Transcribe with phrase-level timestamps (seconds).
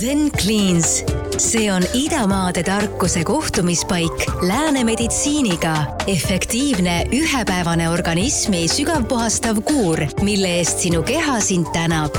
[0.00, 1.04] Zen Cleans,
[1.36, 5.74] see on idamaade tarkuse kohtumispaik lääne meditsiiniga.
[6.06, 12.16] efektiivne ühepäevane organismi sügavpuhastav kuur, mille eest sinu keha sind tänab.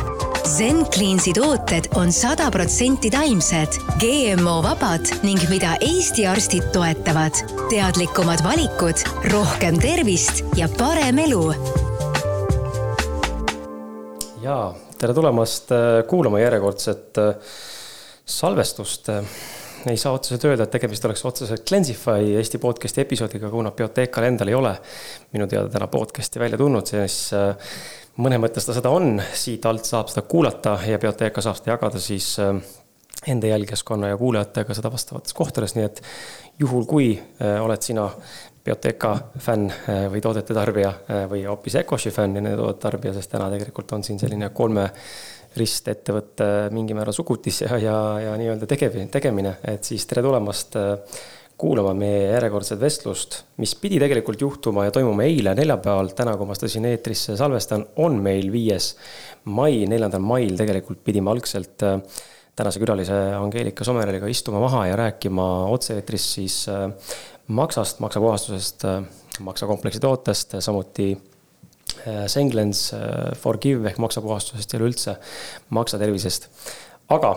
[0.58, 7.34] Zen Cleansi tooted on sada protsenti taimsed, GMO-vabad ning mida Eesti arstid toetavad.
[7.70, 9.02] teadlikumad valikud,
[9.32, 11.54] rohkem tervist ja parem elu
[14.42, 17.36] ja tere tulemast äh, kuulama järjekordset äh,
[18.40, 19.10] salvestust.
[19.90, 24.52] ei saa otseselt öelda, et tegemist oleks otseselt Cleansify Eesti podcast'i episoodiga, kuna Bioteekal endal
[24.52, 24.76] ei ole
[25.34, 27.56] minu teada täna podcast'i välja tulnud, siis äh,
[28.22, 32.02] mõne mõttes ta seda on, siit alt saab seda kuulata ja Bioteeka saab seda jagada
[32.02, 32.36] siis
[33.28, 36.00] enda jälgijaskonna ja kuulajatega seda vastavates kohtades, nii et
[36.62, 38.08] juhul, kui oled sina
[38.62, 43.14] Bioteca fänn äh, või toodete tarbija äh, või hoopis Ecoshi fänn ja nende toodete tarbija,
[43.16, 44.84] sest täna tegelikult on siin selline kolme
[45.58, 51.20] ristettevõtte mingi määral sugutis ja, ja, ja nii-öelda tegev, tegemine, et siis tere tulemast äh,
[51.62, 56.58] kuulama meie järjekordset vestlust, mis pidi tegelikult juhtuma ja toimuma eile, neljapäeval, täna, kui ma
[56.58, 58.96] seda siin eetrisse salvestan, on meil viies
[59.54, 61.86] mai, neljandal mail tegelikult pidime algselt
[62.58, 66.58] tänase külalise Angeelika Somereliga istuma maha ja rääkima otse-eetris siis
[67.52, 69.04] maksast, maksapuhastusest, äh,
[69.40, 71.31] maksakompleksi tootest, samuti äh,
[72.32, 75.18] Senglens äh, Forgive ehk maksapuhastusest ja üleüldse
[75.70, 76.50] maksatervisest.
[77.12, 77.36] aga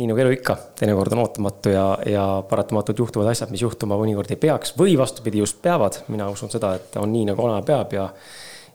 [0.00, 4.30] nii nagu elu ikka, teinekord on ootamatu ja, ja paratamatult juhtuvad asjad, mis juhtuma mõnikord
[4.32, 6.00] ei peaks või vastupidi, just peavad.
[6.08, 8.08] mina usun seda, et on nii, nagu olema peab ja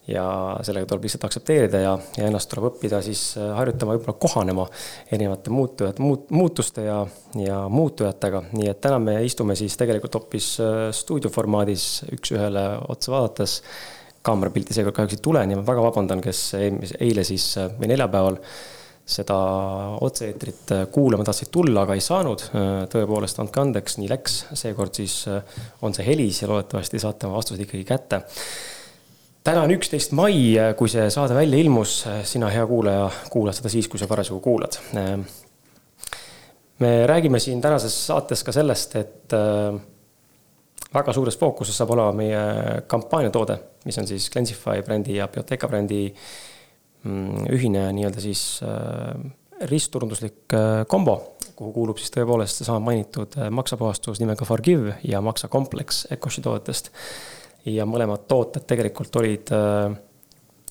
[0.08, 0.24] ja
[0.64, 4.64] sellega tuleb lihtsalt aktsepteerida ja, ja ennast tuleb õppida siis äh, harjutama, võib-olla kohanema
[5.12, 7.02] erinevate muutujate, muut-, muutuste ja,
[7.36, 8.42] ja muutujatega.
[8.56, 13.60] nii et täna me istume siis tegelikult hoopis äh, stuudioformaadis üks-ühele otsa vaadates.
[14.26, 18.40] Kaamerapilti seekord kahjuks ei tule, nii ma väga vabandan, kes eile siis äh, või neljapäeval
[19.08, 19.36] seda
[20.04, 22.42] otse-eetrit kuulama tahtsid tulla, aga ei saanud.
[22.92, 25.22] tõepoolest, andke andeks, nii läks, seekord siis
[25.80, 28.20] on see helis ja loodetavasti saate oma vastused ikkagi kätte
[29.48, 33.88] täna on üksteist mai, kui see saade välja ilmus, sina, hea kuulaja, kuulad seda siis,
[33.88, 34.78] kui sa parasjagu kuulad.
[36.78, 39.78] me räägime siin tänases saates ka sellest, et äh,
[40.94, 42.42] väga suures fookuses saab olema meie
[42.90, 49.12] kampaaniatoode, mis on siis Cleansify brändi ja Bioteca brändi mm, ühine nii-öelda siis äh,
[49.68, 51.18] ristturunduslik äh, kombo,
[51.58, 56.92] kuhu kuulub siis tõepoolest seesama mainitud maksapuhastus nimega Forgive ja maksakompleks Ecoshi toodetest.
[57.68, 59.90] Ja mõlemad tooted tegelikult olid äh,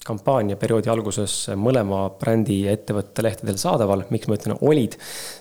[0.07, 4.06] kampaaniaperioodi alguses mõlema brändi ja ettevõtte lehtedel saadaval.
[4.13, 4.97] miks ma ütlen olid?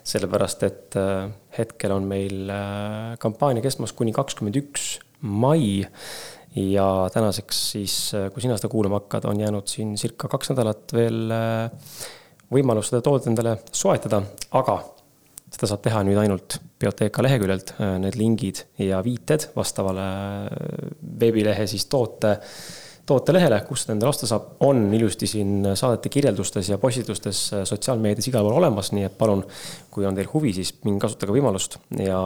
[0.06, 5.86] sellepärast, et äh, hetkel on meil äh, kampaania kestmas kuni kakskümmend üks mai.
[6.56, 7.96] ja tänaseks siis,
[8.32, 11.34] kui sina seda kuulama hakkad, on jäänud siin circa kaks nädalat veel
[12.52, 14.22] võimalus seda toodet endale soetada,
[14.56, 14.78] aga
[15.52, 20.06] seda saab teha nüüd ainult Bioteeka leheküljelt, äh, need lingid ja viited vastavale
[20.50, 20.90] äh,
[21.20, 22.36] veebilehe siis toote,
[23.06, 28.46] tootelehele, kust endale osta saab, on ilusti siin saadete kirjeldustes ja postitustes äh, sotsiaalmeedias igal
[28.46, 29.44] pool olemas, nii et palun,
[29.94, 32.20] kui on teil huvi, siis minge kasutage võimalust ja,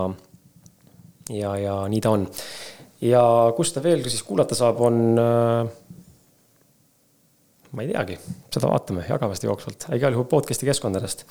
[1.35, 2.27] ja, ja nii ta on.
[3.05, 3.25] ja
[3.57, 5.01] kus ta veel siis kuulata saab, on
[7.71, 8.17] ma ei teagi,
[8.51, 11.29] seda vaatame, jagame seda jooksvalt, igal juhul podcast'i keskkondadest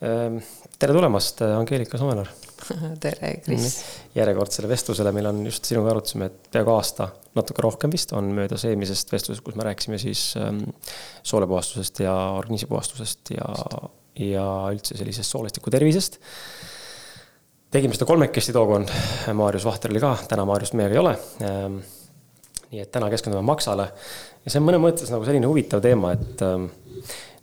[0.00, 0.38] Ehm,
[0.80, 2.28] tere tulemast, Angeelika Somelar.
[3.04, 3.76] tere, Kris.
[4.14, 8.64] järjekordsele vestlusele, meil on just sinuga arutasime, et peaaegu aasta, natuke rohkem vist, on möödas
[8.68, 10.62] eelmisest vestlusest, kus me rääkisime siis ähm,
[11.22, 13.48] soolepuhastusest ja organismipuhastusest ja,
[14.26, 16.20] ja üldse sellisest soolestiku tervisest.
[17.70, 18.90] tegime seda kolmekesti tookord,
[19.34, 21.16] Maarjus Vahter oli ka, täna Maarjust meiega ei ole
[21.46, 21.80] ähm,.
[22.70, 23.88] nii et täna keskendume maksale
[24.44, 26.68] ja see on mõnes mõttes nagu selline huvitav teema, et ähm,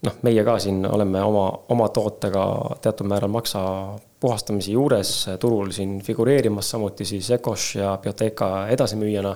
[0.05, 2.43] noh, meie ka siin oleme oma, oma tootega
[2.83, 3.61] teatud määral maksa
[4.21, 9.35] puhastamise juures turul siin figureerimas, samuti siis Ecosh ja Bioteca edasimüüjana.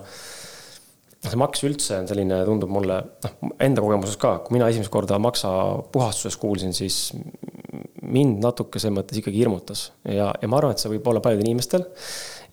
[1.21, 5.19] see maks üldse on selline, tundub mulle, noh, enda kogemuses ka, kui mina esimest korda
[5.21, 5.51] maksa
[5.93, 7.11] puhastuses kuulsin, siis
[8.01, 11.45] mind natuke selles mõttes ikkagi hirmutas ja, ja ma arvan, et see võib olla paljudel
[11.45, 11.85] inimestel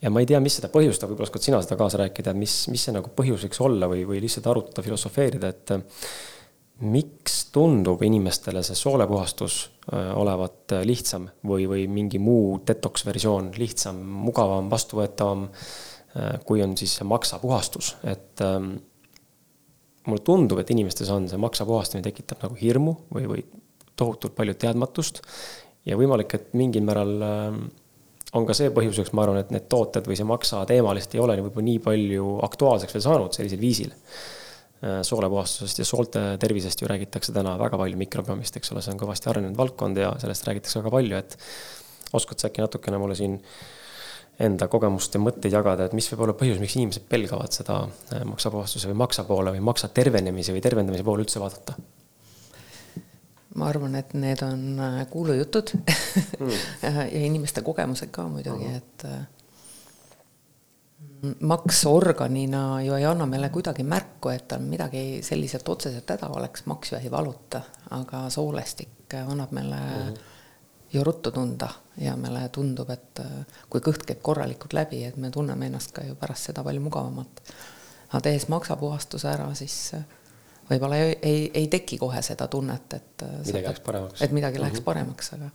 [0.03, 2.85] ja ma ei tea, mis seda põhjustab, võib-olla oskad sina seda kaasa rääkida, mis, mis
[2.85, 5.75] see nagu põhjus võiks olla või, või lihtsalt arutada, filosofeerida, et
[6.79, 9.59] miks tundub inimestele see soolepuhastus
[9.93, 16.63] äh, olevat äh, lihtsam või, või mingi muu detox versioon lihtsam, mugavam, vastuvõetavam, äh, kui
[16.63, 18.77] on siis see maksapuhastus, et ähm,
[20.07, 23.45] mulle tundub, et inimestes on see maksapuhastamine tekitab nagu hirmu või, või
[23.99, 25.23] tohutult palju teadmatust
[25.89, 27.63] ja võimalik, et mingil määral ähm,
[28.39, 31.27] on ka see põhjuseks, ma arvan, et need tooted või see maksa teema lihtsalt ei
[31.27, 33.95] ole võib-olla nii palju aktuaalseks veel saanud sellisel viisil
[34.79, 39.27] soolepuhastusest ja soolte tervisest ju räägitakse täna väga palju mikrobiomist, eks ole, see on kõvasti
[39.33, 41.35] arenenud valdkond ja sellest räägitakse väga palju, et
[42.15, 43.41] oskad sa äkki natukene mulle siin
[44.39, 47.81] enda kogemust ja mõtteid jagada, et mis võib olla põhjus, miks inimesed pelgavad seda
[48.15, 51.79] äh, maksapuhastuse või maksa poole või maksa tervenemise või tervendamise poole üldse vaadata?
[53.59, 56.53] ma arvan, et need on äh, kuulujutud mm.
[56.85, 58.77] ja inimeste kogemused ka muidugi mm, -hmm.
[58.77, 59.27] et äh,
[61.41, 66.67] maks organina ju ei anna meile kuidagi märku, et tal midagi selliselt otseselt häda oleks,
[66.67, 70.37] maks ju ei valuta, aga soolestik annab meile mm -hmm
[70.93, 75.31] ju ruttu tunda ja meile tundub, et äh, kui kõht käib korralikult läbi, et me
[75.35, 77.43] tunneme ennast ka ju pärast seda palju mugavamalt.
[78.09, 80.07] aga tehes maksapuhastuse ära, siis äh,
[80.71, 84.23] võib-olla ei, ei, ei teki kohe seda tunnet, et äh, midagi läheks paremaks.
[84.23, 84.85] et midagi läheks mm -hmm.
[84.85, 85.51] paremaks, aga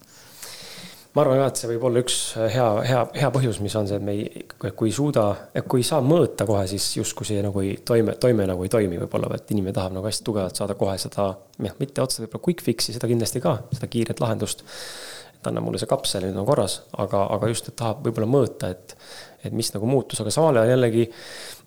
[1.14, 4.00] ma arvan ka, et see võib olla üks hea, hea, hea põhjus, mis on see,
[4.00, 5.26] et me ei, kui ei suuda,
[5.70, 8.98] kui ei saa mõõta kohe, siis justkui see nagu ei toime, toime nagu ei toimi
[9.04, 11.30] võib-olla, et inimene tahab nagu hästi tugevalt saada kohe seda,
[11.62, 14.66] noh, mitte otseselt võib-olla quick fix'i, seda kindlasti ka, seda kiiret lahendust
[15.44, 18.72] et anna mulle see kapsel, nüüd on korras, aga, aga just, et tahab võib-olla mõõta,
[18.72, 18.96] et,
[19.44, 21.10] et mis nagu muutus, aga samal ajal jällegi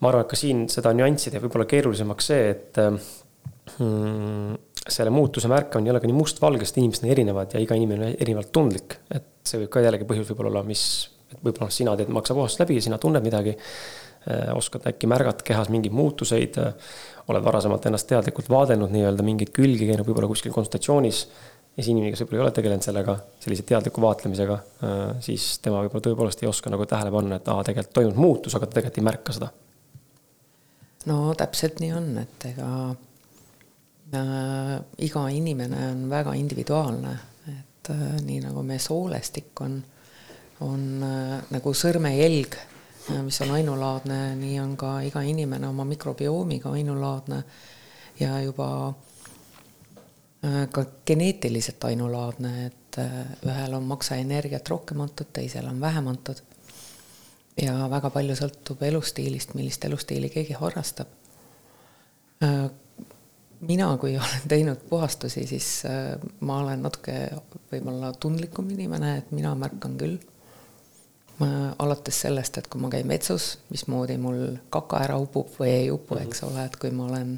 [0.00, 4.56] ma arvan, et ka siin seda nüanssi teeb võib-olla keerulisemaks see, et mm,
[4.96, 8.12] selle muutuse märkamine ei ole ka nii mustvalge, sest inimesed on erinevad ja iga inimene
[8.12, 9.00] on erinevalt tundlik.
[9.12, 10.84] et see võib ka jällegi põhjus võib-olla olla, mis,
[11.32, 15.94] et võib-olla sina teed maksapuhastust läbi sina tunned midagi eh, oskad äkki märgata kehas mingeid
[15.96, 16.60] muutuseid,
[17.26, 21.26] oled varasemalt ennast teadlikult vaadelnud nii-öelda mingeid külgi, käinud võib-olla kuskil konsultatsioonis
[21.76, 24.56] ja see inimene, kes võib-olla ei ole tegelenud sellega, sellise teadliku vaatlemisega,
[24.86, 28.56] äh, siis tema võib-olla tõepoolest ei oska nagu tähele panna, et aa, tegelikult toimub muutus,
[28.56, 29.50] aga ta tegelikult ei märka seda.
[31.10, 32.70] no täpselt nii on, et ega
[34.16, 34.72] äh,
[35.04, 37.16] iga inimene on väga individuaalne,
[37.86, 39.78] et äh, nii nagu meie soolestik on,
[40.64, 42.56] on äh, nagu sõrmejälg,
[43.12, 47.42] äh, mis on ainulaadne, nii on ka iga inimene oma mikrobioomiga ainulaadne
[48.20, 48.94] ja juba
[50.46, 52.98] ka geneetiliselt ainulaadne, et
[53.48, 56.38] ühel on maksaenergiat rohkem antud, teisel on vähem antud.
[57.58, 61.08] ja väga palju sõltub elustiilist, millist elustiili keegi harrastab.
[63.56, 65.82] Äh, mina, kui olen teinud puhastusi, siis
[66.40, 67.18] ma olen natuke
[67.72, 70.18] võib-olla tundlikum inimene, et mina märkan küll.
[71.78, 76.16] alates sellest, et kui ma käin vetsus, mismoodi mul kaka ära upub või ei upu,
[76.16, 77.34] eks ole, et kui ma olen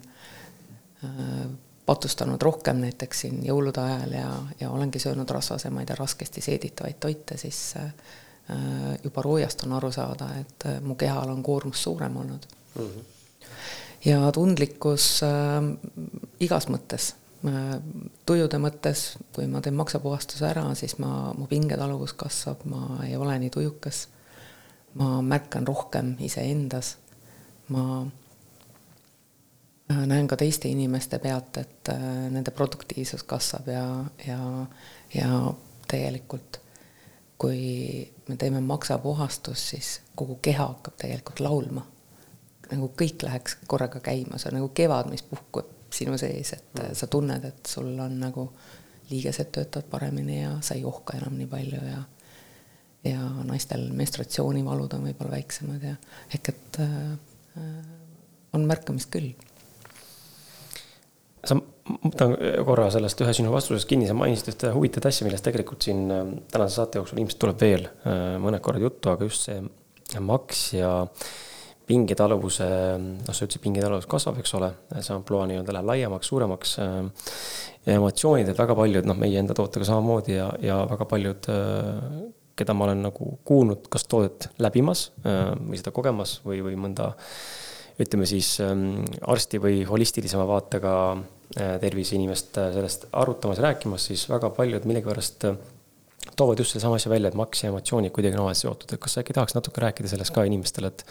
[1.88, 4.30] patustanud rohkem näiteks siin jõulude ajal ja,
[4.60, 7.86] ja olengi söönud rasvasemaid ja raskesti seeditavaid toite, siis äh,
[9.04, 12.44] juba roojast on aru saada, et äh, mu kehal on koormus suurem olnud
[12.74, 12.82] mm.
[12.82, 13.06] -hmm.
[14.04, 15.58] Ja tundlikkus äh,
[16.40, 17.14] igas mõttes.
[17.46, 17.74] Äh,,
[18.26, 23.38] tujude mõttes, kui ma teen maksapuhastuse ära, siis ma, mu pingetaluvus kasvab, ma ei ole
[23.42, 24.06] nii tujukas,
[24.98, 26.96] ma märkan rohkem iseendas,
[27.74, 28.06] ma
[29.92, 33.84] Äh, näen ka teiste inimeste pealt, et äh, nende produktiivsus kasvab ja,
[34.26, 34.40] ja,
[35.14, 35.52] ja
[35.88, 36.60] tegelikult
[37.38, 41.86] kui me teeme maksapuhastust, siis kogu keha hakkab tegelikult laulma.
[42.72, 46.94] Nagu kõik läheks korraga käima, see on nagu kevad, mis puhkub sinu sees, et mm.
[46.98, 48.48] sa tunned, et sul on nagu
[49.08, 52.04] liigesed töötavad paremini ja sa ei ohka enam nii palju ja
[53.06, 55.94] ja naistel menstratsioonivalud on võib-olla väiksemad ja
[56.34, 56.96] ehk et äh,
[57.56, 57.94] äh
[58.56, 59.34] on märkamist küll
[61.46, 62.34] sa, ma võtan
[62.66, 66.32] korra sellest ühe sinu vastusest kinni, sa mainisid ühte huvitavat asja, millest tegelikult siin ähm,
[66.52, 70.92] tänase saate jooksul ilmselt tuleb veel äh, mõned korrad juttu, aga just see maks ja
[71.88, 72.68] pingetaluvuse,
[73.00, 76.74] noh, sa ütlesid, pingetaluvus kasvab, eks ole, see ampluaa nii-öelda läheb laiemaks, suuremaks.
[76.84, 77.30] Äh,
[77.88, 82.18] emotsioonid, et väga paljud, noh, meie enda tootega samamoodi ja, ja väga paljud, äh,
[82.58, 87.12] keda ma olen nagu kuulnud, kas toodet läbimas või seda kogemas või, või mõnda
[88.02, 94.50] ütleme siis ähm, arsti või holistilisema vaatega äh, terviseinimest äh, sellest arutamas, rääkimas, siis väga
[94.54, 95.58] paljud millegipärast äh,
[96.38, 99.16] toovad just sellesama asja välja, et maks ja emotsioonid kuidagi on omavahel seotud, et kas
[99.16, 101.04] sa äkki tahaks natuke rääkida sellest ka inimestele, et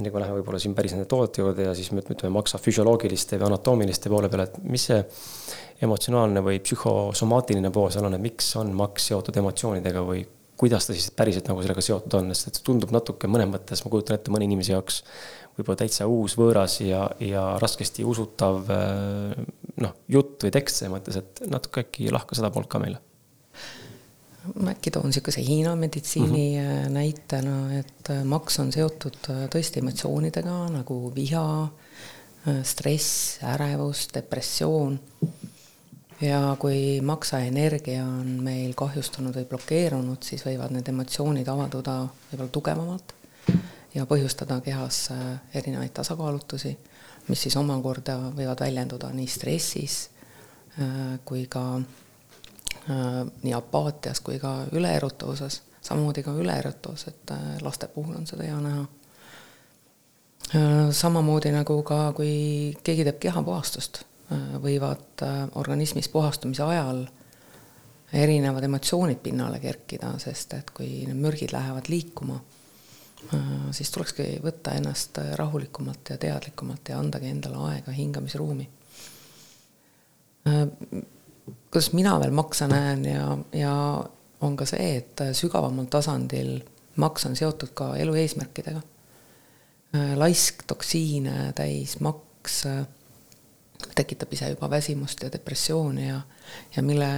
[0.00, 3.38] enne kui läheme võib-olla siin päris nende toodete juurde ja siis me ütleme maksa füsioloogiliste
[3.40, 5.00] või anatoomiliste poole peale, et mis see
[5.86, 10.24] emotsionaalne või psühhosomaatiline pool seal on, et miks on maks seotud emotsioonidega või
[10.60, 13.92] kuidas ta siis päriselt nagu sellega seotud on, sest see tundub natuke mõnes mõttes, ma
[13.92, 15.02] kujutan ette, mõne inimese jaoks
[15.56, 21.46] võib-olla täitsa uus, võõras ja, ja raskesti usutav noh, jutt või tekst selles mõttes, et
[21.48, 23.00] natuke äkki lahka seda poolt ka meile
[24.54, 26.88] ma äkki toon niisuguse Hiina meditsiini mm -hmm.
[26.90, 29.18] näitena, et äh, maks on seotud
[29.54, 31.68] tõesti emotsioonidega nagu viha,
[32.62, 35.00] stress, ärevus, depressioon.
[36.20, 43.14] ja kui maksaenergia on meil kahjustunud või blokeerunud, siis võivad need emotsioonid avalduda võib-olla tugevamalt
[43.94, 46.78] ja põhjustada kehas äh, erinevaid tasakaalutusi.
[47.28, 50.10] mis siis omakorda võivad väljenduda nii stressis
[51.24, 51.80] kui ka
[52.88, 58.86] nii apaatias kui ka üleerutuses, samamoodi ka üleerutus, et laste puhul on seda hea näha
[60.90, 64.02] samamoodi nagu ka, kui keegi teeb kehapuhastust,
[64.62, 65.22] võivad
[65.58, 67.04] organismis puhastumise ajal
[68.12, 72.40] erinevad emotsioonid pinnale kerkida, sest et kui need mürgid lähevad liikuma,
[73.76, 78.68] siis tulekski võtta ennast rahulikumalt ja teadlikumalt ja andagi endale aega, hingamisruumi.
[81.70, 83.26] Kuidas mina veel maksa näen ja,
[83.56, 83.74] ja
[84.40, 86.58] on ka see, et sügavamal tasandil
[87.00, 88.80] maks on seotud ka elu eesmärkidega
[90.20, 92.62] laisk toksiine täis maks
[93.94, 96.20] tekitab ise juba väsimust ja depressiooni ja,
[96.76, 97.08] ja mille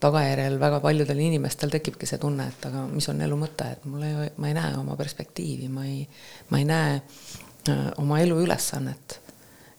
[0.00, 4.04] tagajärjel väga paljudel inimestel tekibki see tunne, et aga mis on elu mõte, et mul
[4.06, 6.04] ei, ma ei näe oma perspektiivi, ma ei,
[6.50, 9.20] ma ei näe äh, oma elu ülesannet.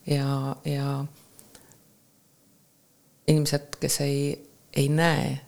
[0.07, 1.05] ja, ja
[3.29, 5.39] inimesed, kes ei, ei näe,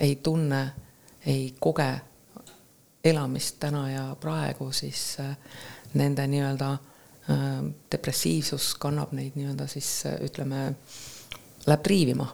[0.00, 0.72] ei tunne,
[1.26, 2.00] ei koge
[3.04, 5.36] elamist täna ja praegu, siis äh,
[5.94, 6.78] nende nii-öelda äh,
[7.92, 10.72] depressiivsus kannab neid nii-öelda siis äh, ütleme,
[11.66, 12.28] läheb triivima.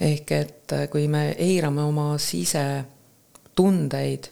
[0.00, 4.28] ehk et kui me eirame oma sisetundeid,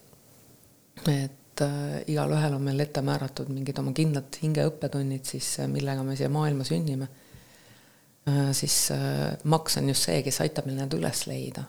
[1.10, 1.62] et
[2.06, 7.08] igalühel on meil ette määratud mingid oma kindlad hingeõppetunnid siis, millega me siia maailma sünnime
[8.52, 11.64] siis äh, maks on just see, kes aitab meil need üles leida.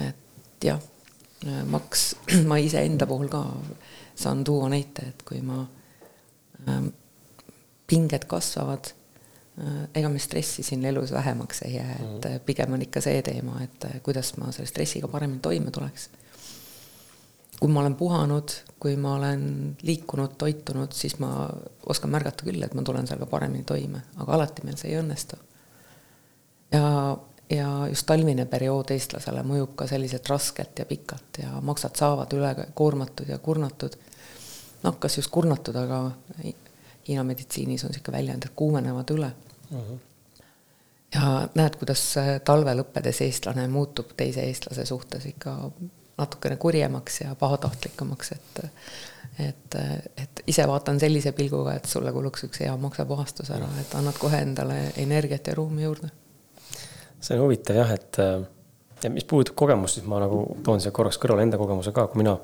[0.00, 0.80] et jah,
[1.68, 2.14] maks,
[2.50, 3.42] ma iseenda puhul ka
[4.20, 5.64] saan tuua näite, et kui ma
[6.68, 6.92] ähm,,
[7.90, 12.40] pinged kasvavad äh,, ega me stressi siin elus vähemaks ei jää, et mm.
[12.46, 16.08] pigem on ikka see teema, et äh, kuidas ma selle stressiga paremini toime tuleks.
[17.60, 19.42] Kui ma olen puhanud, kui ma olen
[19.82, 21.48] liikunud, toitunud, siis ma
[21.92, 25.36] oskan märgata küll, et ma tulen sellega paremini toime, aga alati meil see ei õnnestu.
[26.72, 27.16] ja
[27.50, 32.52] ja just talvine periood eestlasele mõjub ka selliselt raskelt ja pikalt ja maksad saavad üle
[32.78, 33.96] koormatud ja kurnatud
[34.84, 36.10] noh, kas just kurnatud, aga
[37.08, 39.76] Hiina meditsiinis on niisugune väljend, et kuumenevad üle uh.
[39.76, 39.80] Mhm.
[39.80, 39.98] -huh.
[41.14, 42.04] ja näed, kuidas
[42.44, 45.56] talve lõppedes eestlane muutub teise eestlase suhtes ikka
[46.20, 48.62] natukene kurjemaks ja pahatahtlikumaks, et
[49.40, 49.76] et,
[50.20, 54.40] et ise vaatan sellise pilguga, et sulle kuluks üks hea maksapuhastus ära, et annad kohe
[54.44, 56.10] endale energiat ja ruumi juurde.
[57.20, 58.18] see on huvitav jah, et
[59.04, 62.22] ja mis puudutab kogemust, siis ma nagu toon siia korraks kõrvale enda kogemuse ka, kui
[62.22, 62.36] mina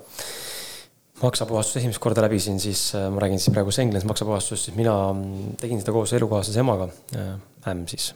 [1.22, 5.54] maksapuhastuse esimest korda läbisin, siis äh, ma räägin siis praegu Englandis maksapuhastust, siis mina mm,
[5.60, 6.88] tegin seda koos elukaaslase emaga.
[7.16, 8.10] Ämm äh, siis,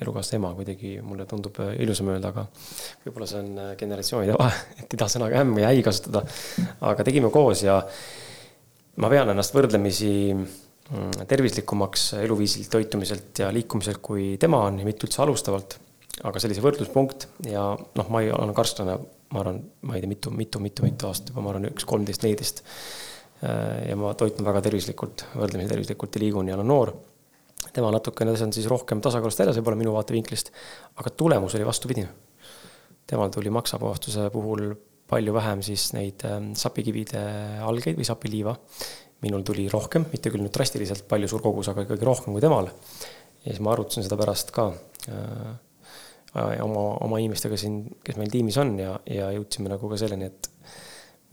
[0.00, 2.46] elukaaslase ema kuidagi mulle tundub äh, ilusam öelda, aga
[3.06, 6.22] võib-olla see on generatsioonide vahe, et idasõnaga ämm ja äi kasutada.
[6.92, 7.80] aga tegime koos ja
[9.02, 15.24] ma pean ennast võrdlemisi mm, tervislikumaks eluviisilt, toitumiselt ja liikumiselt, kui tema on, mitte üldse
[15.26, 15.80] alustavalt.
[16.22, 18.94] aga sellise võrdluspunkt ja noh, ma ei ole karstlane
[19.32, 22.24] ma arvan, ma ei tea, mitu, mitu, mitu, mitu aastat juba, ma arvan, üks kolmteist,
[22.26, 22.62] neliteist.
[23.44, 26.94] Äh, ja ma toitun väga tervislikult, võrdlemisi tervislikult ja liigun ja olen noor.
[27.74, 30.52] tema natukene, see on siis rohkem tasakaalust väljas võib-olla minu vaatevinklist,
[31.00, 32.08] aga tulemus oli vastupidine.
[33.06, 34.74] temal tuli maksapuhastuse puhul
[35.10, 37.24] palju vähem siis neid ähm, sapikivide
[37.64, 38.56] algeid või sapiliiva.
[39.24, 42.68] minul tuli rohkem, mitte küll nüüd drastiliselt palju suur kogus, aga ikkagi rohkem kui temal.
[43.44, 44.70] ja siis ma arutasin seda pärast ka
[45.08, 45.54] äh,
[46.34, 50.50] oma, oma inimestega siin, kes meil tiimis on ja, ja jõudsime nagu ka selleni, et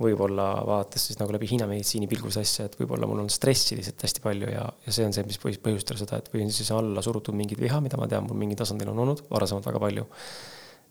[0.02, 4.06] võib-olla vaadates siis nagu läbi Hiina meditsiini pilgus asja, et võib-olla mul on stressi lihtsalt
[4.08, 7.04] hästi palju ja, ja see on see, mis põhjustab seda, et või on siis alla
[7.06, 10.08] surutud mingit viha, mida ma tean, mul mingil tasandil on olnud varasemalt väga palju.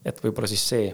[0.07, 0.93] et võib-olla siis see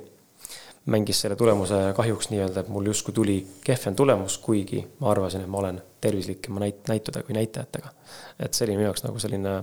[0.87, 5.51] mängis selle tulemuse kahjuks nii-öelda, et mul justkui tuli kehvem tulemus, kuigi ma arvasin, et
[5.51, 7.91] ma olen tervislikema näit-, näitude kui näitajatega.
[8.39, 9.55] et see oli minu jaoks nagu selline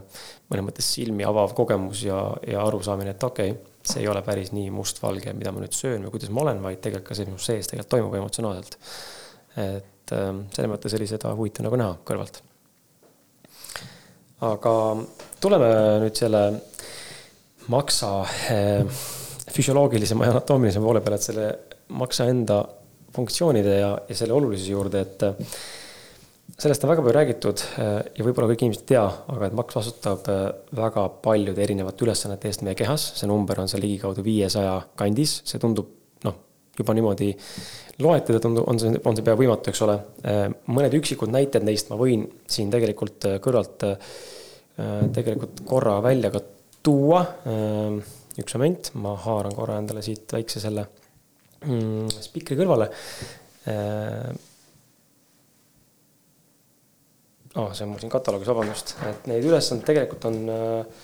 [0.52, 4.52] mõnes mõttes silmi avav kogemus ja, ja arusaamine, et okei okay,, see ei ole päris
[4.56, 7.40] nii mustvalge, mida ma nüüd söön või kuidas ma olen, vaid tegelikult ka see, mis
[7.40, 8.78] mu sees tegelikult toimub emotsionaalselt.
[9.64, 12.44] et ähm, selles mõttes oli seda huvitav nagu näha kõrvalt.
[14.52, 14.78] aga
[15.40, 16.46] tuleme nüüd selle
[17.72, 18.16] maksa
[18.52, 19.04] äh,
[19.54, 21.48] füsioloogilisema ja anatoomilisema poole peale, et selle
[21.94, 22.64] maksa enda
[23.14, 25.58] funktsioonide ja, ja selle olulisuse juurde, et äh,
[26.58, 29.04] sellest on väga palju räägitud äh, ja võib-olla kõik inimesed ei tea,
[29.36, 30.46] aga et maks vastutab äh,
[30.78, 35.62] väga paljude erinevate ülesannete eest meie kehas, see number on seal ligikaudu viiesaja kandis, see
[35.62, 35.92] tundub
[36.26, 36.40] noh,
[36.80, 37.30] juba niimoodi
[38.02, 40.00] loetleda tundub, on see, on see pea võimatu, eks ole.
[40.74, 43.86] mõned üksikud näited neist ma võin siin tegelikult kõrvalt
[45.14, 46.42] tegelikult korra välja ka
[46.82, 47.20] tuua
[48.42, 50.88] üks moment, ma haaran korra endale siit väikse selle
[51.66, 52.90] mm, spikri kõrvale
[53.70, 54.32] äh,.
[57.56, 61.04] oh,, see on mul siin kataloogis, vabandust, et neid ülesandeid tegelikult on äh,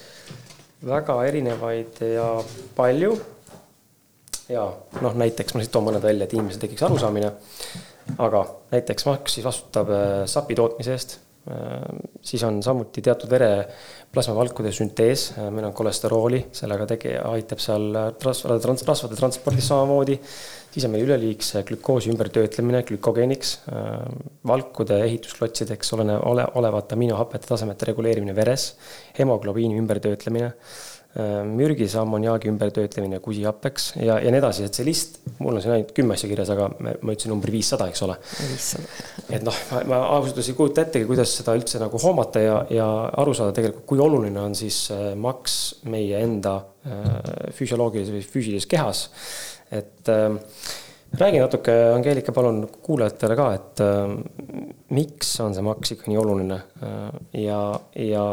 [0.89, 2.27] väga erinevaid ja
[2.75, 3.13] palju.
[4.49, 4.65] ja
[5.03, 7.31] noh, näiteks ma siit toon mõned välja, et inimesel tekiks arusaamine.
[8.17, 11.19] aga näiteks Max siis vastutab äh, sapi tootmise eest.
[12.21, 17.89] Siis on samuti teatud vereplasmavalkude süntees, äh, meil on kolesterooli, sellega tegi, aitab seal
[18.25, 20.19] rasvade, trans-, rasvade transpordis samamoodi.
[20.69, 23.89] Siis on meil üleliigse glükoosi ümbertöötlemine glükogeeniks, äh,
[24.47, 28.71] valkude ehitusklotsideks olene, ole, olevate aminohapete tasemete reguleerimine veres,
[29.17, 30.88] hemoglobiini ümbertöötlemine, äh,
[31.49, 35.89] mürgise ammoniaagi ümbertöötlemine kusihappeks ja, ja nii edasi, et see list, mul on siin ainult
[35.97, 38.15] kümme asja kirjas, aga ma ütlesin numbri viissada, eks ole.
[39.33, 42.59] et noh, ma, ma ausalt öeldes ei kujuta ettegi, kuidas seda üldse nagu hoomata ja,
[42.71, 42.89] ja
[43.23, 45.57] aru saada tegelikult, kui oluline on siis äh, maks
[45.89, 46.59] meie enda
[47.53, 49.03] füsioloogilises või füüsilises kehas.
[49.71, 50.33] Et äh,
[51.19, 54.13] räägi natuke, Angeelika, palun kuulajatele ka, et äh,
[54.95, 56.59] miks on see maks ikka nii oluline?
[56.85, 57.09] Äh,
[57.45, 57.61] ja,
[57.95, 58.25] ja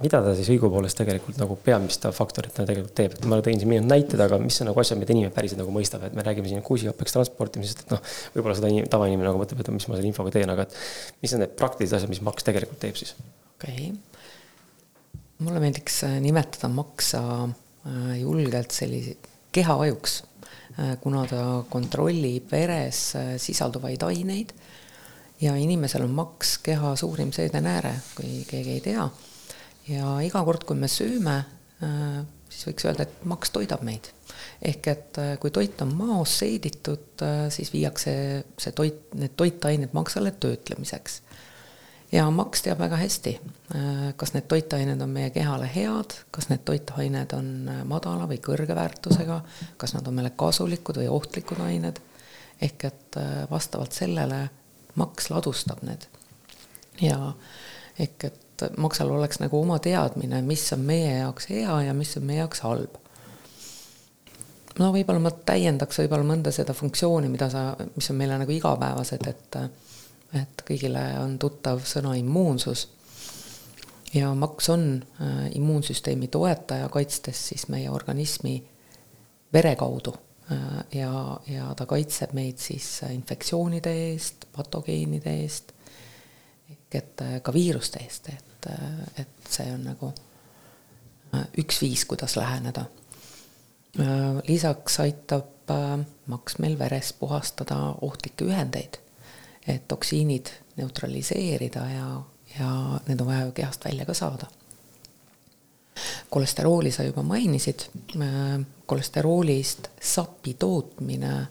[0.00, 3.88] mida ta siis õigupoolest tegelikult nagu peamiste faktoritena tegelikult teeb, et ma tõin siin mingid
[3.90, 6.64] näited, aga mis on nagu asjad, mida inimene päriselt nagu mõistab, et me räägime siin
[6.66, 8.04] kuusihappeks transportimisest, et noh,
[8.36, 10.78] võib-olla seda tavainimene nagu mõtleb, et mis ma selle infoga teen, aga et
[11.24, 13.16] mis on need praktilised asjad, mis maks tegelikult teeb siis?
[13.56, 13.98] okei okay.,
[15.40, 17.20] mulle meeldiks äh, nimetada maksa
[17.86, 19.16] Äh, julgelt sellise
[19.52, 20.22] kehaajuks,
[20.78, 24.52] äh, kuna ta kontrollib veres sisalduvaid aineid
[25.40, 29.06] ja inimesel on maks keha suurim seedenääre, kui keegi ei tea.
[29.88, 31.36] Ja iga kord, kui me sööme,
[32.50, 34.10] siis võiks öelda, et maks toidab meid.
[34.62, 38.12] ehk et kui toit on maos seeditud, siis viiakse
[38.60, 41.20] see toit, need toitained maksale töötlemiseks
[42.12, 43.34] ja Max teab väga hästi,
[43.74, 48.40] äh, kas need toitained on meie kehale head, kas need toitained on äh, madala või
[48.42, 49.40] kõrge väärtusega,
[49.80, 52.00] kas nad on meile kasulikud või ohtlikud ained.
[52.60, 54.48] ehk et äh, vastavalt sellele
[54.94, 56.06] Max ladustab need.
[57.00, 57.32] ja
[57.98, 58.40] ehk et
[58.76, 62.64] Maxal oleks nagu oma teadmine, mis on meie jaoks hea ja mis on meie jaoks
[62.66, 62.98] halb
[64.80, 69.28] no võib-olla ma täiendaks võib-olla mõnda seda funktsiooni, mida sa, mis on meile nagu igapäevased,
[69.30, 69.60] et
[70.30, 72.88] et kõigile on tuttav sõna immuunsus.
[74.14, 74.84] ja maks on
[75.22, 78.62] äh, immuunsüsteemi toetaja, kaitstes siis meie organismi
[79.52, 80.14] vere kaudu
[80.52, 85.74] äh, ja, ja ta kaitseb meid siis infektsioonide eest, patogeenide eest,
[86.70, 88.49] ehk et ka viiruste eest, et,
[89.18, 90.12] et see on nagu
[91.58, 92.84] üks viis, kuidas läheneda.
[94.48, 95.70] lisaks aitab
[96.26, 98.98] maks meil veres puhastada ohtlikke ühendeid
[99.66, 100.46] et toksiinid
[100.76, 102.22] neutraliseerida ja,
[102.58, 104.46] ja need on vaja ju kehast välja ka saada.
[106.30, 107.80] kolesterooli sa juba mainisid,
[108.86, 111.46] kolesteroolist sapi tootmine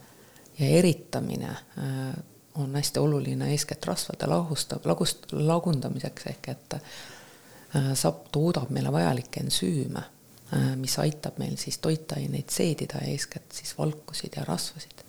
[0.59, 2.15] ja eritamine äh,
[2.59, 9.43] on hästi oluline eeskätt rasvade lahustab, lagust, lagundamiseks, ehk et äh, sapp toodab meile vajalikke
[9.45, 10.05] ensüüme,
[10.53, 15.05] äh, mis aitab meil siis toitaineid seedida, eeskätt siis valkusid ja rasvasid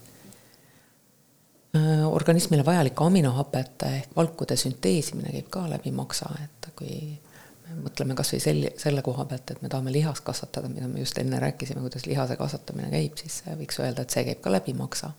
[1.77, 6.97] Äh, organismile vajalike aminohapete ehk valkude sünteesimine käib ka läbi maksa, et kui
[7.69, 10.99] me mõtleme kas või selle, selle koha pealt, et me tahame lihast kasvatada, mida me
[11.05, 14.75] just enne rääkisime, kuidas lihase kasvatamine käib, siis võiks öelda, et see käib ka läbi
[14.75, 15.13] maksa.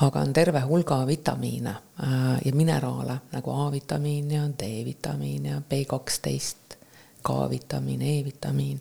[0.00, 6.76] Aga on terve hulga vitamiine äh, ja mineraale nagu A-vitamiin ja D-vitamiin ja B kaksteist,
[7.22, 8.80] K-vitamiin, E-vitamiin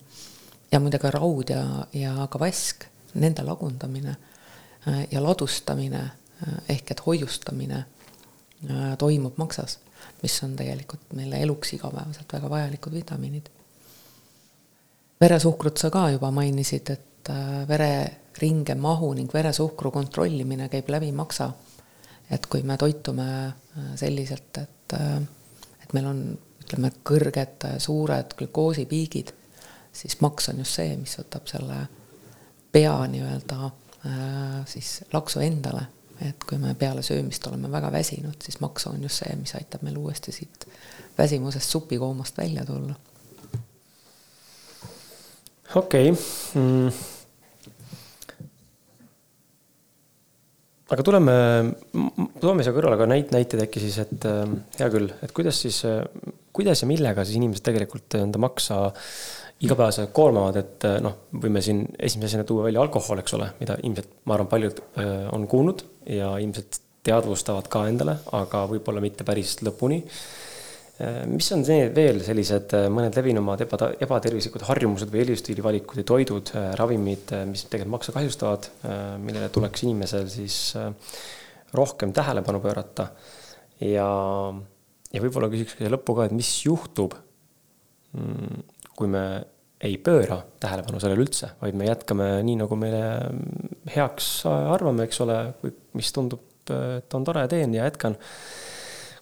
[0.71, 4.15] ja muidugi raud ja, ja ka vask, nende lagundamine
[4.87, 7.85] Äh, ja ladustamine äh, ehk et hoiustamine
[8.97, 9.79] toimub maksas,
[10.21, 13.49] mis on tegelikult meile eluks igapäevaselt väga vajalikud vitamiinid.
[15.21, 17.29] veresuhkrut sa ka juba mainisid, et
[18.35, 21.51] vereringe mahu ning veresuhkru kontrollimine käib läbi maksa.
[22.31, 23.27] et kui me toitume
[23.99, 24.93] selliselt, et,
[25.83, 26.21] et meil on,
[26.63, 29.33] ütleme, kõrged suured glükoosipiigid,
[29.91, 31.81] siis maks on just see, mis võtab selle
[32.71, 33.71] pea nii-öelda
[34.05, 35.81] Äh, siis laksu endale,
[36.25, 39.83] et kui me peale söömist oleme väga väsinud, siis maksu on just see, mis aitab
[39.85, 40.65] meil uuesti siit
[41.17, 42.95] väsimusest supikoomast välja tulla.
[45.75, 46.23] okei okay.
[46.55, 46.91] mm..
[50.91, 51.35] Aga tuleme,
[52.43, 54.43] toome siia kõrvale ka näit-, näiteid äkki siis, et äh,
[54.79, 56.01] hea küll, et kuidas siis, äh,
[56.51, 59.13] kuidas ja millega siis inimesed tegelikult enda maksa äh,
[59.61, 63.77] igapäevaselt koormavad, et eh, noh, võime siin esimese asjana tuua välja alkohol, eks ole, mida
[63.85, 64.79] ilmselt, ma arvan, paljud
[65.35, 70.01] on kuulnud ja ilmselt teadvustavad ka endale, aga võib-olla mitte päris lõpuni.
[71.01, 76.07] Eh, mis on see veel sellised mõned levinumad eba, ebatervislikud harjumused või elustiili valikud ja
[76.07, 78.67] toidud, ravimid, mis tegelikult maksa kahjustavad,
[79.23, 80.57] millele tuleks inimesel siis
[81.73, 83.07] rohkem tähelepanu pöörata
[83.81, 84.07] ja,
[85.11, 87.15] ja võib-olla küsiks ka lõppu ka, et mis juhtub,
[88.17, 88.61] mm,
[88.97, 89.23] kui me
[89.81, 93.05] ei pööra tähelepanu sellele üldse, vaid me jätkame nii, nagu meile
[93.95, 95.39] heaks arvame, eks ole,
[95.97, 98.17] mis tundub, et on tore, teen ja jätkan.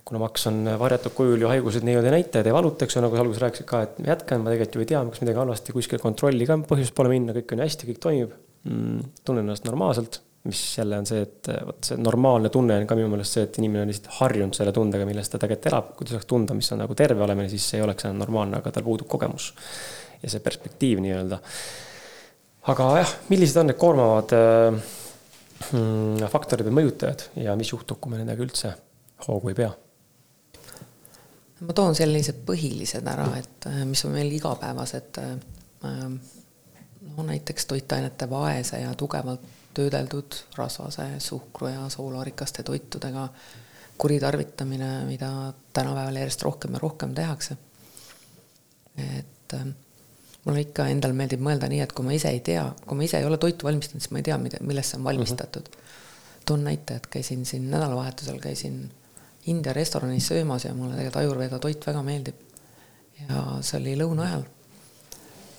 [0.10, 3.22] Kuna maks on varjatud kujul ju haigused nii-öelda näitajad ei valuta, eks ju, nagu sa
[3.22, 6.48] alguses rääkisid ka, et jätkan, ma tegelikult ju ei tea, kas midagi halvasti, kuskil kontrolli
[6.50, 8.34] ka põhjust pole minna, kõik on hästi, kõik toimib
[8.66, 9.04] mm,.
[9.28, 13.12] tunnen ennast normaalselt, mis jälle on see, et vot see normaalne tunne on ka minu
[13.12, 16.16] meelest see, et inimene on lihtsalt harjunud selle tundega, milles ta tegelikult elab, kui ta
[16.16, 18.88] saaks tunda, mis on nagu terve olemine, siis see ei oleks enam normaalne, aga tal
[18.88, 19.52] puudub kogemus
[20.24, 21.40] ja see perspektiiv nii-öelda.
[22.72, 24.80] aga jah, millised on need koormavad äh,
[25.76, 28.74] mm, faktorid või mõjutajad ja mis juhtub, kui me nendega üldse
[29.28, 29.72] hoogu ei pea?
[31.60, 35.32] Ma toon sellised põhilised ära, et äh, mis on meil igapäevased äh,
[37.16, 39.44] no näiteks toitainete vaese ja tugevalt
[39.74, 43.28] töödeldud rasvase, suhkru ja soolorikaste toitudega
[44.00, 47.58] kuritarvitamine, mida tänapäeval järjest rohkem ja rohkem tehakse.
[48.98, 49.54] et
[50.46, 53.20] mulle ikka endal meeldib mõelda nii, et kui ma ise ei tea, kui ma ise
[53.20, 55.76] ei ole toitu valmistanud, siis ma ei tea, mida, millest see on valmistatud mm.
[55.76, 56.46] -hmm.
[56.46, 58.92] toon näite, et käisin siin nädalavahetusel, käisin
[59.48, 62.48] India restoranis söömas ja mulle tegelikult ajurveeda toit väga meeldib.
[63.20, 64.44] ja see oli lõuna ajal.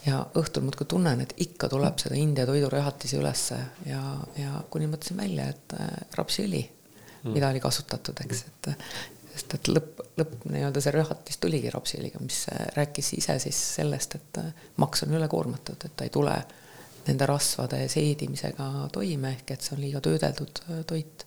[0.07, 4.03] ja õhtul muudkui tunnen, et ikka tuleb seda India toidurõhatisi ülesse ja,
[4.37, 8.71] ja kuni mõtlesin välja, et äh, rapsiõli mm., mida oli kasutatud, eks, et
[9.35, 12.45] sest et lõpp, lõpp nii-öelda see rõhatis tuligi rapsiõliga, mis
[12.77, 14.41] rääkis ise siis sellest, et
[14.83, 16.37] maks on ülekoormatud, et ta ei tule
[17.07, 21.27] nende rasvade seedimisega toime, ehk et see on liiga töödeldud äh, toit.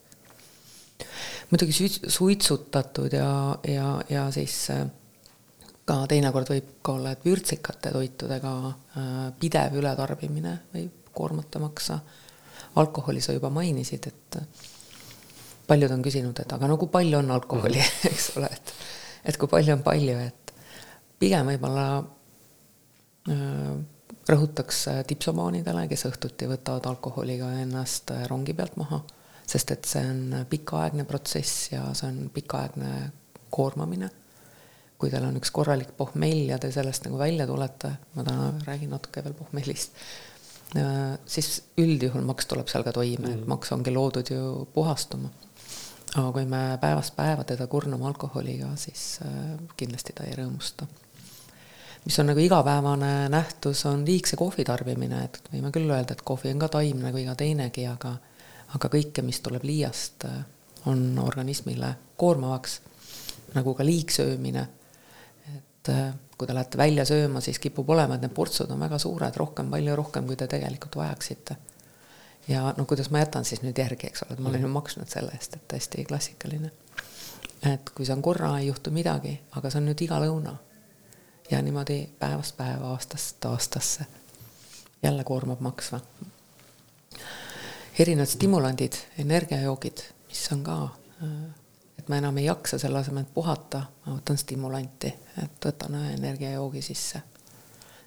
[1.54, 3.30] Muidugi suitsutatud ja,
[3.68, 4.88] ja, ja siis äh,
[5.86, 12.00] ka teinekord võib ka olla, et vürtsikate toitudega äh, pidev ületarbimine võib koormata maksa.
[12.76, 14.38] alkoholi sa juba mainisid, et
[15.68, 18.12] paljud on küsinud, et aga no kui palju on alkoholi mm, -hmm.
[18.13, 18.74] eks ole, et,
[19.26, 20.54] et kui palju on palju, et
[21.20, 21.88] pigem võib-olla
[23.30, 23.74] äh,
[24.30, 29.04] rõhutaks tipsomaanidele, kes õhtuti võtavad alkoholiga ennast rongi pealt maha,
[29.47, 33.12] sest et see on pikaaegne protsess ja see on pikaaegne
[33.53, 34.10] koormamine.
[34.97, 38.93] kui teil on üks korralik pohmell ja te sellest nagu välja tulete, ma täna räägin
[38.95, 39.97] natuke veel pohmellist,
[40.79, 43.47] äh, siis üldjuhul maks tuleb seal ka toime mm, -hmm.
[43.51, 45.29] maks ongi loodud ju puhastuma
[46.13, 50.86] aga kui me päevast päeva teda kurname alkoholiga, siis äh, kindlasti ta ei rõõmusta.
[52.06, 56.51] mis on nagu igapäevane nähtus, on liigse kohvi tarbimine, et võime küll öelda, et kohvi
[56.51, 58.17] on ka taim nagu iga teinegi, aga
[58.75, 60.25] aga kõike, mis tuleb liiast,
[60.89, 62.79] on organismile koormavaks,
[63.53, 64.67] nagu ka liigsöömine.
[65.55, 68.97] et äh, kui te lähete välja sööma, siis kipub olema, et need portsud on väga
[68.99, 71.57] suured, rohkem, palju rohkem, kui te tegelikult vajaksite
[72.47, 75.09] ja no kuidas ma jätan siis nüüd järgi, eks ole, et ma olen ju maksnud
[75.09, 76.71] selle eest, et hästi klassikaline.
[77.73, 80.55] et kui see on korra, ei juhtu midagi, aga see on nüüd iga lõuna.
[81.51, 84.05] ja niimoodi päevast päeva, aastast aastasse.
[85.03, 85.99] jälle koormab maksma.
[87.99, 90.77] Erinevad stimulandid, energiajoogid, mis on ka,
[91.99, 96.15] et ma enam ei jaksa selle asemel, et puhata, ma võtan stimulanti, et võtan ühe
[96.17, 97.21] energiajoogi sisse.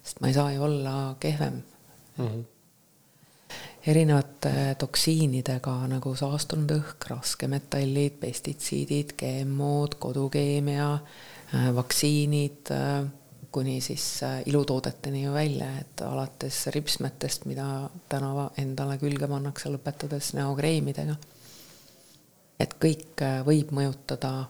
[0.03, 1.62] sest ma ei saa ju olla kehvem
[2.18, 2.27] mm.
[2.27, 2.44] -hmm
[3.87, 10.88] erinevate toksiinidega nagu saastunud õhk, raskemetallid, pestitsiidid, GMO-d, kodukeemia,
[11.55, 13.07] äh, vaktsiinid, äh,
[13.57, 20.35] kuni siis äh, ilutoodeteni ju välja, et alates ripsmetest, mida täna endale külge pannakse, lõpetades
[20.37, 21.16] näokreemidega.
[22.61, 24.47] et kõik võib mõjutada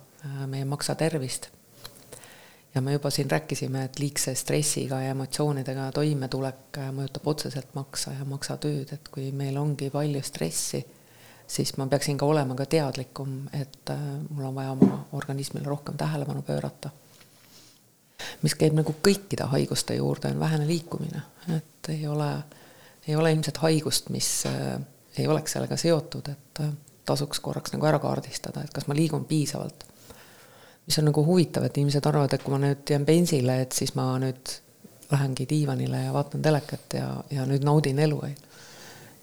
[0.47, 1.49] meie maksa tervist
[2.77, 8.27] ja me juba siin rääkisime, et liigse stressiga ja emotsioonidega toimetulek mõjutab otseselt maksa ja
[8.29, 10.83] maksatööd, et kui meil ongi palju stressi,
[11.49, 15.97] siis ma peaksin ka olema ka teadlikum, et äh, mul on vaja oma organismile rohkem
[15.97, 16.91] tähelepanu pöörata.
[18.43, 21.23] Mis käib nagu kõikide haiguste juurde, on vähene liikumine,
[21.57, 22.31] et ei ole,
[23.09, 24.77] ei ole ilmselt haigust, mis äh,
[25.19, 26.73] ei oleks sellega seotud, et äh,
[27.07, 29.87] tasuks korraks nagu ära kaardistada, et kas ma liigun piisavalt
[30.87, 33.95] mis on nagu huvitav, et inimesed arvavad, et kui ma nüüd jään bensile, et siis
[33.99, 34.53] ma nüüd
[35.11, 38.21] lähengi diivanile ja vaatan telekat ja, ja nüüd naudin elu.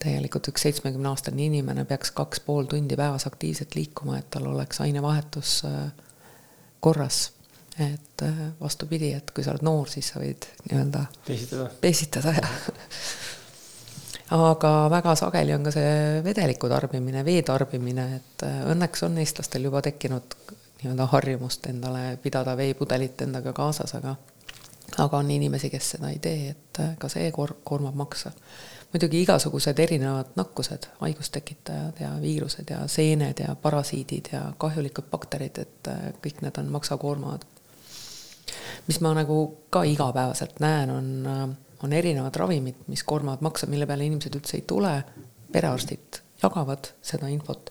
[0.04, 4.82] tegelikult üks seitsmekümne aastane inimene peaks kaks pool tundi päevas aktiivselt liikuma, et tal oleks
[4.84, 5.92] ainevahetus äh,
[6.80, 7.32] korras.
[7.80, 12.50] Et äh, vastupidi, et kui sa oled noor, siis sa võid nii-öelda peesitada, peesitada ja
[14.34, 19.66] aga väga sageli on ka see vedeliku tarbimine, vee tarbimine, et äh, õnneks on eestlastel
[19.70, 20.38] juba tekkinud
[20.82, 24.16] nii-öelda harjumust endale pidada veepudelit endaga kaasas, aga
[24.98, 28.34] aga on inimesi, kes seda ei tee, et äh, ka see kor-, koormab makse.
[28.94, 35.90] muidugi igasugused erinevad nakkused, haigustekitajad ja viirused ja seened ja parasiidid ja kahjulikud bakterid, et
[36.22, 37.48] kõik need on maksakoormavad.
[38.88, 39.38] Mis ma nagu
[39.70, 41.44] ka igapäevaselt näen, on, äh,
[41.84, 44.94] on erinevad ravimid, mis koormavad makse, mille peale inimesed üldse ei tule,
[45.52, 47.70] perearstid jagavad seda infot.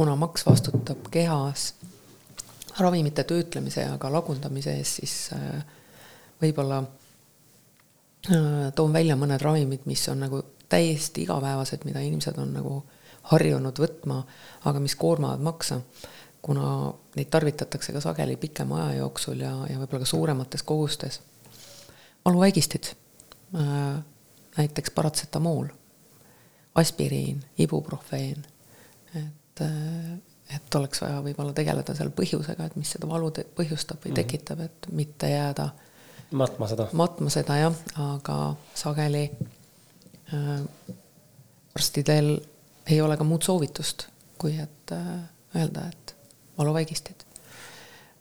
[0.00, 1.74] kuna maks vastutab kehas
[2.78, 5.64] ravimite töötlemise ja ka lagundamise eest, siis äh,
[6.40, 10.40] võib-olla äh, toon välja mõned ravimid, mis on nagu
[10.70, 12.78] täiesti igapäevased, mida inimesed on nagu
[13.30, 14.22] harjunud võtma,
[14.64, 15.80] aga mis koormavad maksa,
[16.42, 21.20] kuna neid tarvitatakse ka sageli pikema aja jooksul ja, ja võib-olla ka suuremates kogustes.
[22.24, 22.92] valuvaigistid,
[23.56, 24.00] äh,
[24.56, 25.68] näiteks paratsetamool,
[26.74, 28.44] aspiriin, ibuprofeen,
[29.14, 29.64] et
[30.50, 34.18] et oleks vaja võib-olla tegeleda seal põhjusega, et mis seda valu põhjustab või mhm.
[34.18, 35.68] tekitab, et mitte jääda
[36.30, 36.88] matma seda.
[36.92, 38.38] matma seda jah, aga
[38.78, 39.24] sageli
[40.34, 40.62] äh,
[41.76, 42.32] arstidel
[42.90, 44.08] ei ole ka muud soovitust,
[44.40, 45.12] kui et äh,
[45.56, 46.14] öelda, et
[46.60, 47.26] valuvaigistid.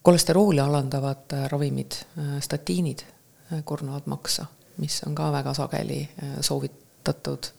[0.04, 4.46] kolesterooli alandavad äh, ravimid äh,, statiinid äh, kurnavad maksa,
[4.78, 6.10] mis on ka väga sageli
[6.42, 7.52] soovitatud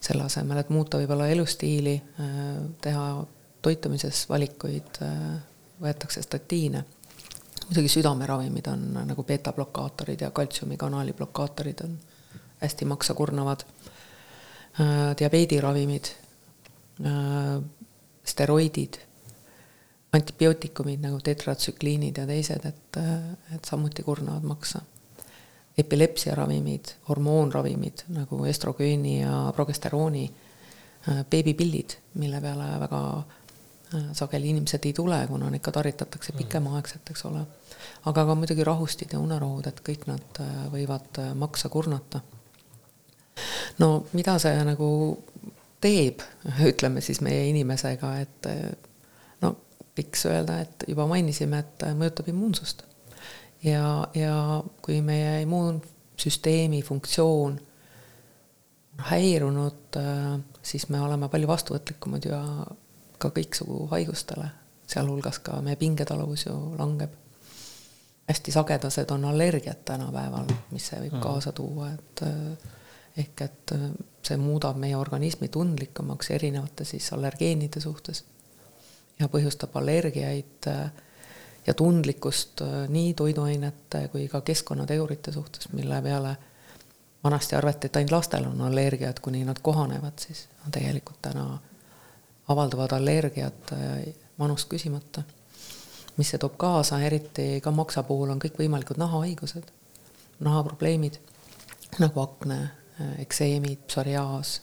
[0.00, 1.94] selle asemel, et muuta võib-olla elustiili
[2.80, 3.04] teha
[3.62, 5.00] toitumises valikuid
[5.80, 6.84] võetakse statiine.
[7.66, 11.98] muidugi südameravimid on nagu beeta-blokaatorid ja kaltsiumikanali blokaatorid on
[12.60, 13.64] hästi maksa kurnavad.
[15.18, 16.04] Diabeediravimid,
[18.24, 19.00] steroidid,
[20.12, 22.98] antibiootikumid nagu tetratsükliinid ja teised, et,
[23.54, 24.80] et samuti kurnavad maksa.
[25.78, 30.24] epilepsiaravimid, hormoonravimid nagu estrogööni ja progesterooni,
[31.30, 33.00] beebipillid, mille peale väga
[33.94, 37.40] Äh, sageli inimesed ei tule, kuna neid ka tarvitatakse pikemaaegselt, eks ole.
[38.06, 42.20] aga ka muidugi rahustid ja unerohud, et kõik nad äh, võivad äh, maksa kurnata.
[43.78, 44.90] no mida see nagu
[45.82, 46.22] teeb,
[46.70, 48.50] ütleme siis meie inimesega, et
[49.98, 52.84] võiks öelda, et juba mainisime, et mõjutab immuunsust.
[53.64, 57.58] ja, ja kui meie immuunsüsteemi funktsioon
[59.10, 59.98] häirunud,
[60.62, 62.40] siis me oleme palju vastuvõtlikumad ja
[63.20, 64.48] ka kõiksugu haigustele,
[64.88, 67.16] sealhulgas ka meie pingetaluvus ju langeb.
[68.30, 71.22] hästi sagedased on allergiad tänapäeval, mis see võib mm.
[71.24, 72.68] kaasa tuua, et eh,
[73.24, 73.88] ehk et eh,
[74.22, 78.22] see muudab meie organismi tundlikumaks erinevate siis allergeenide suhtes
[79.20, 80.84] ja põhjustab allergiaid eh,
[81.66, 86.36] ja tundlikkust nii toiduainete kui ka keskkonnategurite suhtes, mille peale
[87.24, 91.58] vanasti arvati, et ainult lastel on allergiad, kuni nad kohanevad, siis on tegelikult täna
[92.48, 93.74] avalduvad allergiad
[94.38, 95.22] vanust küsimata.
[96.16, 99.68] mis see toob kaasa, eriti ka maksa puhul, on kõikvõimalikud nahahaigused,
[100.40, 101.20] nahaprobleemid
[101.98, 102.58] nagu akne,
[103.18, 104.60] ekseemid, psoriaas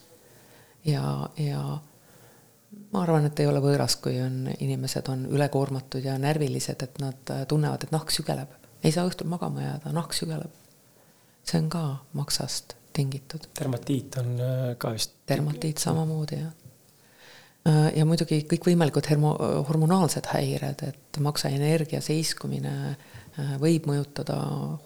[0.85, 1.61] ja, ja
[2.93, 7.33] ma arvan, et ei ole võõras, kui on, inimesed on ülekoormatud ja närvilised, et nad
[7.47, 8.53] tunnevad, et nahk sügeleb.
[8.83, 10.53] ei saa õhtul magama jääda, nahk sügeleb.
[11.43, 13.49] see on ka maksast tingitud.
[13.59, 15.19] dermatiit on äh, ka vist.
[15.27, 16.67] dermatiit samamoodi, jah
[17.67, 19.35] Äh, ja muidugi kõikvõimalikud hermo-,
[19.67, 24.37] hormonaalsed häired, et maksaenergia seiskumine äh, võib mõjutada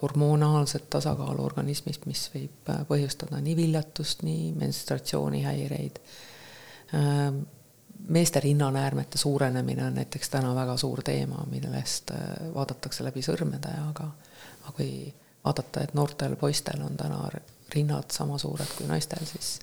[0.01, 6.01] hormonaalset tasakaalu organismist, mis võib äh, põhjustada nii viljatust, nii menstratsioonihäireid.
[8.07, 12.11] Meeste rinnanäärmete suurenemine on näiteks täna väga suur teema, millest
[12.53, 14.09] vaadatakse läbi sõrmede, aga
[14.61, 15.13] aga kui
[15.45, 17.29] vaadata, et noortel poistel on täna
[17.75, 19.59] rinnad sama suured kui naistel, siis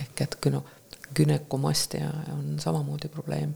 [0.00, 0.66] ehk et kui noh,
[1.16, 3.54] günekomastia on samamoodi probleem.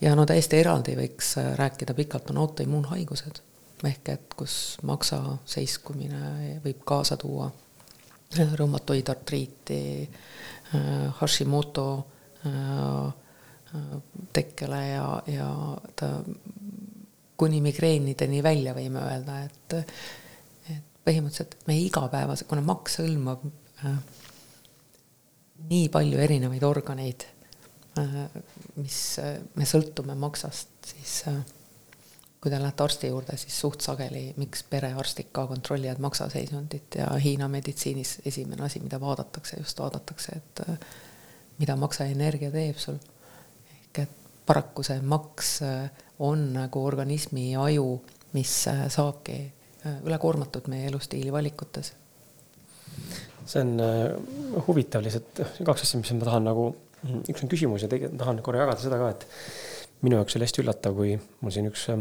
[0.00, 3.40] ja no täiesti eraldi võiks äh, rääkida pikalt, on autoimmuunhaigused,
[3.84, 7.50] ehk et kus maksa seiskumine võib kaasa tuua
[8.40, 10.10] äh, reumatoidartriiti,
[10.74, 12.06] äh, Hashimoto
[14.32, 15.48] tekkele ja, ja
[15.96, 16.10] ta
[17.40, 19.78] kuni migreenideni välja võime öelda, et
[20.70, 23.42] et põhimõtteliselt meie igapäevase, kuna maks hõlmab
[23.84, 23.96] äh,
[25.70, 27.26] nii palju erinevaid organeid,
[28.00, 28.16] äh,
[28.76, 31.38] mis äh, me sõltume maksast, siis äh,
[32.40, 37.48] kui te lähete arsti juurde, siis suht sageli, miks perearstid ka kontrollivad maksaseisundit ja Hiina
[37.48, 40.64] meditsiinis esimene asi, mida vaadatakse, just vaadatakse, et
[41.58, 42.98] mida maksaenergia teeb sul.
[43.72, 45.58] ehk et paraku see maks
[46.24, 48.00] on nagu organismi aju,
[48.34, 49.38] mis saabki
[50.04, 51.92] ülekoormatud meie elustiili valikutes
[53.44, 56.68] see on huvitav lihtsalt, kaks asja, mis ma tahan nagu,
[57.28, 59.26] üks on küsimus ja tegelikult tahan korra jagada seda ka, et
[60.04, 62.00] minu jaoks oli hästi üllatav, kui mul siin üks äh,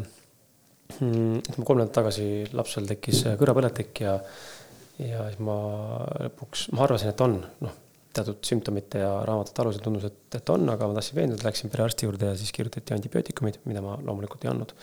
[0.99, 4.17] mm, ütleme kolm nädalat tagasi lapsel tekkis kõrvapõletik ja,
[5.01, 5.57] ja siis ma
[6.27, 7.79] lõpuks, ma arvasin, et on, noh,
[8.13, 12.07] teatud sümptomite ja raamatute alusel tundus, et, et on, aga ma tahtsin veenduda, läksin perearsti
[12.07, 14.73] juurde ja siis kirjutati antibiootikumid, mida ma loomulikult ei andnud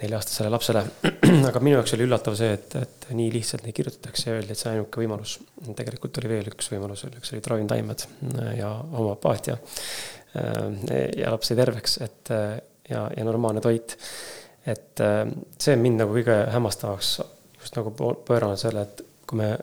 [0.00, 0.82] nelja-aastasele lapsele.
[1.50, 4.60] aga minu jaoks oli üllatav see, et, et nii lihtsalt neid kirjutatakse ja öeldi, et
[4.60, 5.36] see on ainuke võimalus.
[5.78, 8.06] tegelikult oli veel üks võimalus, üks olid ravimtaimed
[8.58, 9.58] ja homopaatia.
[10.34, 12.32] ja laps sai terveks, et
[12.90, 13.96] ja, ja normaalne toit.
[14.66, 15.04] et
[15.60, 17.14] see mind nagu kõige hämmastavaks
[17.60, 19.54] just nagu pööranud selle, et kui me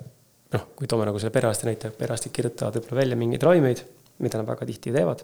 [0.51, 3.85] noh, kui toome nagu selle perearsti näite, perearstid kirjutavad võib-olla välja mingeid ravimeid,
[4.21, 5.23] mida nad väga tihti teevad.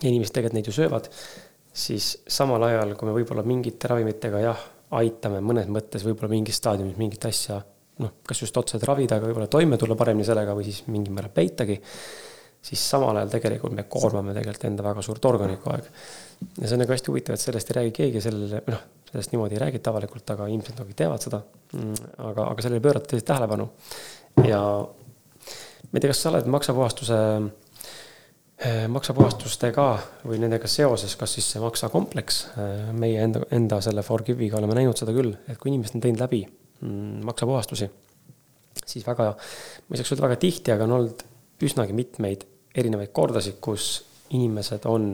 [0.00, 1.08] inimesed tegelikult neid ju söövad
[1.72, 4.62] siis samal ajal, kui me võib-olla mingite ravimitega jah,
[4.98, 7.60] aitame mõnes mõttes võib-olla mingis staadiumis mingit asja
[8.00, 11.32] noh, kas just otseselt ravida, aga võib-olla toime tulla paremini sellega või siis mingil määral
[11.34, 11.76] peitagi,
[12.64, 15.90] siis samal ajal tegelikult me koormame tegelikult enda väga suurt organit kogu aeg.
[16.56, 19.58] Ja see on nagu hästi huvitav, et sellest ei räägi keegi, sellele, noh, sellest niimoodi
[19.58, 21.42] ei räägita avalikult, aga ilmselt nagu teevad seda.
[21.76, 23.70] Mm, aga, aga sellele pöörata tõesti tähelepanu.
[24.46, 27.18] ja ma ei tea, kas sa oled maksapuhastuse
[28.60, 29.84] Äh, maksapuhastustega
[30.28, 35.00] või nendega seoses, kas siis see maksakompleks, äh, meie enda, enda selle Forgive'iga oleme näinud
[35.00, 37.88] seda küll, et kui inimesed on teinud läbi mm, maksapuhastusi,
[38.82, 41.24] siis väga, ma ei saaks öelda väga tihti, aga on olnud
[41.64, 42.44] üsnagi mitmeid
[42.76, 43.88] erinevaid kordasid, kus
[44.36, 45.08] inimesed on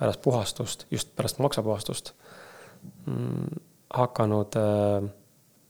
[0.00, 2.14] pärast puhastust, just pärast maksapuhastust
[3.06, 3.62] mm,
[4.00, 5.10] hakanud äh,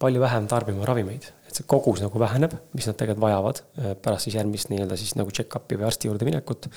[0.00, 4.28] palju vähem tarbima ravimeid et see kogus nagu väheneb, mis nad tegelikult vajavad äh, pärast
[4.28, 6.68] siis järgmist nii-öelda siis nagu check-up'i või arsti juurde minekut.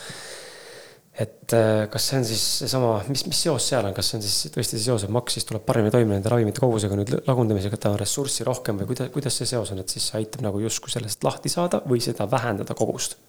[1.14, 4.26] et äh, kas see on siis seesama, mis, mis seos seal on, kas see on
[4.26, 7.78] siis tõesti see seos, et maks siis tuleb paremini toime nende ravimite kogusega nüüd lagundamisega,
[7.78, 10.46] et ta on ressurssi rohkem või kuidas, kuidas see seos on, et siis see aitab
[10.48, 13.20] nagu justkui sellest lahti saada või seda vähendada kogust?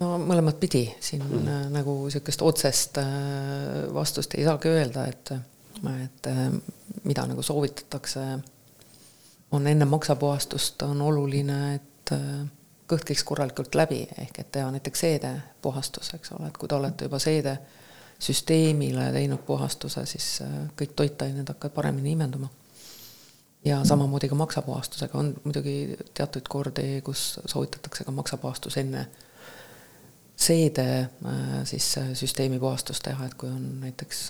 [0.00, 1.48] No mõlemat pidi, siin mm.
[1.48, 3.00] Äh, nagu sihukest otsest
[3.94, 5.32] vastust ei saagi öelda, et,
[6.04, 6.30] et
[7.04, 8.20] mida nagu soovitatakse.
[9.50, 12.44] On enne maksapuhastust on oluline, et äh,
[12.88, 17.08] kõht käiks korralikult läbi, ehk et teha näiteks seedepuhastus, eks ole, et kui te olete
[17.08, 22.48] juba seedesüsteemile teinud puhastuse, siis äh, kõik toitained hakkavad paremini imenduma.
[23.64, 25.18] ja samamoodi ka maksapuhastusega.
[25.18, 29.06] On muidugi teatud kordi, kus soovitatakse ka maksapuhastus enne
[30.38, 34.22] seede äh, siis süsteemi puhastust teha, et kui on näiteks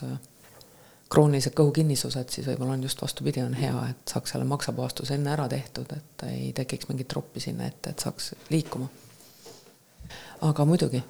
[1.08, 5.46] kroonilised kõhukinnisused, siis võib-olla on just vastupidi, on hea, et saaks selle maksapuhastuse enne ära
[5.48, 8.88] tehtud, et ei tekiks mingit troppi sinna ette, et saaks liikuma.
[10.48, 11.00] aga muidugi,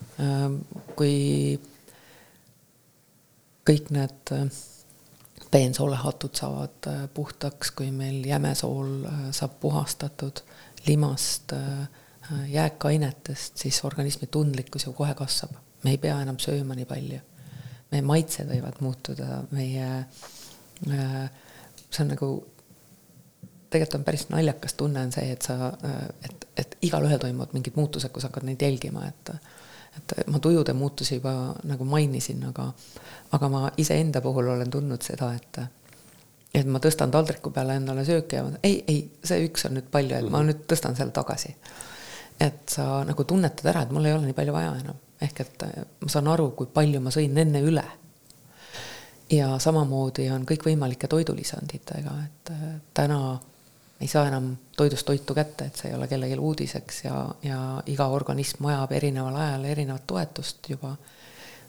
[0.97, 1.17] kui
[3.69, 4.47] kõik need äh,
[5.53, 10.43] peensoolehatud saavad äh, puhtaks, kui meil jämesool äh, saab puhastatud
[10.87, 11.53] limast,
[12.49, 15.57] jääkainetest, siis organismi tundlikkus ju kohe kasvab.
[15.85, 17.21] me ei pea enam sööma nii palju
[17.93, 19.89] meie maitsed võivad muutuda, meie,
[20.93, 21.15] äh,
[21.89, 22.31] see on nagu,
[23.69, 27.79] tegelikult on päris naljakas tunne on see, et sa, äh, et, et igalühel toimuvad mingid
[27.81, 29.35] muutused, kui sa hakkad neid jälgima, et
[29.99, 31.33] et ma tujude muutusi juba
[31.67, 32.69] nagu mainisin, aga
[33.35, 35.59] aga ma iseenda puhul olen tundnud seda, et
[36.55, 39.89] et ma tõstan taldriku peale endale sööki ja ma, ei, ei, see üks on nüüd
[39.91, 41.57] palju, et ma nüüd tõstan selle tagasi.
[42.41, 45.63] Et sa nagu tunnetad ära, et mul ei ole nii palju vaja enam ehk et
[45.63, 47.85] äh, ma saan aru, kui palju ma sõin enne üle.
[49.31, 53.39] ja samamoodi on kõikvõimalike toidulisanditega, et äh, täna
[54.01, 58.07] ei saa enam toidust toitu kätte, et see ei ole kellelegi uudiseks ja, ja iga
[58.15, 60.97] organism vajab erineval ajal erinevat toetust juba.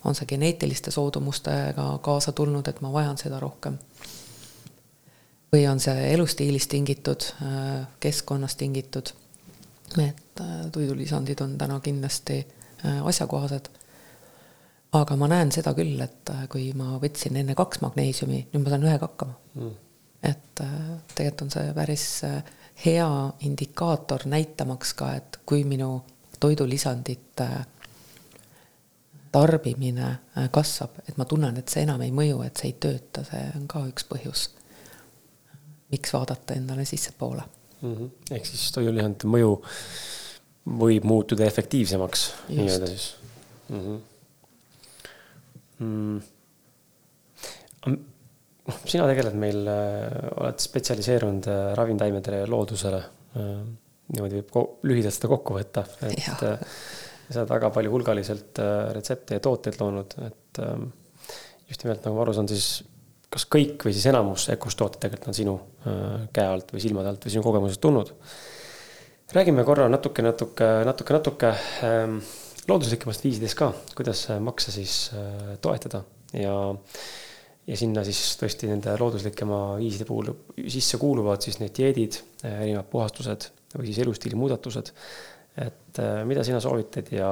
[0.03, 3.77] on see geneetiliste soodumustega kaasa tulnud, et ma vajan seda rohkem.
[5.53, 9.10] või on see elustiilist tingitud, äh, keskkonnast tingitud.
[10.04, 12.43] Et toidulisandid on täna kindlasti
[12.86, 13.69] Äh, asjakohased.
[14.93, 18.71] aga ma näen seda küll, et äh, kui ma võtsin enne kaks magneesiumi, nüüd ma
[18.71, 19.36] saan ühega hakkama.
[19.60, 19.73] Mm..
[20.23, 20.78] et äh,
[21.12, 22.06] tegelikult on see päris
[22.86, 23.10] hea
[23.49, 25.91] indikaator näitamaks ka, et kui minu
[26.39, 27.49] toidulisandite
[29.32, 30.15] tarbimine
[30.56, 33.67] kasvab, et ma tunnen, et see enam ei mõju, et see ei tööta, see on
[33.69, 34.47] ka üks põhjus,
[35.91, 37.43] miks vaadata endale sissepoole
[37.82, 37.96] mm.
[37.96, 38.36] -hmm.
[38.36, 39.56] ehk siis toidulisandite mõju
[40.80, 43.15] võib muutuda efektiivsemaks nii-öelda siis
[43.69, 43.80] mm.
[43.80, 44.00] -hmm.
[45.80, 46.19] Mm.
[48.84, 53.00] sina tegeled meil, äh, oled spetsialiseerunud äh, ravimtaimedele ja loodusele.
[53.40, 53.62] Äh,
[54.10, 56.36] niimoodi võib lühidalt seda kokku võtta, et ja.
[57.30, 58.62] sa oled väga palju hulgaliselt
[58.96, 60.88] retsepte ja tooteid loonud, et ähm,
[61.69, 62.82] just nimelt nagu ma aru saan, siis
[63.30, 65.58] kas kõik või siis enamus Ecos tooted tegelikult on sinu
[66.34, 68.15] käe alt või silmade alt või sinu kogemusest tulnud
[69.34, 71.50] räägime korra natuke, natuke, natuke, natuke
[71.86, 72.17] ähm,
[72.69, 76.02] looduslikemast viisidest ka, kuidas makse siis äh, toetada
[76.34, 76.56] ja,
[77.67, 80.32] ja sinna siis tõesti nende looduslikema viiside puhul
[80.65, 84.90] sisse kuuluvad siis need dieedid, erinevad puhastused või siis elustiili muudatused.
[85.60, 87.30] et mida sina soovitad ja,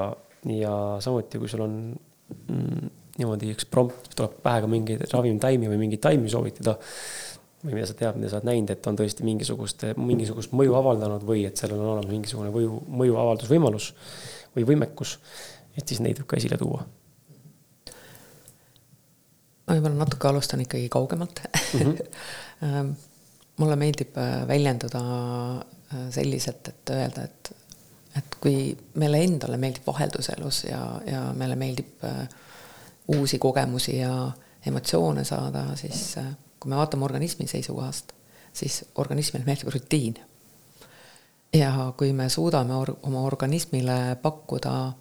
[0.53, 5.79] ja samuti, kui sul on mm, niimoodi üks prompt, tuleb pähe ka mingeid ravimtaimi või
[5.85, 6.77] mingeid taimi soovitada
[7.63, 11.25] või mida sa tead, mida sa oled näinud, et on tõesti mingisugust, mingisugust mõju avaldanud
[11.25, 13.89] või et sellel on olemas mingisugune mõju, mõjuavaldusvõimalus
[14.55, 15.17] või võimekus,
[15.77, 16.85] et siis neid võib ka esile tuua.
[19.67, 21.41] ma võib-olla natuke alustan ikkagi kaugemalt
[21.73, 21.79] mm.
[21.81, 22.95] -hmm.
[23.61, 25.01] mulle meeldib äh, väljenduda
[25.57, 27.51] äh, selliselt, et öelda, et,
[28.17, 32.27] et kui meile endale meeldib vaheldus elus ja, ja meile meeldib äh,
[33.07, 34.31] uusi kogemusi ja
[34.65, 36.15] emotsioone saada, siis
[36.59, 38.11] kui me vaatame organismi seisukohast,
[38.53, 40.17] siis organismile meeldib rutiin.
[41.53, 44.93] ja kui me suudame or oma organismile pakkuda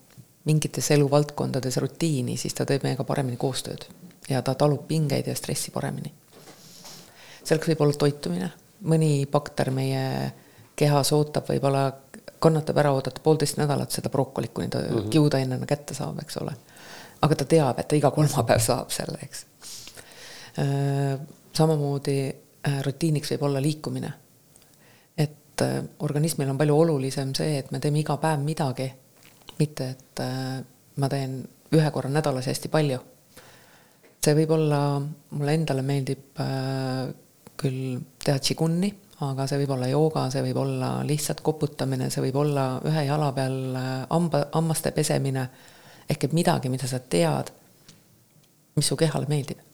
[0.44, 3.88] mingites eluvaldkondades rutiini, siis ta teeb meiega paremini koostööd
[4.28, 6.12] ja ta talub pingeid ja stressi paremini.
[7.44, 8.50] selleks võib olla toitumine,
[8.82, 10.32] mõni bakter meie
[10.76, 11.92] kehas ootab, võib-olla
[12.38, 15.08] kannatab ära oodata poolteist nädalat seda brokolit, kuni ta mm -hmm.
[15.08, 16.52] kiudainena kätte saab, eks ole.
[17.22, 19.46] Aga ta teab, et ta iga kolmapäev saab selle, eks
[21.56, 24.12] samamoodi äh, rutiiniks võib olla liikumine.
[25.16, 28.88] et äh, organismil on palju olulisem see, et me teeme iga päev midagi,
[29.58, 30.58] mitte et äh,
[30.96, 31.40] ma teen
[31.76, 33.00] ühe korra nädalas hästi palju.
[34.24, 34.80] see võib olla,
[35.30, 36.40] mulle endale meeldib
[37.56, 38.88] küll teha tšigunni,
[39.22, 43.30] aga see võib olla jooga, see võib olla lihtsalt koputamine, see võib olla ühe jala
[43.36, 43.78] peal
[44.10, 45.46] hamba, hammaste pesemine.
[46.08, 47.52] Ehk et midagi, mida sa tead,
[48.76, 49.66] mis su kehale meeldib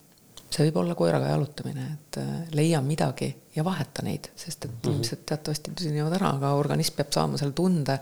[0.52, 4.76] see võib olla koeraga jalutamine, et äh, leia midagi ja vaheta neid, sest et mm
[4.82, 4.90] -hmm.
[4.90, 7.98] inimesed teatavasti tüsinevad ära, aga organism peab saama selle tunde,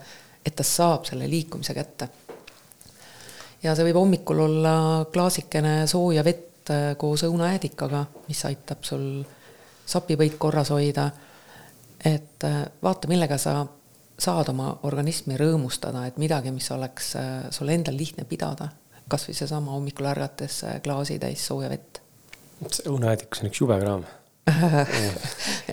[0.47, 2.09] et ta saab selle liikumise kätte.
[3.63, 9.25] ja see võib hommikul olla klaasikene sooja vett äh, koos õunaäädikaga, mis aitab sul
[9.87, 11.11] sapipõid korras hoida.
[12.05, 13.67] et äh, vaata, millega sa
[14.21, 17.15] saad oma organismi rõõmustada, et midagi, mis oleks
[17.57, 18.69] sul endal lihtne pidada,
[19.09, 22.01] kasvõi seesama hommikul ärgates klaasitäis sooja vett
[22.61, 24.05] õunaäädikus on üks jube kraam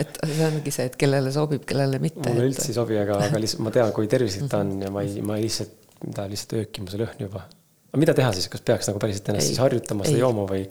[0.02, 2.22] et see ongi see, et kellele sobib, kellele mitte.
[2.28, 2.52] mulle et...
[2.52, 5.24] üldse ei sobi, aga, aga lihtsalt ma tean, kui tervislik ta on ja ma ei,
[5.26, 5.74] ma ei lihtsalt,
[6.14, 7.46] ta lihtsalt öökima see lõhn juba.
[7.90, 10.68] aga mida teha siis, kas peaks nagu päriselt ennast ei, siis harjutama seda jooma või?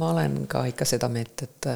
[0.00, 1.70] ma olen ka ikka seda meelt, et,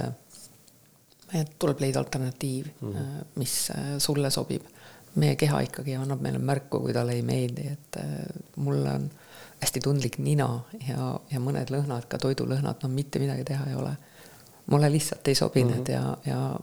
[1.43, 3.31] et tuleb leida alternatiiv mm, -hmm.
[3.39, 4.67] mis äh, sulle sobib.
[5.15, 8.13] Meie keha ikkagi annab meile märku, kui talle ei meeldi, et äh,
[8.57, 9.09] mulle on
[9.61, 10.49] hästi tundlik nina
[10.89, 13.97] ja, ja mõned lõhnad, ka toidulõhnad, no mitte midagi teha ei ole.
[14.69, 15.77] mulle lihtsalt ei sobi mm -hmm.
[15.77, 16.57] need ja, ja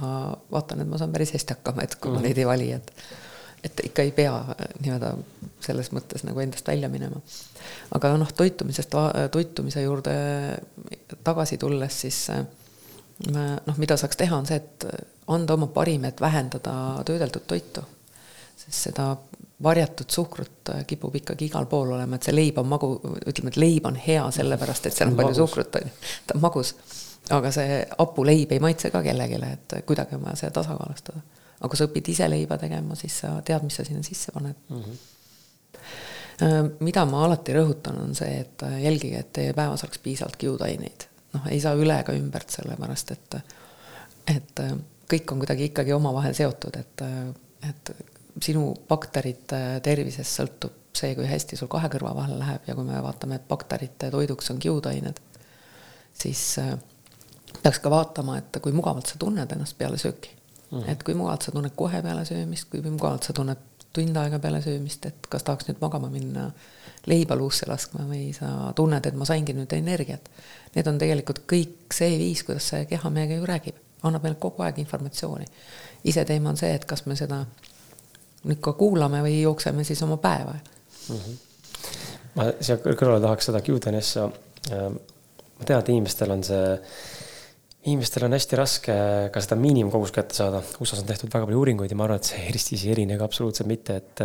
[0.00, 2.14] ma vaatan, et ma saan päris hästi hakkama, et kui mm -hmm.
[2.14, 2.28] ma mhm.
[2.28, 2.92] neid ei vali, et
[3.64, 4.32] et ikka ei pea
[4.80, 5.16] nii-öelda
[5.64, 7.20] selles mõttes nagu endast välja minema.
[7.94, 8.92] aga noh, toitumisest,
[9.30, 10.12] toitumise juurde
[11.24, 12.28] tagasi tulles, siis
[13.66, 14.86] noh, mida saaks teha, on see, et
[15.26, 17.82] anda oma parim, et vähendada töödeldud toitu.
[18.56, 19.16] sest seda
[19.62, 22.90] varjatud suhkrut äh, kipub ikkagi igal pool olema, et see leib on magu,
[23.26, 25.92] ütleme, et leib on hea sellepärast, et seal on palju suhkrut, on ju,
[26.26, 26.74] ta on magus.
[27.36, 31.24] aga see hapuleib ei maitse ka kellelegi, et kuidagi on vaja seda tasakaalustada.
[31.58, 34.56] aga kui sa õpid ise leiba tegema, siis sa tead, mis sa sinna sisse paned
[34.68, 34.82] mm.
[34.82, 36.72] -hmm.
[36.80, 41.08] mida ma alati rõhutan, on see, et äh, jälgige, et teie päevas oleks piisavalt kiudaineid.
[41.32, 43.34] noh, ei saa üle ega ümbert, sellepärast et,
[44.36, 44.60] et
[45.10, 47.04] kõik on kuidagi ikkagi omavahel seotud, et,
[47.68, 47.92] et
[48.42, 52.98] sinu bakterite tervisest sõltub see, kui hästi sul kahe kõrva vahel läheb ja kui me
[53.04, 55.20] vaatame, et bakterite toiduks on kiudained,
[56.16, 56.72] siis äh,
[57.62, 60.32] peaks ka vaatama, et kui mugavalt sa tunned ennast peale sööki
[60.70, 60.88] mm.
[60.92, 63.64] et kui mugavalt sa tunned kohe peale söömist, kui mugavalt sa tunned
[63.96, 66.50] tund aega peale söömist, et kas tahaks nüüd magama minna,
[67.08, 70.28] leiba luusse laskma või sa tunned, et ma saingi nüüd energiat.
[70.74, 73.78] Need on tegelikult kõik see viis, kuidas see keha meiega ju räägib,
[74.08, 75.46] annab meile kogu aeg informatsiooni.
[76.04, 77.44] iseteema on see, et kas me seda
[78.46, 81.16] nüüd ka kuulame või jookseme siis oma päeva mm.
[81.16, 81.36] -hmm.
[82.38, 84.26] ma siia kõrvale tahaks seda Q-tenesse.
[85.58, 86.78] ma tean, et inimestel on see,
[87.86, 88.96] inimestel on hästi raske
[89.32, 90.62] ka seda miinimumkogust kätte saada.
[90.80, 93.28] USA-s on tehtud väga palju uuringuid ja ma arvan, et see Eestis ei erine ka
[93.28, 94.24] absoluutselt mitte, et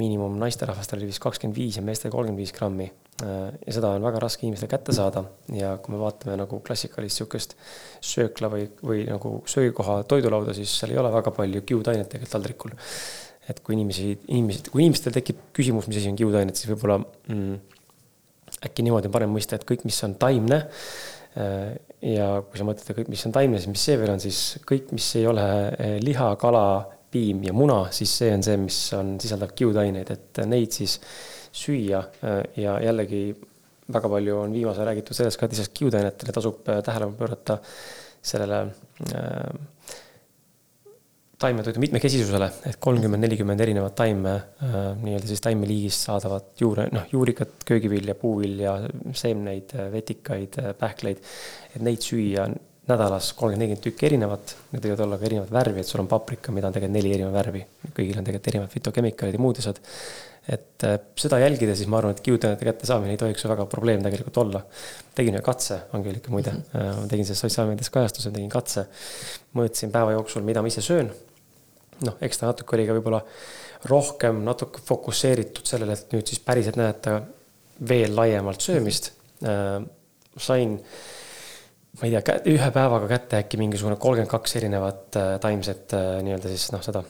[0.00, 2.90] miinimum naisterahvastel oli vist kakskümmend viis ja meestel kolmkümmend viis grammi.
[3.22, 5.20] ja seda on väga raske inimestel kätte saada
[5.54, 7.54] ja kui me vaatame nagu klassikalist sihukest
[8.02, 12.74] söökla või, või nagu söögikoha toidulauda, siis seal ei ole väga palju kiudainet tegelikult taldrikul
[13.48, 17.56] et kui inimesi, inimesed, kui inimestel tekib küsimus, mis asi on kiudainet, siis võib-olla mm,
[18.68, 20.62] äkki niimoodi on parem mõista, et kõik, mis on taimne.
[21.40, 21.74] Äh,
[22.14, 24.40] ja kui sa mõtled, et kõik, mis on taimne, siis mis see veel on, siis
[24.68, 26.64] kõik, mis ei ole äh, liha, kala,
[27.14, 30.98] piim ja muna, siis see on see, mis on, sisaldab kiudaineid, et neid siis
[31.54, 33.26] süüa äh, ja jällegi
[33.94, 37.58] väga palju on viimasel ajal räägitud sellest ka, et lisaks kiudainetele tasub tähelepanu pöörata
[38.24, 38.60] sellele
[39.12, 39.54] äh,
[41.44, 47.64] taimetoidu mitmekesisusele, et kolmkümmend, nelikümmend erinevat taime äh,, nii-öelda siis taimeliigist saadavat juure, noh, juurikat,
[47.68, 48.76] köögivilja, puuvilja,
[49.18, 51.20] seemneid, vetikaid, pähkleid.
[51.74, 52.46] et neid süüa
[52.88, 56.52] nädalas kolmkümmend, nelikümmend tükki erinevat, need võivad olla ka erinevat värvi, et sul on paprika,
[56.52, 57.64] mida on tegelikult neli erinevat värvi.
[57.96, 59.80] kõigil on tegelikult erinevad fütokemikaalid ja muud asjad.
[60.54, 64.02] et äh, seda jälgida, siis ma arvan, et kiudainete kättesaamine ei tohiks ju väga probleem
[64.04, 64.60] tegelikult olla.
[65.14, 67.00] tegin ühe katse, Angeelika muide mm, -hmm.
[67.00, 68.86] ma tegin selles sotsiaalmeedias kajastuse, tegin katse.
[69.56, 71.10] mõõtsin päeva jooksul, mida ma ise söön.
[72.04, 73.24] noh, eks ta natuke oli ka võib-olla
[73.88, 77.22] rohkem natuke fokusseeritud sellele, et nüüd siis päriselt näidata
[77.88, 79.12] veel laiemalt söömist.
[79.42, 79.80] Äh,
[80.36, 80.80] sain
[82.00, 86.50] ma ei tea, ühe päevaga kätte äkki mingisugune kolmkümmend kaks erinevat äh, taimset äh, nii-öelda
[86.50, 87.04] siis noh, seda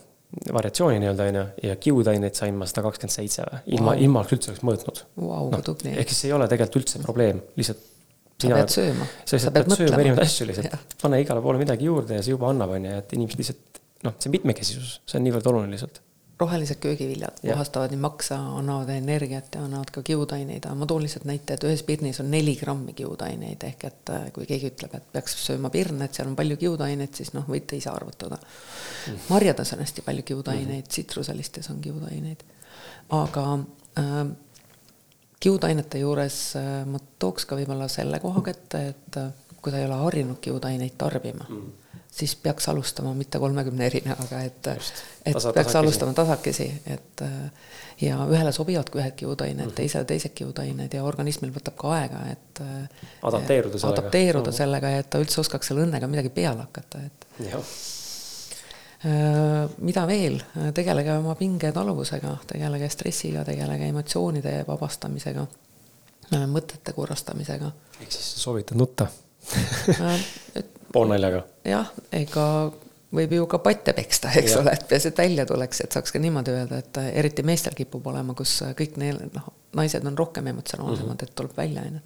[0.53, 4.53] variatsiooni nii-öelda onju ja kiudaineid sain ma sada kakskümmend seitse või ilma wow., ilma üldse
[4.53, 5.76] oleks mõõtnud wow, no,.
[5.95, 7.85] ehk siis ei ole tegelikult üldse probleem, lihtsalt.
[8.43, 9.09] sa pead sööma.
[9.22, 12.35] sa lihtsalt pead, pead sööma erinevaid asju lihtsalt, pane igale poole midagi juurde ja see
[12.35, 16.03] juba annab onju, et inimesed lihtsalt noh, see mitmekesisus, see on niivõrd oluline lihtsalt
[16.39, 21.26] rohelised köögiviljad puhastavad nii maksa, annavad energiat ja annavad ka kiudaineid, aga ma toon lihtsalt
[21.30, 25.07] näite, et ühes pirnis on neli grammi kiudaineid, ehk et äh, kui keegi ütleb, et
[25.14, 28.41] peaks sööma pirne, et seal on palju kiudainet, siis noh, võite ise arvutada.
[29.09, 29.20] Mm..
[29.28, 30.89] marjades on hästi palju kiudaineid mm, -hmm.
[30.89, 32.45] tsitruselistes on kiudaineid,
[33.14, 33.47] aga
[33.99, 34.26] äh,
[35.41, 39.30] kiudainete juures äh, ma tooks ka võib-olla selle koha kätte, et äh,
[39.62, 41.84] kui ta ei ole harjunud kiudaineid tarbima mm,
[42.14, 45.78] siis peaks alustama mitte kolmekümne erinevaga, et, et Tasa, peaks tasakesi.
[45.78, 47.22] alustama tasakesi, et
[48.00, 52.20] ja ühele sobivadki ühed kiudained mm -hmm., teisele teised kiudained ja organismil võtab ka aega,
[52.30, 52.62] et
[53.22, 54.56] adapteeruda sellega, adapteeruda mm -hmm.
[54.56, 57.60] sellega ja et ta üldse oskaks selle õnnega midagi peale hakata, et ja.
[59.78, 60.40] mida veel,
[60.74, 65.46] tegelege oma pingetaluvusega, tegelege stressiga, tegelege emotsioonide vabastamisega,
[66.46, 67.72] mõtete korrastamisega.
[68.00, 69.06] ehk siis soovitad nutta
[70.95, 71.45] poolnaljaga.
[71.68, 72.47] jah, ega
[73.14, 74.61] võib ju ka patte peksta, eks ja.
[74.62, 77.76] ole, et peaasi, et välja tuleks, et saaks ka niimoodi öelda, et äh, eriti meestel
[77.78, 81.30] kipub olema, kus äh, kõik neil, noh, naised on rohkem emotsionaalsemad mm, -hmm.
[81.30, 82.05] et tuleb välja, on ju.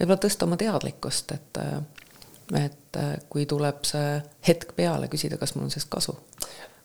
[0.00, 4.16] võib-olla tõsta oma teadlikkust, et, äh, et kui tuleb see
[4.48, 6.14] hetk peale, küsida, kas mul on sellest kasu.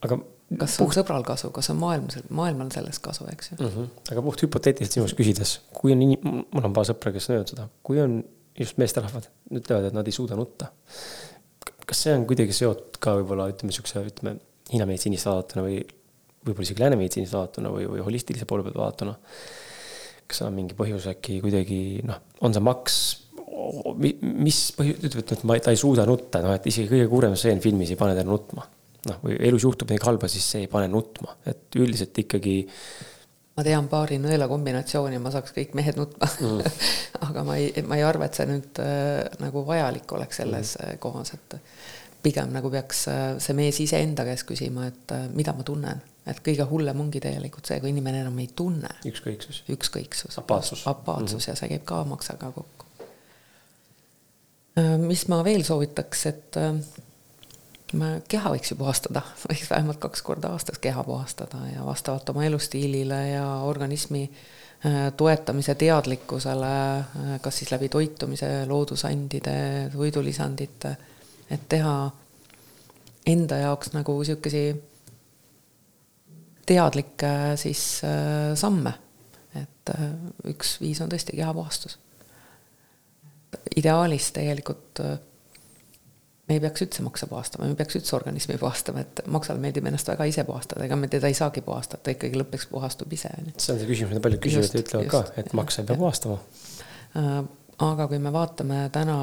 [0.01, 0.17] aga
[0.59, 0.89] kas puht...
[0.89, 3.73] on sõbral kasu, kas on maailm, maailmal sellest kasu, eks ju mm.
[3.75, 3.89] -hmm.
[4.11, 6.05] aga puht hüpoteetiliselt sinust küsides, kui on
[6.51, 8.23] mul on paar sõpra, kes on öelnud seda, kui on
[8.59, 10.67] just meesterahvad ütlevad, et nad ei suuda nutta
[11.91, 14.37] kas see on kuidagi seotud ka võib-olla ütleme siukse, ütleme
[14.71, 15.81] Hiina meditsiinist vaadatuna või
[16.45, 19.17] võib-olla isegi lääne meditsiinist vaadatuna või, või holistilise poole pealt vaadatuna.
[20.25, 22.99] kas seal on mingi põhjus äkki kuidagi noh, on see maks,
[24.21, 27.59] mis põhjus, ütleb, et ma, ta ei suuda nutta, noh, et isegi kõige kurvem stseen
[27.63, 28.63] filmis ei pane teda nutma.
[29.09, 32.55] noh, või elus juhtub midagi halba, siis see ei pane nutma, et üldiselt ikkagi
[33.61, 36.77] ma tean paari nõela kombinatsiooni, ma saaks kõik mehed nutma mm.
[37.29, 41.01] aga ma ei, ma ei arva, et see nüüd äh, nagu vajalik oleks selles mm.
[41.03, 41.59] kohas, et
[42.25, 46.41] pigem nagu peaks äh, see mees iseenda käest küsima, et äh, mida ma tunnen, et
[46.45, 48.89] kõige hullem ongi tegelikult see, kui inimene enam ei tunne.
[49.09, 49.63] ükskõiksus.
[49.69, 50.41] ükskõiksus.
[50.41, 50.85] apaatsus.
[50.89, 51.49] apaatsus mm -hmm.
[51.53, 52.89] ja see käib ka maksaga kokku.
[54.81, 56.73] Äh, mis ma veel soovitaks, et äh,
[58.27, 63.19] keha võiks ju puhastada, võiks vähemalt kaks korda aastas keha puhastada ja vastavalt oma elustiilile
[63.33, 69.55] ja organismi äh, toetamise teadlikkusele, äh, kas siis läbi toitumise, loodusandide,
[69.93, 70.95] toidulisandite,
[71.51, 71.95] et teha
[73.27, 74.65] enda jaoks nagu niisugusi
[76.65, 78.93] teadlikke siis äh, samme.
[79.51, 79.89] et
[80.47, 81.97] üks viis on tõesti kehapuhastus.
[83.75, 85.01] ideaalis tegelikult
[86.51, 89.87] me ei peaks üldse maksa puhastama, me ei peaks üldse organismi puhastama, et maksale meeldib
[89.87, 93.49] ennast väga ise puhastada, ega me teda ei saagi puhastada, ikkagi lõpuks puhastub ise, on
[93.51, 93.55] ju.
[93.55, 96.37] see on see küsimus, mida paljud küsijad ütlevad just, ka, et maksa ei pea puhastama.
[97.21, 97.31] Äh,
[97.87, 99.17] aga kui me vaatame täna,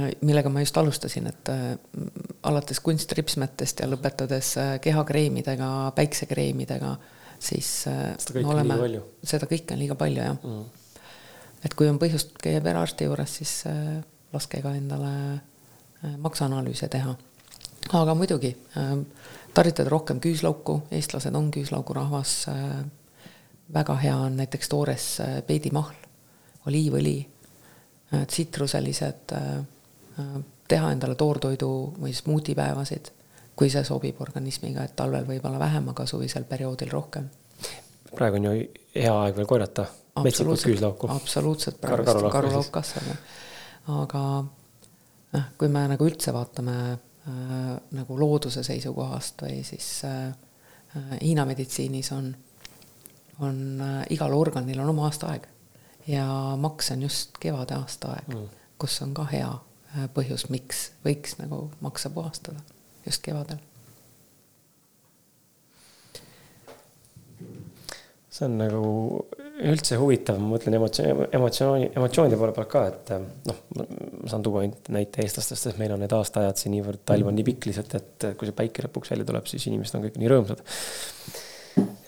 [0.00, 1.68] äh, millega ma just alustasin, et äh,
[2.50, 6.96] alates kunstripsmetest ja lõpetades kehakreemidega, päiksekreemidega,
[7.38, 9.04] siis seda kõike oleme, on liiga palju.
[9.34, 10.64] seda kõike on liiga palju, jah mm..
[11.68, 13.54] et kui on põhjust käia perearsti juures, siis
[14.30, 15.12] laske ka endale
[16.04, 17.14] Äh, maksaanalüüse teha.
[17.92, 18.92] aga muidugi äh,
[19.54, 22.48] tarvitada rohkem küüslauku, eestlased on küüslaugurahvas.
[22.48, 22.84] Äh,
[23.74, 25.04] väga hea on näiteks toores
[25.46, 25.94] peidimahl,
[26.66, 27.20] oliivõli,
[28.26, 29.30] tsitruselised,
[30.68, 31.68] teha endale toortoidu
[32.02, 33.12] või smuutipäevasid,
[33.54, 37.30] kui see sobib organismiga, et talvel võib-olla vähem, aga suvisel perioodil rohkem.
[38.10, 39.86] praegu on ju hea aeg veel korjata
[40.24, 41.12] metsikut küüslauku.
[41.14, 43.14] absoluutselt, praegu karulauk kasvab,
[44.02, 44.24] aga
[45.32, 50.28] noh, kui me nagu üldse vaatame äh, nagu looduse seisukohast või siis äh,
[50.96, 52.34] äh Hiina meditsiinis on,
[53.40, 55.48] on äh, igal organil on oma aastaaeg.
[56.06, 56.26] ja
[56.56, 59.50] maks on just kevade aastaaeg mm., kus on ka hea
[60.14, 62.62] põhjus, miks võiks nagu makse puhastada
[63.06, 63.58] just kevadel
[68.30, 68.82] see on nagu
[69.68, 73.12] üldse huvitav, ma mõtlen emotsiooni, emotsiooni, emotsioonide poole pealt ka, et
[73.48, 73.86] noh, ma
[74.30, 77.70] saan tuua näite eestlastest, sest meil on need aastaajad siin niivõrd, talv on nii pikk
[77.70, 80.64] lihtsalt, et kui see päike lõpuks välja tuleb, siis inimesed on kõik nii rõõmsad.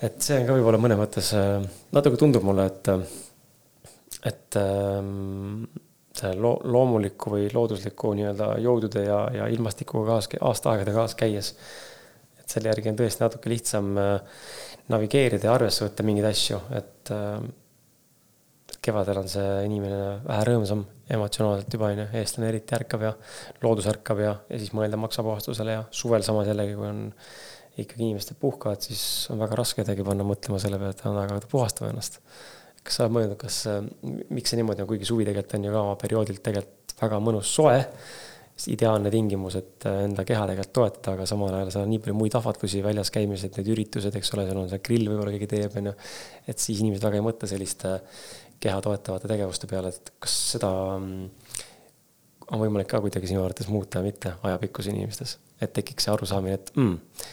[0.09, 1.33] et see on ka võib-olla mõnes mõttes,
[1.95, 2.93] natuke tundub mulle, et,
[4.33, 4.61] et
[6.19, 11.55] see loo-, loomuliku või loodusliku nii-öelda jõudude ja, ja ilmastikuga kaas, aastaaegade kaas käies,
[12.41, 14.43] et selle järgi on tõesti natuke lihtsam äh,
[14.91, 17.43] navigeerida ja arvesse võtta mingeid asju, et äh,
[18.83, 23.13] kevadel on see inimene vähe rõõmsam emotsionaalselt juba onju, eestlane eriti ärkab ja
[23.63, 27.05] loodus ärkab ja, ja siis mõelda maksapuhastusele ja suvel samas jällegi, kui on
[27.79, 31.49] ikkagi inimesed puhkavad, siis on väga raske kedagi panna mõtlema selle peale, et nad hakkavad
[31.53, 32.19] puhastama ennast.
[32.83, 33.79] kas sa oled mõelnud, kas, äh,
[34.35, 37.79] miks see niimoodi on, kuigi suvi tegelikult on ju ka perioodilt tegelikult väga mõnus soe
[38.71, 42.15] ideaalne tingimus, et äh, enda keha tegelikult toetada, aga samal ajal seal on nii palju
[42.19, 45.77] muid ahvatlusi väljas käimised, need üritused, eks ole, seal on see grill võib-olla keegi teeb,
[45.81, 45.95] on ju.
[46.53, 47.95] et siis inimesed väga ei mõtle selliste
[48.63, 51.23] keha toetavate tegevuste peale, et kas seda mm,
[52.53, 56.59] on võimalik ka kuidagi sinu arvates muuta või mitte ajapikkus inimestes, et tekiks see arusaamine,
[56.61, 57.25] et mm,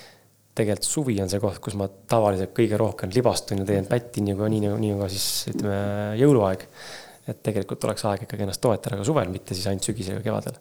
[0.59, 4.37] tegelikult suvi on see koht, kus ma tavaliselt kõige rohkem libastun ja teen pätti, nii
[4.39, 5.83] kui nii, nii ka siis ütleme
[6.21, 6.65] jõuluaeg.
[7.29, 10.57] et tegelikult oleks aeg ikkagi ennast toetada ka suvel, mitte siis ainult sügisel ja kevadel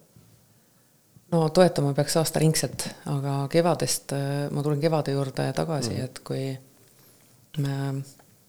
[1.31, 4.15] no toetama peaks aastaringselt, aga kevadest,
[4.51, 6.45] ma tulen kevade juurde tagasi mm., et kui
[7.63, 7.75] me,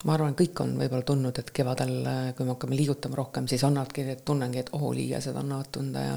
[0.04, 1.98] ma arvan, kõik on võib-olla tundnud, et kevadel,
[2.36, 6.16] kui me hakkame liigutama rohkem, siis annavadki, tunnengi, et oo, liigesed annavad tunda ja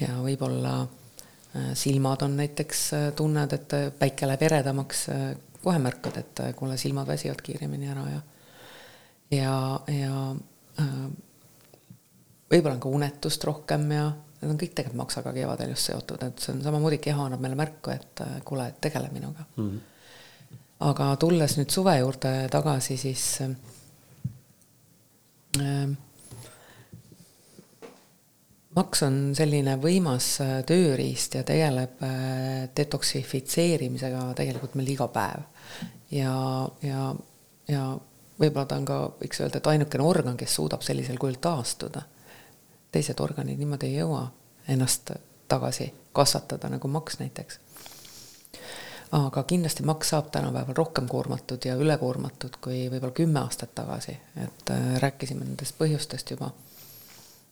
[0.00, 5.26] ja võib-olla äh, silmad on näiteks, äh, tunned, et päike läheb eredamaks, äh,
[5.62, 8.20] kohe märkad, et kuule, silmad väsivad kiiremini ära ja
[9.32, 9.52] ja,
[9.88, 10.86] ja
[12.50, 14.08] võib-olla on ka unetust rohkem ja
[14.42, 17.58] need on kõik tegelikult maksaga kevadel just seotud, et see on samamoodi, keha annab meile
[17.58, 19.68] märku, et äh, kuule, tegele minuga mm.
[19.68, 19.80] -hmm.
[20.92, 23.50] aga tulles nüüd suve juurde tagasi, siis äh,
[28.76, 35.44] maks on selline võimas äh, tööriist ja tegeleb äh, detoksifitseerimisega tegelikult meil iga päev.
[36.10, 36.34] ja,
[36.82, 37.12] ja,
[37.68, 37.84] ja
[38.40, 42.06] võib-olla ta on ka, võiks öelda, et ainukene organ, kes suudab sellisel kujul taastuda
[42.92, 44.26] teised organid niimoodi ei jõua
[44.68, 45.10] ennast
[45.48, 47.60] tagasi kasvatada, nagu maks näiteks.
[49.12, 54.70] aga kindlasti maks saab tänapäeval rohkem koormatud ja ülekoormatud kui võib-olla kümme aastat tagasi, et
[54.70, 56.50] äh, rääkisime nendest põhjustest juba.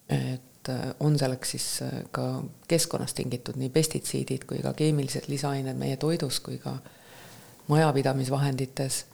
[0.09, 5.76] et äh, on selleks siis äh, ka keskkonnast tingitud nii pestitsiidid kui ka keemilised lisaained
[5.76, 6.78] meie toidus kui ka
[7.68, 9.05] majapidamisvahendites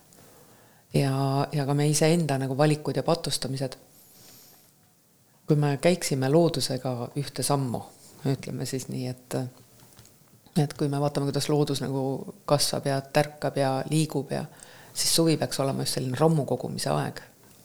[0.95, 3.77] ja, ja ka me iseenda nagu valikud ja patustamised
[5.47, 7.81] kui me käiksime loodusega ühte sammu,
[8.27, 9.37] ütleme siis nii, et
[10.57, 12.03] et kui me vaatame, kuidas loodus nagu
[12.49, 14.45] kasvab ja tärkab ja liigub ja
[14.95, 17.21] siis suvi peaks olema just selline rammu kogumise aeg.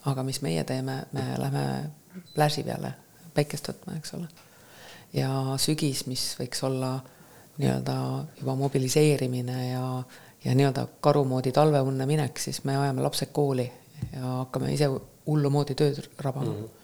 [0.05, 1.91] aga mis meie teeme, me läheme
[2.35, 2.93] pläži peale
[3.33, 4.27] päikest võtma, eks ole.
[5.13, 6.97] ja sügis, mis võiks olla
[7.57, 7.95] nii-öelda
[8.39, 10.03] juba mobiliseerimine ja,
[10.43, 13.71] ja nii-öelda karu moodi talveunne minek, siis me ajame lapsed kooli
[14.11, 14.89] ja hakkame ise
[15.27, 16.61] hullumoodi tööd rabama mm.
[16.61, 16.80] -hmm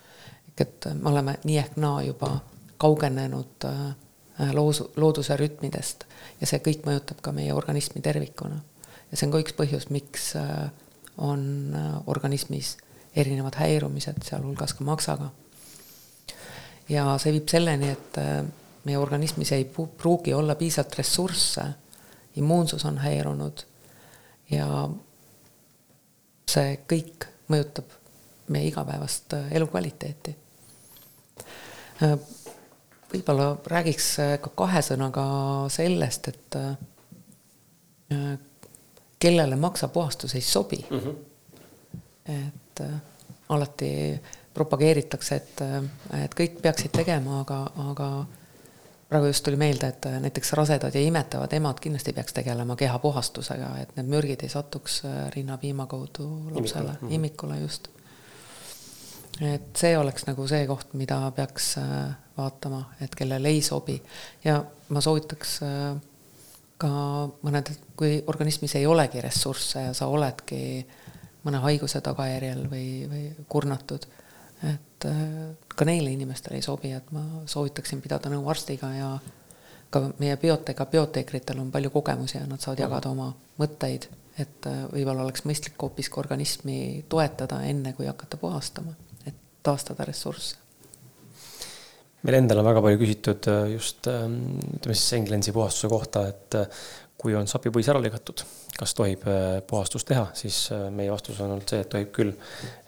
[0.61, 2.31] et me oleme nii ehk naa juba
[2.77, 6.05] kaugenenud äh, loosu, looduse rütmidest
[6.41, 8.59] ja see kõik mõjutab ka meie organismi tervikuna.
[9.11, 10.69] ja see on ka üks põhjus, miks äh,
[11.17, 12.77] on äh, organismis
[13.17, 15.31] erinevad häirumised, sealhulgas ka maksaga.
[16.89, 18.21] ja see viib selleni, et
[18.85, 21.65] meie organismis ei pruugi olla piisavalt ressursse,
[22.37, 23.63] immuunsus on häirunud
[24.53, 24.67] ja
[26.47, 27.95] see kõik mõjutab
[28.53, 30.46] meie igapäevast elukvaliteeti Äh,
[33.13, 35.25] võib-olla räägiks äh, ka kahe sõnaga
[35.73, 38.37] sellest, et äh,
[39.19, 40.99] kellele maksapuhastus ei sobi mm.
[40.99, 41.15] -hmm.
[42.33, 42.83] et
[43.49, 44.19] alati
[44.53, 45.61] propageeritakse, et,
[46.23, 47.57] et kõik peaksid tegema, aga,
[47.91, 48.07] aga
[49.09, 53.95] praegu just tuli meelde, et näiteks rasedad ja imetavad emad kindlasti peaks tegelema kehapuhastusega, et
[53.95, 55.01] need mürgid ei satuks
[55.35, 57.87] rinnapiima kaudu lapsele, imikule, imikule just
[59.41, 63.97] et see oleks nagu see koht, mida peaks äh, vaatama, et kellele ei sobi.
[64.43, 64.59] Ja
[64.93, 65.97] ma soovitaks äh,
[66.81, 66.91] ka
[67.45, 70.59] mõned, kui organismis ei olegi ressursse ja sa oledki
[71.45, 74.07] mõne haiguse tagajärjel või, või kurnatud,
[74.65, 75.23] et äh,
[75.75, 79.15] ka neile inimestele ei sobi, et ma soovitaksin pidada nõu arstiga ja
[79.93, 83.29] ka meie biotega bioteekritel on palju kogemusi ja nad saavad jagada oma
[83.61, 86.79] mõtteid, et võib-olla oleks mõistlik hoopiski organismi
[87.09, 88.93] toetada, enne kui hakata puhastama
[89.67, 90.55] taastada ressursse.
[92.27, 94.39] meil endal on väga palju küsitud äh, just ähm,
[94.79, 96.81] ütleme siis senglensi puhastuse kohta, et äh,
[97.17, 98.43] kui on sapipõis ära lõigatud,
[98.77, 99.23] kas tohib
[99.65, 102.35] puhastust teha, siis meie vastus on olnud see, et tohib küll.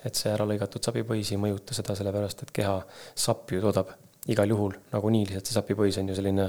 [0.05, 2.75] et see ära lõigatud sapipõis ei mõjuta seda, sellepärast et keha
[3.17, 3.89] sapp ju toodab
[4.29, 6.45] igal juhul nagunii lihtsalt see sapipõis on ju selline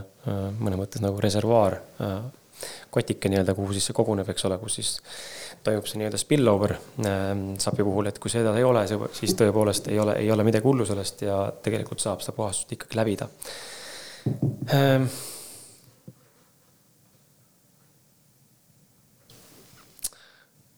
[0.61, 1.79] mõnes mõttes nagu reservuaar
[2.91, 4.93] kotike nii-öelda, kuhu siis see koguneb, eks ole, kus siis
[5.65, 8.87] toimub see nii-öelda spillover ähm, sapi puhul, et kui seda ei ole,
[9.17, 13.01] siis tõepoolest ei ole, ei ole midagi hullu sellest ja tegelikult saab seda puhastust ikkagi
[13.01, 13.29] läbida.
[14.75, 15.07] Ähm,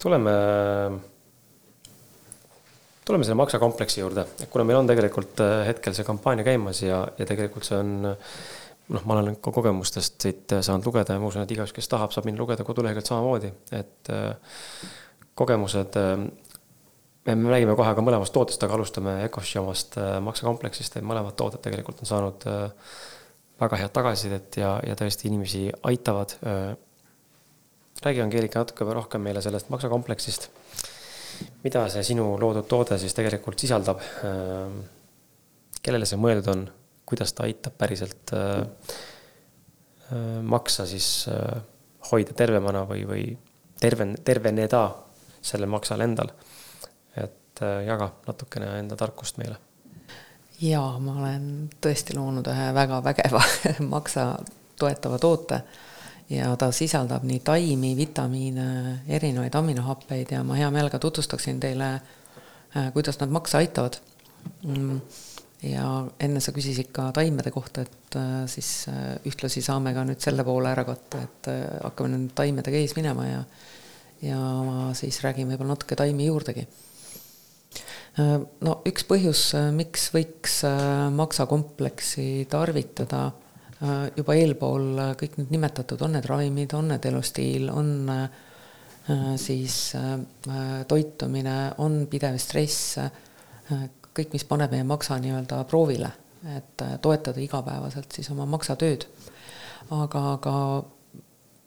[0.03, 0.33] tuleme,
[3.05, 7.29] tuleme selle maksakompleksi juurde, kuna meil on tegelikult äh, hetkel see kampaania käimas ja, ja
[7.29, 7.95] tegelikult see on
[8.93, 12.13] noh, ma olen ka kogemustest siit saanud lugeda ja ma usun, et igaüks, kes tahab,
[12.15, 14.57] saab minna lugeda koduleheküljelt samamoodi, et äh,
[15.39, 16.27] kogemused äh,.
[17.25, 21.63] me räägime kohe ka mõlemast tootest, aga alustame Ecoshi omast äh, maksekompleksist, et mõlemad tooted
[21.65, 22.95] tegelikult on saanud äh,
[23.63, 26.73] väga head tagasisidet ja, ja tõesti inimesi aitavad äh,.
[28.03, 30.51] räägi, Angeelika, natuke rohkem meile sellest maksekompleksist.
[31.65, 34.77] mida see sinu loodud toode siis tegelikult sisaldab äh,?
[35.83, 36.69] kellele see mõeldud on
[37.13, 38.61] kuidas ta aitab päriselt äh,
[40.13, 41.61] äh, maksa siis äh,
[42.11, 43.25] hoida tervemana või, või
[43.81, 44.87] terven-, terveneda
[45.43, 46.33] sellel maksal endal.
[47.17, 49.59] et jaga natukene enda tarkust meile.
[50.61, 51.45] jaa, ma olen
[51.85, 53.43] tõesti loonud ühe väga vägeva
[53.95, 54.39] maksa
[54.81, 55.59] toetava toote
[56.33, 61.91] ja ta sisaldab nii taimi, vitamiine, erinevaid aminohappeid ja ma hea meelega tutvustaksin teile,
[62.95, 64.01] kuidas nad maksa aitavad
[64.63, 65.22] mm
[65.63, 65.87] ja
[66.23, 70.45] enne sa küsisid ka taimede kohta, et äh, siis äh, ühtlasi saame ka nüüd selle
[70.47, 73.45] poole ära katta, et äh, hakkame nüüd taimedega ees minema ja
[74.23, 74.39] ja
[74.95, 76.63] siis räägin võib-olla natuke taimi juurdegi.
[78.63, 79.41] no üks põhjus,
[79.75, 80.61] miks võiks
[81.17, 83.25] maksakompleksi tarvitada,
[84.15, 87.91] juba eelpool kõik need nimetatud, on need ravimid, on need elustiil, on
[89.43, 89.81] siis
[90.87, 93.01] toitumine, on pidev stress
[94.17, 96.11] kõik, mis paneb meie maksa nii-öelda proovile,
[96.57, 99.07] et äh, toetada igapäevaselt siis oma maksatööd.
[99.91, 100.55] aga, aga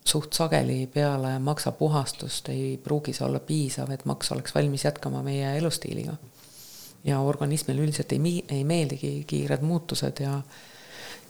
[0.05, 5.57] suht sageli peale maksapuhastust ei pruugi see olla piisav, et maks oleks valmis jätkama meie
[5.57, 6.15] elustiiliga.
[7.03, 10.41] ja organismile üldiselt ei, ei meeldigi kiired muutused ja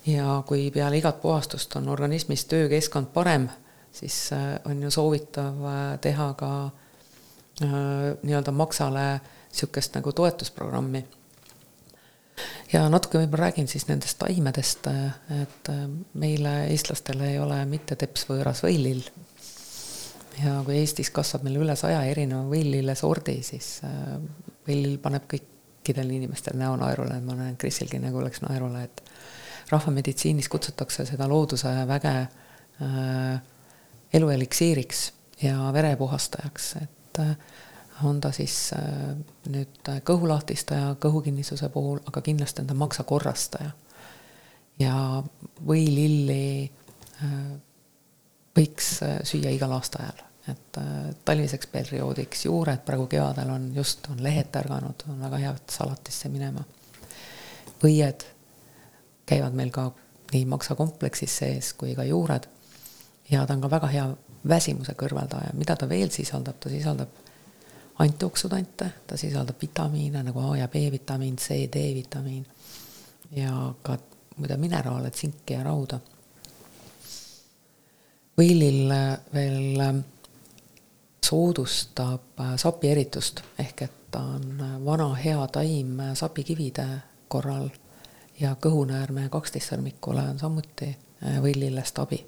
[0.06, 3.50] ja kui peale igat puhastust on organismis töökeskkond parem,
[3.92, 6.70] siis äh, on ju soovitav äh, teha ka
[7.56, 9.22] nii-öelda maksale äh,
[9.56, 11.06] niisugust nagu toetusprogrammi.
[12.74, 14.88] ja natuke võib-olla räägin siis nendest taimedest,
[15.42, 15.70] et
[16.14, 19.04] meile, eestlastele ei ole mitte teps võõras võilill.
[20.44, 24.18] ja kui Eestis kasvab meil üle saja erineva võilille sordi, siis äh,
[24.68, 29.04] võilill paneb kõikidel inimestel näo naerule, ma näen, Krisilgi nägu läks naerule, et
[29.72, 33.40] rahvameditsiinis kutsutakse seda looduse väge äh,
[34.14, 37.38] elueliksiiriks ja verepuhastajaks, et äh,
[38.04, 39.16] on ta siis äh,
[39.50, 43.72] nüüd kõhulahtistaja kõhukinnisuse puhul, aga kindlasti on ta maksakorrastaja.
[44.80, 45.24] ja
[45.68, 46.72] võililli
[47.24, 47.34] äh,
[48.58, 50.80] võiks äh, süüa igal aastaajal, et
[51.26, 56.64] talviseks perioodiks juured praegu kevadel on just, on lehed tärganud, on väga hea salatisse minema.
[57.84, 58.28] õied
[59.26, 59.92] käivad meil ka
[60.34, 62.48] nii maksakompleksis sees kui ka juured
[63.32, 64.06] ja ta on ka väga hea
[64.48, 67.25] väsimuse kõrvaldaja, mida ta veel sisaldab, ta sisaldab
[68.00, 72.46] antioksüdante, ta sisaldab vitamiine nagu A ja B-vitamiin, C, D-vitamiin
[73.32, 73.98] ja ka
[74.38, 76.00] muide mineraale, tsinki ja rauda.
[78.36, 78.92] võilil
[79.34, 80.00] veel ähm,
[81.26, 86.88] soodustab äh, sapieritust ehk et ta on äh, vana hea taim äh, sapikivide
[87.28, 87.70] korral
[88.40, 90.90] ja kõhunäärme kaksteistsõrmikule on samuti
[91.42, 92.20] võilillest abi.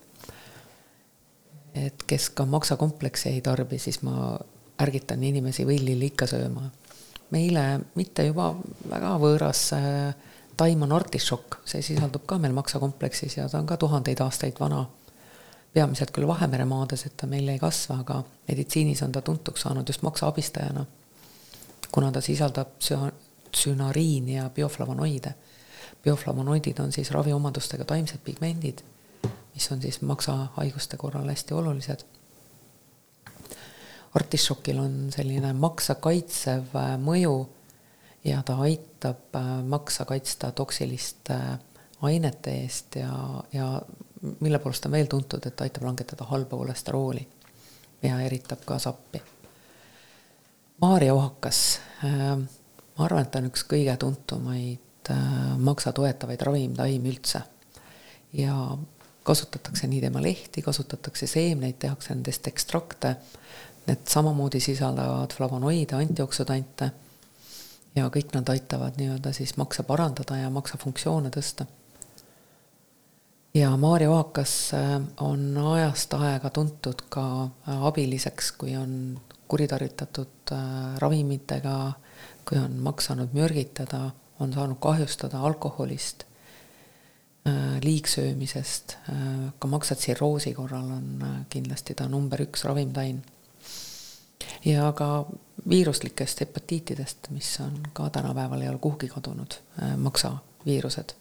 [1.75, 4.39] et kes ka maksakompleksi ei tarbi, siis ma
[4.81, 6.69] ärgitan inimesi võllili ikka sööma.
[7.31, 8.53] meile mitte juba
[8.89, 10.15] väga võõras äh,
[10.57, 14.85] taim on artišokk, see sisaldub ka meil maksakompleksis ja ta on ka tuhandeid aastaid vana.
[15.73, 19.87] peamiselt küll Vahemere maades, et ta meil ei kasva, aga meditsiinis on ta tuntuks saanud
[19.87, 20.85] just maksa abistajana.
[21.91, 22.67] kuna ta sisaldab
[23.51, 25.33] tsünariini ja bioflavonoide.
[26.03, 28.81] bioflavonoidid on siis raviomadustega taimsed pigmendid,
[29.53, 32.16] mis on siis maksahaiguste korral hästi olulised
[34.17, 37.37] artišokil on selline maksa kaitsev äh, mõju
[38.27, 41.57] ja ta aitab äh, maksa kaitsta toksiliste äh,
[42.07, 43.11] ainete eest ja,
[43.53, 43.69] ja
[44.39, 47.23] mille poolest on veel tuntud, et aitab langetada halba kolesterooli
[48.05, 49.21] ja eritab ka sappi.
[50.81, 51.61] Maarja ohakas
[52.03, 55.09] ma arvan, et ta on üks kõige tuntumaid
[55.65, 57.41] maksa toetavaid ravimtaimi üldse.
[58.37, 58.53] ja
[59.27, 63.15] kasutatakse nii tema lehti, kasutatakse seemneid, tehakse nendest ekstrakte.
[63.87, 66.89] Need samamoodi sisaldavad flavonoide, antioksüdante
[67.97, 71.65] ja kõik nad aitavad nii-öelda siis maksa parandada ja maksa funktsioone tõsta.
[73.53, 80.97] ja Maarja Oakas äh, on ajast aega tuntud ka äh, abiliseks, kui on kuritarvitatud äh,
[81.01, 81.77] ravimitega,
[82.45, 86.23] kui on maksanud mürgitada, on saanud kahjustada alkoholist,
[87.81, 88.97] liigsöömisest,
[89.59, 93.21] ka maksatsirroosi korral on kindlasti ta number üks ravimtaim
[94.65, 95.25] ja ka
[95.69, 101.13] viiruslikest hepatiitidest, mis on ka tänapäeval ei ole kuhugi kadunud, äh, maksaviirused.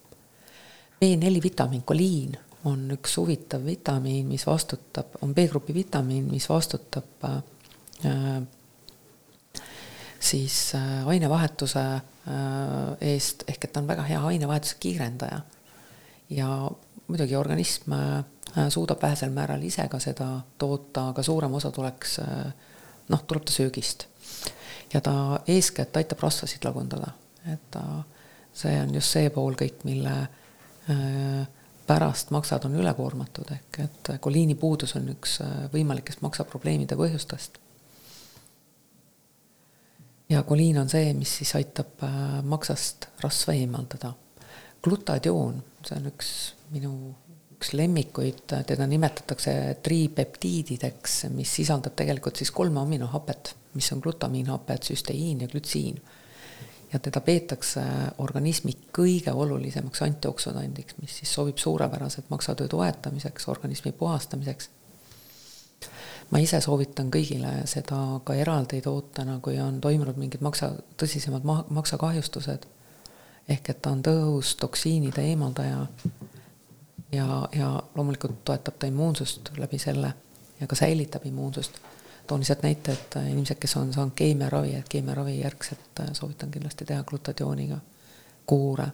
[1.05, 8.43] B4 vitamiin, koliin on üks huvitav vitamiin, mis vastutab, on B-grupi vitamiin, mis vastutab äh,
[10.21, 12.03] siis äh, ainevahetuse äh,
[13.01, 15.41] eest, ehk et ta on väga hea ainevahetuse kiirendaja.
[16.31, 16.71] ja
[17.07, 18.25] muidugi organism äh,
[18.69, 22.53] suudab vähesel määral ise ka seda toota, aga suurem osa tuleks äh,
[23.09, 24.07] noh, tuleb ta söögist.
[24.95, 27.13] ja ta eeskätt aitab rasvasid lagundada,
[27.53, 27.83] et ta,
[28.55, 30.15] see on just see pool kõik, mille
[30.91, 31.47] äh,
[31.87, 37.59] pärast maksad on ülekoormatud, ehk et koliini puudus on üks äh, võimalikest maksaprobleemide põhjustest.
[40.29, 44.15] ja koliin on see, mis siis aitab äh, maksast rasva eemaldada.
[44.83, 46.33] glutadioon, see on üks
[46.71, 47.15] minu
[47.57, 49.53] üks lemmikuid, teda nimetatakse
[49.83, 56.03] tripeptiidideks, mis sisaldab tegelikult siis kolme aminohapet, mis on glutamiinhaped, süsteiin ja glütsiin.
[56.93, 57.83] ja teda peetakse
[58.23, 64.71] organismi kõige olulisemaks antioksüdandiks, mis siis sobib suurepäraselt maksatöö toetamiseks, organismi puhastamiseks.
[66.31, 71.65] ma ise soovitan kõigile seda ka eraldi tootena, kui on toimunud mingid maksa, tõsisemad ma-,
[71.71, 72.67] maksakahjustused.
[73.49, 75.87] ehk et ta on tõhus toksiinide eemaldaja
[77.17, 80.13] ja, ja loomulikult toetab ta immuunsust läbi selle
[80.61, 81.81] ja ka säilitab immuunsust.
[82.27, 86.85] toon lihtsalt näite, et inimesed, kes on saanud keemiaravi, et keemiaravi järgselt äh, soovitan kindlasti
[86.85, 87.79] teha glutatiooniga
[88.47, 88.87] kuure.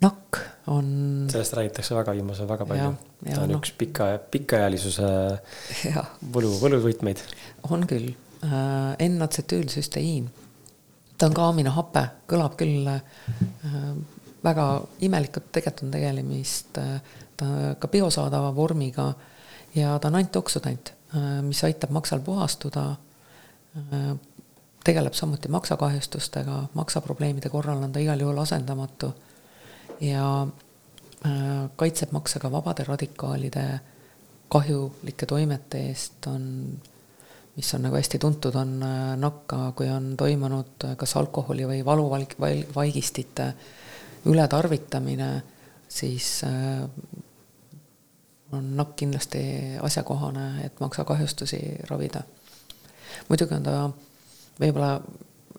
[0.00, 0.88] nakk on.
[1.30, 2.92] sellest räägitakse väga viimasel väga palju.
[3.34, 3.58] ta on no.
[3.58, 5.08] üks pika, pikaealisuse
[6.34, 7.24] võlu, võluvõtmeid.
[7.70, 8.12] on küll
[8.44, 10.30] äh,, N-atsetüülsüsteiin,
[11.18, 13.02] ta on ka aminohape, kõlab küll äh,
[14.48, 14.66] väga
[15.04, 17.00] imelikult tegelikult on tegelemist äh,
[17.38, 19.12] ta ka biosaadava vormiga
[19.74, 22.86] ja ta on antioksüdant, äh, mis aitab maksal puhastuda,
[23.76, 24.10] äh,
[24.84, 29.12] tegeleb samuti maksakahjustustega, maksaprobleemide korral on ta igal juhul asendamatu
[30.00, 30.46] ja
[31.76, 33.62] kaitseb makse ka vabade radikaalide
[34.48, 36.44] kahjulike toimete eest, on
[37.56, 38.76] mis on nagu hästi tuntud, on
[39.18, 43.74] nakka, kui on toimunud kas alkoholi või valuvaigistite vaig
[44.26, 45.42] ületarvitamine,
[45.88, 46.88] siis äh,
[48.52, 49.40] on nakk kindlasti
[49.82, 51.60] asjakohane, et maksakahjustusi
[51.90, 52.22] ravida.
[53.28, 53.90] muidugi on ta
[54.60, 54.92] võib-olla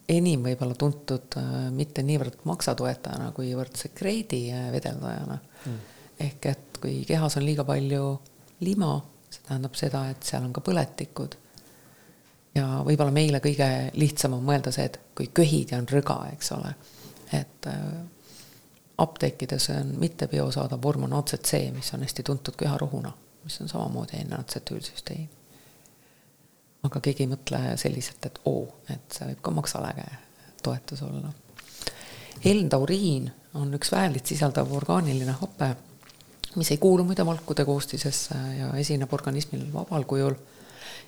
[0.09, 5.77] enim võib-olla tuntud äh, mitte niivõrd maksatoetajana, kuivõrd sekreedi vedeldajana mm..
[6.25, 8.03] ehk et kui kehas on liiga palju
[8.65, 8.95] lima,
[9.29, 11.37] see tähendab seda, et seal on ka põletikud.
[12.55, 13.67] ja võib-olla meile kõige
[13.99, 16.73] lihtsam on mõelda see, et kui köhid ja on rõga, eks ole,
[17.37, 17.83] et äh,
[18.99, 23.11] apteekides on mitte biosaadav vorm on ACC, mis on hästi tuntud köharohuna,
[23.43, 25.29] mis on samamoodi N-atsetiülsüstein.
[26.83, 30.05] aga keegi ei mõtle selliselt, et oo, et see võib ka maksaläge
[30.63, 31.31] toetus olla.
[32.53, 33.27] L-tauriin
[33.59, 35.73] on üks väävlit sisaldav orgaaniline hape,
[36.55, 40.37] mis ei kuulu muide valkude koostisesse ja esineb organismil vabal kujul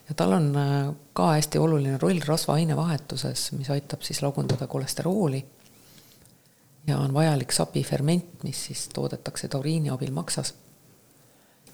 [0.10, 5.46] ja tal on äh, ka hästi oluline roll rasva ainevahetuses, mis aitab siis lagundada kolesterooli
[6.88, 10.54] ja on vajalik sapiferment, mis siis toodetakse tauriini abil maksas.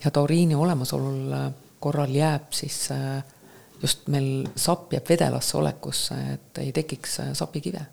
[0.04, 3.24] ja tauriini olemasolul äh, korral jääb siis äh,
[3.82, 7.86] just meil sapp jääb vedelasse olekusse, et ei tekiks äh, sapikive.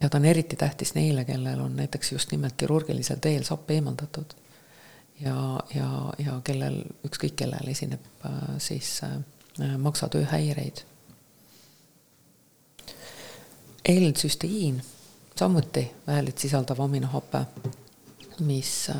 [0.00, 4.34] ja ta on eriti tähtis neile, kellel on näiteks just nimelt kirurgilisel teel sapp eemaldatud.
[5.20, 8.00] ja, ja, ja kellel, ükskõik kellel esineb
[8.58, 9.00] siis
[9.78, 10.84] maksatööhäireid.
[13.88, 14.82] L-süsteiin
[15.38, 17.38] samuti väävlit sisaldav aminohape,
[18.40, 18.96] mis äh,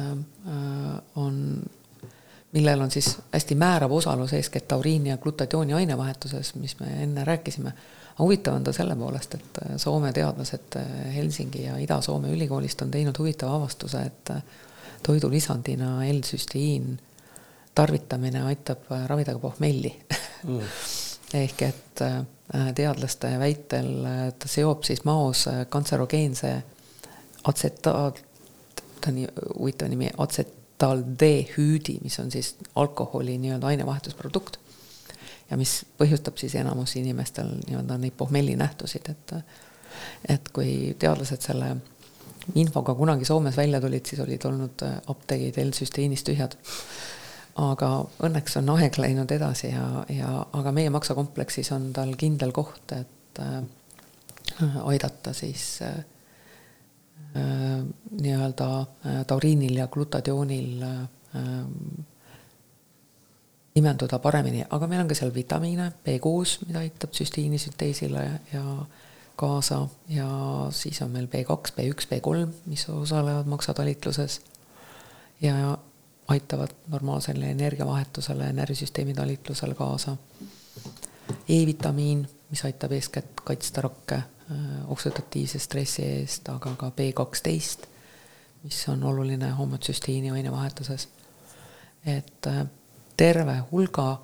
[1.16, 1.62] on,
[2.52, 7.72] millel on siis hästi määrav osalus eeskätt tauriini ja glutatiooni ainevahetuses, mis me enne rääkisime.
[8.18, 12.90] huvitav on ta selle poolest, et äh, Soome teadlased äh, Helsingi ja Ida-Soome ülikoolist on
[12.90, 14.32] teinud huvitava avastuse, et
[15.02, 16.98] toidulisandina L-süstiiin
[17.74, 19.94] tarvitamine aitab ravida ka pohmelli
[20.44, 20.60] mm.
[21.42, 22.02] ehk et
[22.74, 23.90] teadlaste väitel
[24.38, 26.52] ta seob siis maos kantserogeense
[27.48, 28.12] atsetaal,
[29.00, 29.28] ta on nii
[29.58, 34.56] huvitav nimi, atsetaaldehüüdi, mis on siis alkoholi nii-öelda ainevahetusprodukt
[35.50, 39.36] ja mis põhjustab siis enamus inimestel nii-öelda neid pohmellinähtusid, et
[40.28, 41.72] et kui teadlased selle
[42.54, 46.54] infoga kunagi Soomes välja tulid, siis olid olnud apteegid L-süsteenis tühjad.
[47.58, 47.88] Aga
[48.26, 53.40] õnneks on aeg läinud edasi ja, ja aga meie maksakompleksis on tal kindel koht, et
[53.42, 53.62] äh,
[54.84, 55.98] aidata siis äh,
[57.34, 57.82] äh
[58.20, 61.42] nii-öelda äh, tauriinil ja glutadioonil äh,
[63.78, 68.64] imenduda paremini, aga meil on ka seal vitamiine, B6, mida aitab süstiini sünteesile ja
[69.38, 69.84] kaasa.
[70.10, 70.28] Ja
[70.74, 74.40] siis on meil B2, B1, B3, mis osalevad maksatalitluses.
[75.40, 75.78] Ja
[76.28, 80.16] aitavad normaalsele energiavahetusele, närvisüsteemi talitlusele kaasa.
[81.48, 84.22] E-vitamiin, mis aitab eeskätt kaitsta rakke
[84.88, 87.86] oksüdatiivse stressi eest, aga ka B12,
[88.62, 91.08] mis on oluline homotsüstiini ainevahetuses.
[92.06, 92.46] et
[93.16, 94.20] terve hulga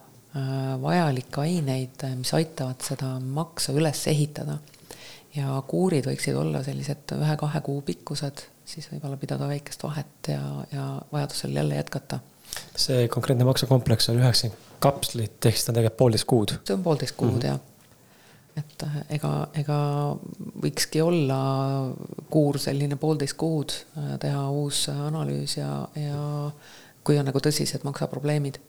[0.83, 4.59] vajalikke aineid, mis aitavad seda maksa üles ehitada.
[5.37, 10.41] ja kuurid võiksid olla sellised ühe-kahe kuu pikkused, siis võib-olla pidada väikest vahet ja,
[10.73, 12.19] ja vajadusel jälle jätkata.
[12.77, 16.59] see konkreetne maksakompleks on üheksakümmend kapslit, ehk siis ta on tegelikult poolteist kuud?
[16.65, 17.47] see on poolteist kuud mm -hmm.
[17.47, 17.61] jah
[18.57, 19.79] et äh, ega, ega
[20.63, 21.39] võikski olla
[22.31, 26.51] kuur selline poolteist kuud, äh, teha uus analüüs ja, ja
[27.05, 28.61] kui on nagu tõsised maksaprobleemid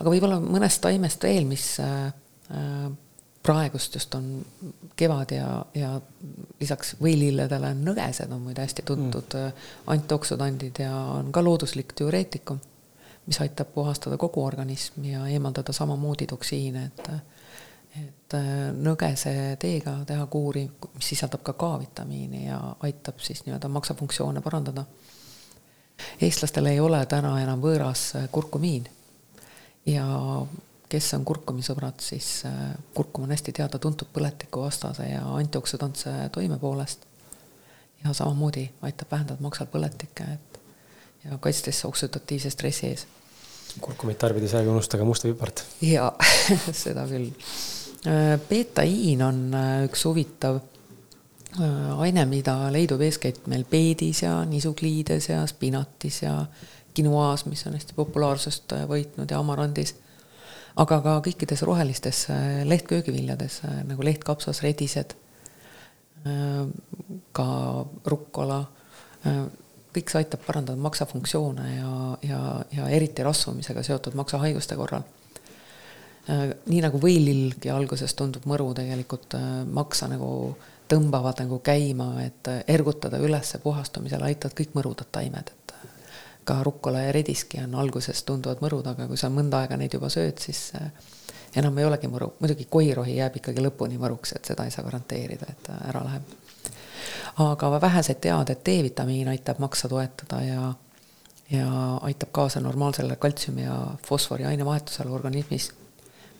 [0.00, 2.12] aga võib-olla mõnest taimest veel, mis äh,
[3.42, 4.44] praegust just on
[4.96, 5.94] kevad ja, ja
[6.60, 9.68] lisaks võililledele nõgesed on muide hästi tuntud mm.
[9.94, 12.60] antioksüdandid ja on ka looduslik diureetikum,
[13.26, 17.12] mis aitab puhastada kogu organismi ja eemaldada samamoodi toksiine, et
[17.98, 18.34] et
[18.78, 20.62] nõgese teega teha kuuri,
[20.94, 24.84] mis sisaldab ka K-vitamiini ja aitab siis nii-öelda maksafunktsioone parandada.
[26.22, 28.86] eestlastel ei ole täna enam võõras kurkumiin
[29.86, 30.06] ja
[30.90, 37.06] kes on kurkumisõbrad, siis äh, kurkum on hästi teada-tuntud põletikuvastase ja antioksüdantse toime poolest.
[38.04, 40.60] ja samamoodi aitab vähendada maksal põletikke, et
[41.24, 43.06] ja kaitstes oksüdatiivse stressi ees.
[43.80, 45.64] kurkumit tarbides ärge unustage musta pipart.
[45.82, 46.12] jaa
[46.84, 47.30] seda küll.
[48.06, 50.60] Äh, beetaiin on äh, üks huvitav
[51.98, 56.44] aine, mida leidub eeskätt meil peedis ja nisukliides ja spinatis ja
[56.94, 59.96] quinoa's, mis on hästi populaarsust võitnud ja amarandis.
[60.80, 65.16] Aga ka kõikides rohelistes äh, lehtköögiviljades äh, nagu lehtkapsas, redised,
[67.32, 67.44] ka
[68.12, 68.58] rukkola,
[69.88, 71.92] kõik see aitab parandada maksafunktsioone ja,
[72.28, 72.40] ja,
[72.76, 75.06] ja eriti rasvumisega seotud maksahaiguste korral.
[76.28, 79.38] Nii nagu võililgi alguses tundub mõru, tegelikult
[79.72, 80.28] maksa nagu
[80.90, 85.54] tõmbavad nagu käima, et ergutada üles puhastumisele aitavad kõik mõrudad taimed,
[86.50, 90.10] ka rukkola ja rediski on alguses tunduvad mõrud, aga kui sa mõnda aega neid juba
[90.12, 90.90] sööd, siis äh,
[91.62, 95.48] enam ei olegi mõru, muidugi koirohi jääb ikkagi lõpuni mõruks, et seda ei saa garanteerida,
[95.50, 96.36] et ta ära läheb.
[97.46, 100.72] aga vähesed teavad, et D-vitamiin aitab maksa toetada ja
[101.50, 105.72] ja aitab kaasa normaalsele kaltsiumi ja fosfori ainevahetusele organismis,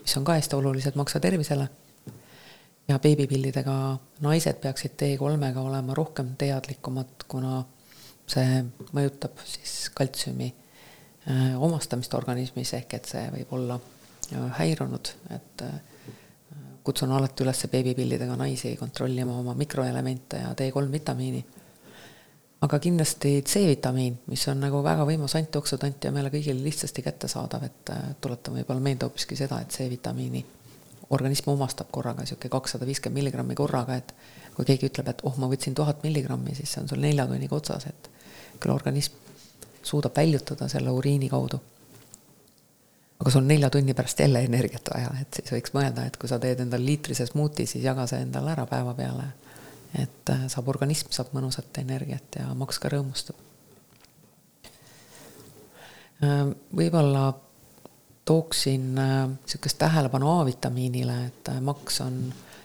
[0.00, 1.68] mis on ka hästi olulised maksa tervisele.
[2.88, 7.64] ja beebipillidega naised peaksid D3-ga olema rohkem teadlikumad, kuna
[8.31, 8.64] see
[8.97, 15.78] mõjutab siis kaltsiumi äh, omastamist organismis, ehk et see võib olla äh, häirunud, et äh,
[16.87, 21.43] kutsun alati üles beebipillidega naisi kontrollima oma mikroelemente ja D3 vitamiini.
[22.61, 27.93] aga kindlasti C-vitamiin, mis on nagu väga võimas antioksüdant ja meile kõigile lihtsasti kättesaadav, et
[28.20, 30.45] tuletan võib-olla meelde hoopiski seda, et C-vitamiini
[31.11, 34.14] organism omastab korraga niisugune kakssada viiskümmend milligrammi korraga, et
[34.55, 37.57] kui keegi ütleb, et oh, ma võtsin tuhat milligrammi, siis see on sul nelja tunniga
[37.57, 38.11] otsas, et
[38.61, 39.20] küll organism
[39.82, 41.61] suudab väljutada selle uriini kaudu.
[43.20, 46.28] aga sul on nelja tunni pärast jälle energiat vaja, et siis võiks mõelda, et kui
[46.28, 49.28] sa teed endale liitrise smuuti, siis jaga see endale ära päeva peale.
[49.98, 53.36] et äh, saab organism, saab mõnusat energiat ja maks ka rõõmustab.
[56.22, 57.32] Äh, võib-olla
[58.24, 62.22] tooksin niisugust äh, tähelepanu A-vitamiinile, et maks on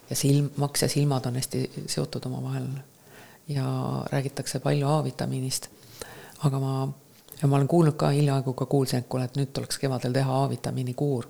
[0.09, 2.67] ja silm, maks ja silmad on hästi seotud omavahel
[3.47, 3.65] ja
[4.11, 5.69] räägitakse palju A-vitamiinist
[6.45, 6.73] aga ma,
[7.41, 10.43] ja ma olen kuulnud ka hiljaaegu ka kuulsin, et kuule, et nüüd tuleks kevadel teha
[10.43, 11.27] A-vitamiini kuur.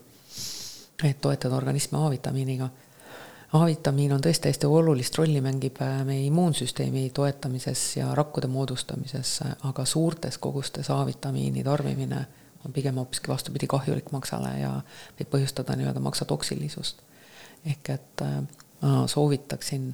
[1.03, 2.69] et toetada organismi A-vitamiiniga.
[3.53, 9.85] A-vitamiin on tõesti hästi olulist rolli, mängib äh, meie immuunsüsteemi toetamises ja rakkude moodustamises, aga
[9.85, 12.25] suurtes kogustes A-vitamiini tarbimine
[12.65, 14.71] on pigem hoopiski vastupidi kahjulik maksale ja
[15.19, 17.03] võib põhjustada nii-öelda maksatoksilisust.
[17.65, 18.41] ehk et äh,
[18.81, 19.93] ma soovitaksin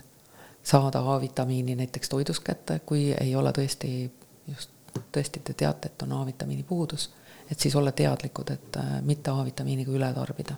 [0.64, 4.12] saada A-vitamiini näiteks toidust kätte, kui ei ole tõesti
[4.48, 4.70] just,
[5.12, 7.10] tõesti te teate, et on A-vitamiini puudus,
[7.50, 10.58] et siis olla teadlikud, et äh, mitte A-vitamiiniga üle tarbida.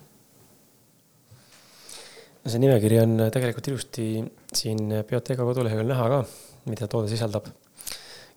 [2.44, 4.08] no see nimekiri on tegelikult ilusti
[4.52, 6.22] siin Bioteega koduleheküljel näha ka,
[6.70, 7.48] mida toode sisaldab.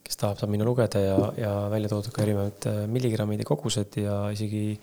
[0.07, 3.97] kes tahab, saab minna lugeda ja, ja välja toodud ka erinevad äh, milligrammid ja kogused
[3.99, 4.79] ja isegi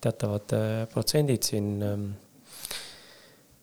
[0.00, 0.52] teatavad
[0.92, 2.06] protsendid siin ähm,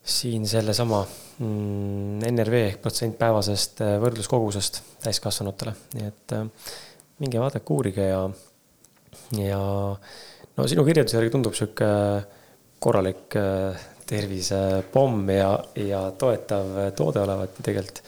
[0.02, 6.74] siin sellesama mm, NRV ehk protsent päevasest äh, võrdluskogusest täiskasvanutele, nii et äh,
[7.22, 8.22] minge vaadake, uurige ja,
[9.38, 9.62] ja
[10.58, 11.90] no sinu kirjelduse järgi tundub sihuke
[12.82, 18.02] korralik äh, tervisepomm ja, ja toetav toode olevat ja tegelikult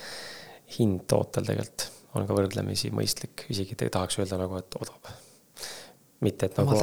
[0.79, 5.22] hind tootel tegelikult on ka võrdlemisi mõistlik, isegi tahaks öelda nagu, et odav
[6.23, 6.77] mitte et nagu,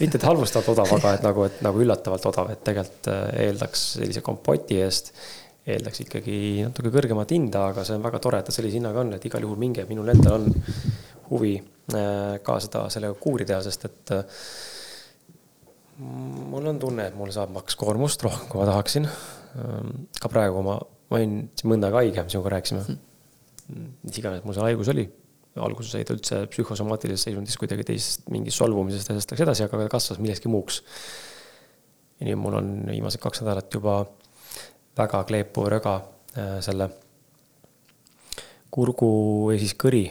[0.00, 3.84] mitte et halvustavalt odav, aga et nagu, et nagu üllatavalt odav, et tegelikult äh, eeldaks
[3.98, 5.12] sellise kompoti eest,
[5.66, 9.14] eeldaks ikkagi natuke kõrgemat hinda, aga see on väga tore, et ta sellise hinnaga on,
[9.16, 10.48] et igal juhul minge, minul endal on
[11.32, 14.40] huvi äh, ka seda, sellega kuuri teha, sest et äh,
[15.98, 19.08] mul on tunne, et mul saab makskoormust rohkem, kui ma tahaksin.
[20.20, 20.74] ka praegu ma,
[21.08, 22.98] ma olin mõnda aega haige, sinuga rääkisime.
[23.66, 23.94] Mm..
[24.06, 25.08] mis iganes mul see haigus oli
[25.62, 30.20] alguses jäi ta üldse psühhosomaatilises seisundis kuidagi teisest mingist solvumisest asjast läks edasi, aga kasvas
[30.22, 30.82] millekski muuks.
[32.20, 33.98] ja nüüd mul on viimased kaks nädalat juba
[34.96, 35.96] väga kleepuv röga
[36.36, 36.88] äh, selle
[38.72, 39.10] kurgu
[39.50, 40.06] või siis kõri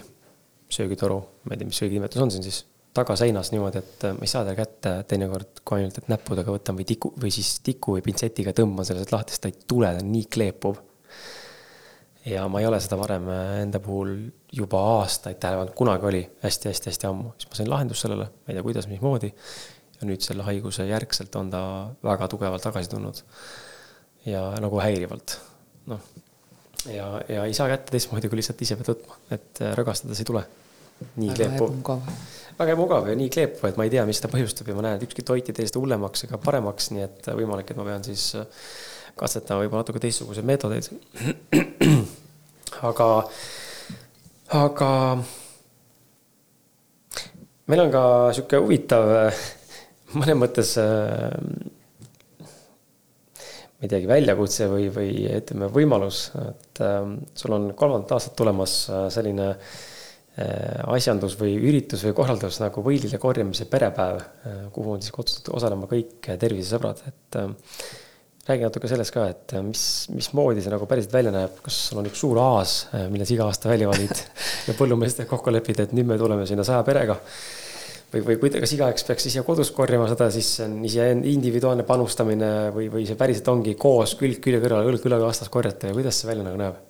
[0.72, 2.64] söögitoru, ma ei tea, mis sööginimetus on siin siis,
[2.96, 6.78] tagaseinas niimoodi, et äh, ma ei saa teda kätte teinekord kui ainult, et näppudega võtan
[6.78, 10.04] või tiku või siis tiku või pintsetiga tõmban sellest lahti, sest ta ei tule, ta
[10.04, 10.82] on nii kleepuv
[12.26, 14.16] ja ma ei ole seda varem äh, enda puhul
[14.56, 18.58] juba aastaid tähele pannud, kunagi oli hästi-hästi-hästi ammu, siis ma sain lahendust sellele, ma ei
[18.58, 19.32] tea, kuidas, mismoodi.
[19.96, 21.62] ja nüüd selle haiguse järgselt on ta
[22.04, 23.22] väga tugevalt tagasi tulnud.
[24.26, 25.38] ja nagu häirivalt,
[25.92, 26.02] noh.
[26.90, 30.32] ja, ja ei saa kätte teistmoodi, kui lihtsalt ise pead võtma, et äh, rõgastades ei
[30.32, 30.46] tule.
[31.20, 31.94] nii kleepuv.
[32.58, 34.98] väga mugav ja nii kleepuv, et ma ei tea, mis seda põhjustab ja ma näen,
[34.98, 38.08] et ükski toit ei tee seda hullemaks ega paremaks, nii et võimalik, et ma pean
[38.08, 38.66] siis äh,
[39.20, 40.90] katsetama võib-olla natuke teistsuguseid meetodeid.
[42.90, 43.10] aga,
[44.64, 44.92] aga
[47.72, 48.04] meil on ka
[48.36, 49.16] sihuke huvitav,
[50.16, 50.76] mõnes mõttes
[53.76, 57.04] ma ei teagi, väljakutse või, või ütleme, võimalus, et äh,
[57.36, 63.20] sul on kolmandat aastat tulemas äh, selline äh, asjandus või üritus või korraldus nagu võilile
[63.20, 64.24] korjamise perepäev,
[64.76, 67.40] kuhu on siis kutsutud osalema kõik tervisesõbrad, et
[68.46, 69.84] räägi natuke sellest ka, et äh, mis,
[70.14, 73.34] mismoodi see nagu päriselt välja näeb, kas sul on üks suur aas, äh, mille sa
[73.34, 74.14] iga aasta välja valid
[74.68, 77.18] ja põllumeestega kokku lepid, et nüüd me tuleme sinna saja perega.
[78.14, 81.88] või, või kuidas, kas igaüks peaks ise kodus korjama seda, siis see on ise individuaalne
[81.88, 85.98] panustamine või, või see päriselt ongi koos külg külje kõrval, õlg õlaga vastas korjata ja
[85.98, 86.84] kuidas see välja nagu näeb?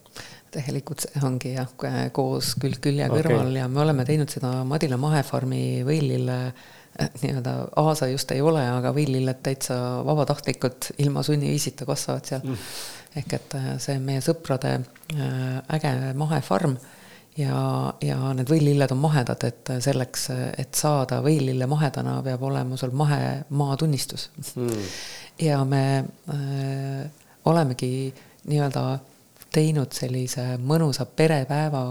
[0.56, 1.72] tegelikult see ongi jah,
[2.16, 3.60] koos külg külje kõrval okay.
[3.62, 8.64] ja me oleme teinud seda Madila mahefarmi võilile äh, Äh, nii-öelda aasa just ei ole,
[8.70, 12.44] aga villiled täitsa vabatahtlikult ilma sunniviisita kasvavad seal.
[12.44, 12.76] Mm..
[13.16, 16.76] ehk et äh, see on meie sõprade äh, äge mahefarm
[17.40, 17.58] ja,
[18.04, 23.78] ja need võililled on mahedad, et selleks, et saada võilille mahedana, peab olema sul mahemaa
[23.80, 24.88] tunnistus mm..
[25.48, 25.84] ja me
[26.32, 27.04] äh,
[27.46, 28.14] olemegi
[28.46, 28.86] nii-öelda
[29.56, 31.88] teinud sellise mõnusa perepäeva,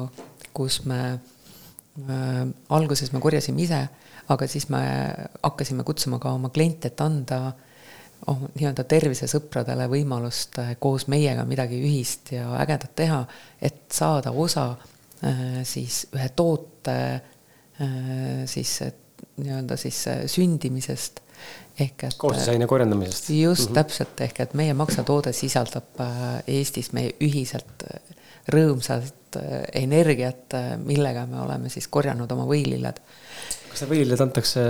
[0.56, 3.84] kus me äh, alguses me korjasime ise
[4.28, 4.82] aga siis me
[5.42, 7.40] hakkasime kutsuma ka oma kliente, et anda
[8.30, 13.22] oh, nii-öelda tervisesõpradele võimalust eh, koos meiega midagi ühist ja ägedat teha,
[13.60, 18.78] et saada osa äh, siis ühe toote äh, siis
[19.34, 21.20] nii-öelda siis sündimisest
[21.80, 22.16] ehk et.
[22.18, 23.30] koostisaine korjandamisest.
[23.30, 23.74] just mm -hmm.
[23.74, 26.00] täpselt, ehk et meie maksatoode sisaldab
[26.46, 27.84] Eestis meie ühiselt
[28.52, 29.38] rõõmsat
[29.74, 33.00] energiat, millega me oleme siis korjanud oma võililled
[33.74, 34.64] kas need võililed antakse,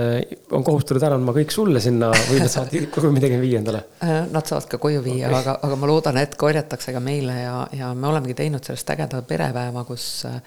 [0.57, 3.83] on kohustatud ära andma kõik sulle sinna või nad saavad koju midagi viia endale?
[4.03, 7.35] Äh, nad saavad ka koju viia okay., aga, aga ma loodan, et korjatakse ka meile
[7.39, 10.39] ja, ja me olemegi teinud sellest ägeda perepäeva, kus äh,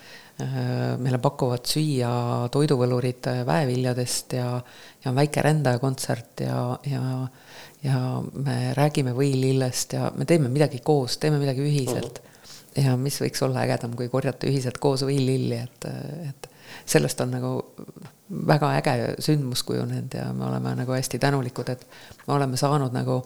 [0.99, 2.11] meile pakuvad süüa
[2.55, 4.51] toiduvõlurid väeviljadest ja,
[5.03, 7.05] ja on väike rändajakontsert ja, ja
[7.85, 7.99] ja
[8.35, 12.19] me räägime võilillest ja me teeme midagi koos, teeme midagi ühiselt.
[12.19, 12.35] Mhm.
[12.75, 12.85] -huh.
[12.85, 15.87] ja mis võiks olla ägedam, kui korjata ühiselt koos võililli, et,
[16.29, 16.48] et
[16.87, 17.53] sellest on nagu
[18.47, 18.95] väga äge
[19.25, 21.87] sündmus kujunenud ja me oleme nagu hästi tänulikud, et
[22.27, 23.23] me oleme saanud nagu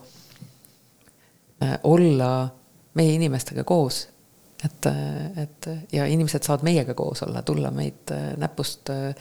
[1.62, 2.48] äh, olla
[2.94, 4.08] meie inimestega koos.
[4.64, 4.86] et,
[5.42, 9.14] et ja inimesed saavad meiega koos olla, tulla meid äh, näpust äh,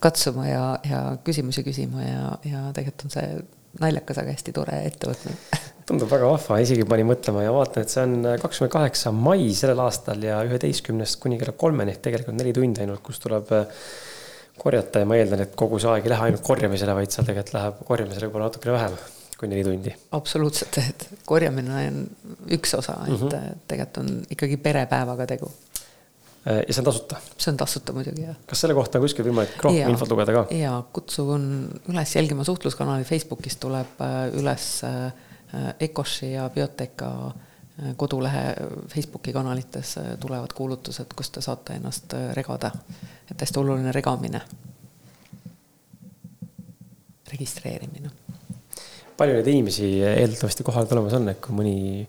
[0.00, 3.42] katsuma ja, ja küsimusi küsima ja, ja tegelikult on see
[3.80, 5.36] naljakas, aga hästi tore ettevõtmine
[5.90, 9.82] tundub väga vahva, isegi pani mõtlema ja vaatan, et see on kakskümmend kaheksa mai sellel
[9.84, 13.86] aastal ja üheteistkümnest kuni kella kolmeni ehk tegelikult neli tundi ainult, kus tuleb äh,
[14.60, 17.56] korjata ja ma eeldan, et kogu see aeg ei lähe ainult korjamisele, vaid seal tegelikult
[17.56, 19.00] läheb korjamisele võib-olla natukene vähem
[19.40, 19.94] kui neli tundi.
[20.16, 22.00] absoluutselt, et korjamine on
[22.58, 23.60] üks osa, et mm -hmm.
[23.66, 25.48] tegelikult on ikkagi perepäevaga tegu
[26.48, 27.18] Äh, ja see on tasuta?
[27.36, 28.36] see on tasuta muidugi, jah.
[28.48, 30.44] kas selle kohta on kuskil võimalik rohkem infot lugeda ka?
[30.56, 31.42] jaa, kutsun
[31.92, 35.10] üles jälgima suhtluskanali Facebookis tuleb äh, üles äh,
[35.80, 37.10] Ecoshi ja Bioteca
[37.96, 38.42] kodulehe
[38.88, 42.70] Facebooki kanalites tulevad kuulutused, kus te saate ennast regada.
[43.30, 44.40] et hästi oluline regamine.
[47.32, 48.10] registreerimine.
[49.16, 52.06] palju neid inimesi eeldatavasti kohal tulemas on, et kui mõni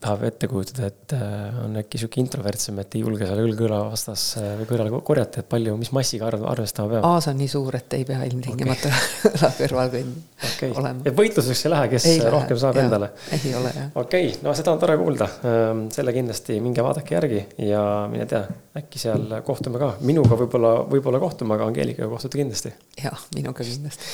[0.00, 4.24] tahab ette kujutada, et äh, on äkki sihuke introvertsem, et ei julge seal õlg-õla vastas
[4.40, 7.06] äh, või kõrval korjata, et palju, mis massiga arv, arvestama peab?
[7.08, 9.32] aas on nii suur, et ei pea ilmtingimata okay.
[9.32, 10.18] õla kõrval kõnd
[10.50, 10.72] okay.
[10.82, 11.06] olema.
[11.08, 13.10] et võitluseks ei lähe, kes ei rohkem saab ja, endale?
[13.38, 13.92] ei ole jah.
[13.94, 15.30] okei okay., no seda on tore kuulda.
[15.48, 17.82] Ähm, selle kindlasti minge vaadake järgi ja
[18.12, 18.42] mine tea,
[18.76, 19.94] äkki seal kohtume ka.
[20.04, 22.74] minuga võib-olla, võib-olla kohtume, aga Angeelikaga kohtute kindlasti.
[23.00, 24.12] jah, minuga kindlasti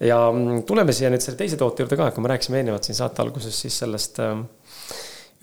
[0.00, 2.98] ja mm, tuleme siia nüüd selle teise toote juurde ka, kui me rääkisime eelnevalt siin
[2.98, 4.40] saate alguses siis sellest äh,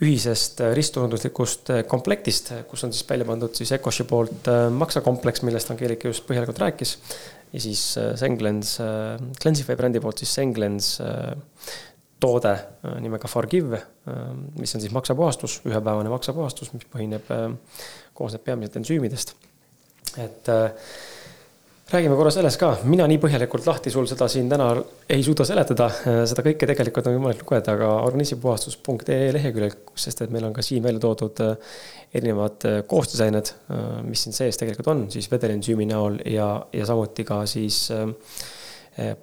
[0.02, 5.44] ühisest äh, risttunduslikust äh, komplektist, kus on siis välja pandud siis Ecoshi poolt äh, maksakompleks,
[5.46, 6.96] millest Angeelika just põhjalikult rääkis.
[7.52, 7.80] ja siis
[8.16, 8.78] Senglens,
[9.40, 10.94] Cleansify brändi poolt siis Senglens
[12.22, 12.52] toode
[13.02, 13.80] nimega Forgive,
[14.56, 17.28] mis on siis maksapuhastus, ühepäevane maksapuhastus, mis põhineb,
[18.16, 19.34] koosneb peamiselt ensüümidest.
[20.16, 20.48] et
[21.92, 24.70] räägime korra sellest ka, mina nii põhjalikult lahti sul seda siin täna
[25.12, 25.90] ei suuda seletada,
[26.28, 30.80] seda kõike tegelikult on võimalik lugeda ka organismipuhastus.ee leheküljel, sest et meil on ka siin
[30.84, 31.74] välja toodud äh,
[32.16, 37.26] erinevad äh, koostisained, äh, mis siin sees tegelikult on, siis vedelensüümi näol ja, ja samuti
[37.28, 37.84] ka siis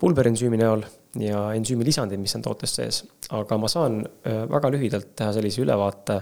[0.01, 0.83] pulberensüümi näol
[1.21, 3.01] ja ensüümi lisandid, mis on tootes sees.
[3.33, 6.19] aga ma saan väga lühidalt teha sellise ülevaate,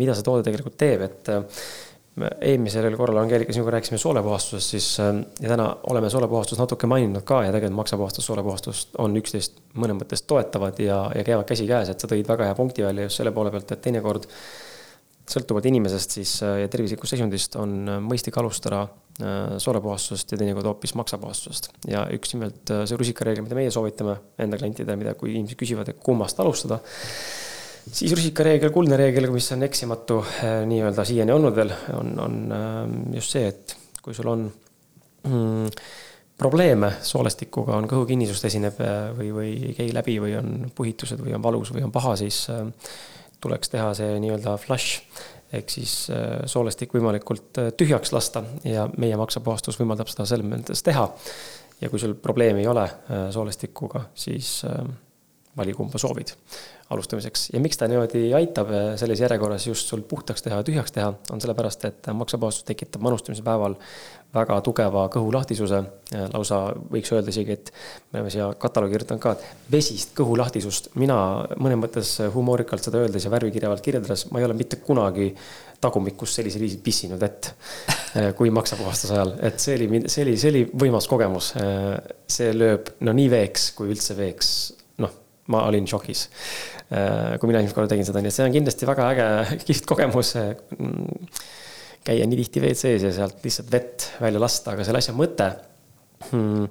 [0.00, 1.32] mida see toode tegelikult teeb, et
[2.20, 7.42] eelmisel korral Angeelika sinuga rääkisime soolepuhastusest, siis äh, ja täna oleme soolepuhastust natuke maininud ka
[7.46, 12.10] ja tegelikult maksapuhastus, soolepuhastus on üksteist mõnes mõttes toetavad ja, ja käivad käsikäes, et sa
[12.10, 14.28] tõid väga hea punkti välja just selle poole pealt, et teinekord
[15.32, 18.88] sõltuvalt inimesest siis äh, ja tervislikust seisundist on äh, mõistlik alustada
[19.60, 21.66] soolepuhastusest ja teinekord hoopis maksapuhastusest.
[21.84, 26.00] ja üks nimelt see rusikareegel, mida meie soovitame enda klientidele, mida, kui inimesed küsivad, et
[26.00, 26.78] kummast alustada
[27.90, 32.96] siis rusikareegel, kuldne reegel, mis on eksimatu äh, nii-öelda siiani olnud veel, on, on ähm,
[33.16, 34.46] just see, et kui sul on
[35.28, 35.68] mm,
[36.38, 41.36] probleeme soolestikuga, on kõhukinnisust esineb äh, või, või ei käi läbi või on puhitused või
[41.36, 42.44] on valus või on paha, siis
[43.42, 45.02] tuleks teha see nii-öelda flush
[45.52, 46.06] ehk siis
[46.48, 51.10] soolestik võimalikult tühjaks lasta ja meie maksapuhastus võimaldab seda selles mõttes teha.
[51.82, 52.86] ja kui sul probleemi ei ole
[53.34, 54.62] soolestikuga, siis
[55.56, 56.32] vali, kumba soovid
[56.90, 57.50] alustamiseks.
[57.52, 61.12] ja miks ta niimoodi aitab äh, selles järjekorras just sul puhtaks teha ja tühjaks teha,
[61.32, 63.76] on sellepärast, et maksapuhastus tekitab manustamise päeval
[64.32, 65.82] väga tugeva kõhulahtisuse.
[66.32, 66.58] lausa
[66.92, 67.72] võiks öelda isegi, et
[68.12, 70.92] me oleme siia kataloogi kirjutanud ka, et vesist kõhulahtisust.
[71.00, 71.16] mina
[71.56, 75.34] mõnes mõttes humoorikalt seda öeldes ja värvikirjavalt kirjeldades, ma ei ole mitte kunagi
[75.80, 80.52] tagumikus sellisel viisil pissinud vett äh, kui maksapuhastuse ajal, et see oli, see oli, see
[80.54, 81.52] oli võimas kogemus.
[81.60, 81.98] Äh,
[82.32, 84.52] see lööb no nii veeks kui üldse veeks
[85.52, 86.26] ma olin šokis.
[86.92, 89.28] Äh, kui mina esimest korda tegin seda, nii et see on kindlasti väga äge,
[89.68, 90.34] kihvt kogemus.
[90.78, 91.22] Mm,
[92.02, 95.46] käia nii tihti WC-s ja sealt lihtsalt vett välja lasta, aga selle asja mõte
[96.30, 96.64] hmm,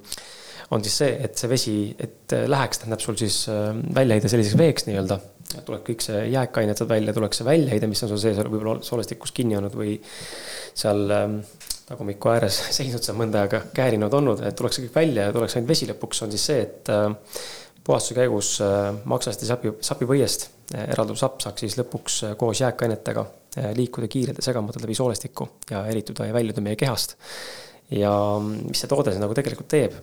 [0.72, 4.88] on siis see, et see vesi, et läheks, tähendab sul siis äh, väljaheide selliseks veeks
[4.88, 5.18] nii-öelda.
[5.66, 9.34] tuleb kõik see jääkained sealt välja, tuleks see väljaheide, mis on sul sees võib-olla soolestikus
[9.36, 11.40] kinni olnud või seal ähm,
[11.88, 15.58] tagumiku ääres seisnud seal mõnda aega käärinud olnud, et tuleks see kõik välja ja tuleks
[15.58, 17.10] ainult vesi lõpuks, on siis see, et äh,
[17.84, 22.62] puhastuse käigus äh, maksast ja sapi, sapipõiest äh, eralduv sapp saaks siis lõpuks äh, koos
[22.62, 23.26] jääkainetega
[23.76, 27.18] liikuda kiirelt ja segamatult läbi soolestiku ja erituda ja väljuda meie kehast.
[27.92, 29.98] ja mis see toode siis nagu tegelikult teeb,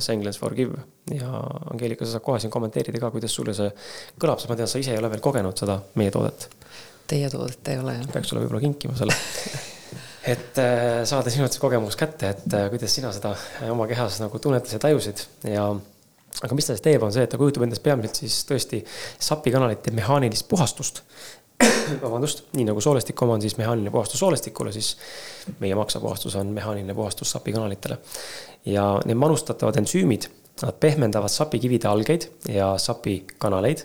[0.00, 0.78] Senglens Forgive
[1.12, 3.68] ja Angeelika, sa saad kohe siin kommenteerida ka, kuidas sulle see
[4.16, 6.48] kõlab, sest ma tean, sa ise ei ole veel kogenud seda meie toodet.
[7.12, 8.08] Teie toodet ei ole jah.
[8.14, 9.18] peaks sulle võib-olla kinkima selle
[10.32, 10.62] et
[11.04, 13.36] saada see kogemus kätte, et kuidas sina seda
[13.68, 15.68] oma kehas nagu tunnetasid ja tajusid ja
[16.42, 18.82] aga mis ta siis teeb, on see, et ta kujutab endast peamiselt siis tõesti
[19.22, 21.04] sapikanalite mehaanilist puhastust.
[22.02, 24.96] vabandust, nii nagu soolestik oma on siis mehaaniline puhastus soolestikule, siis
[25.60, 27.98] meie maksapuhastus on mehaaniline puhastus sapikanalitele.
[28.64, 30.26] ja need manustatavad ensüümid,
[30.62, 33.84] nad pehmendavad sapikivide algeid ja sapikanaleid.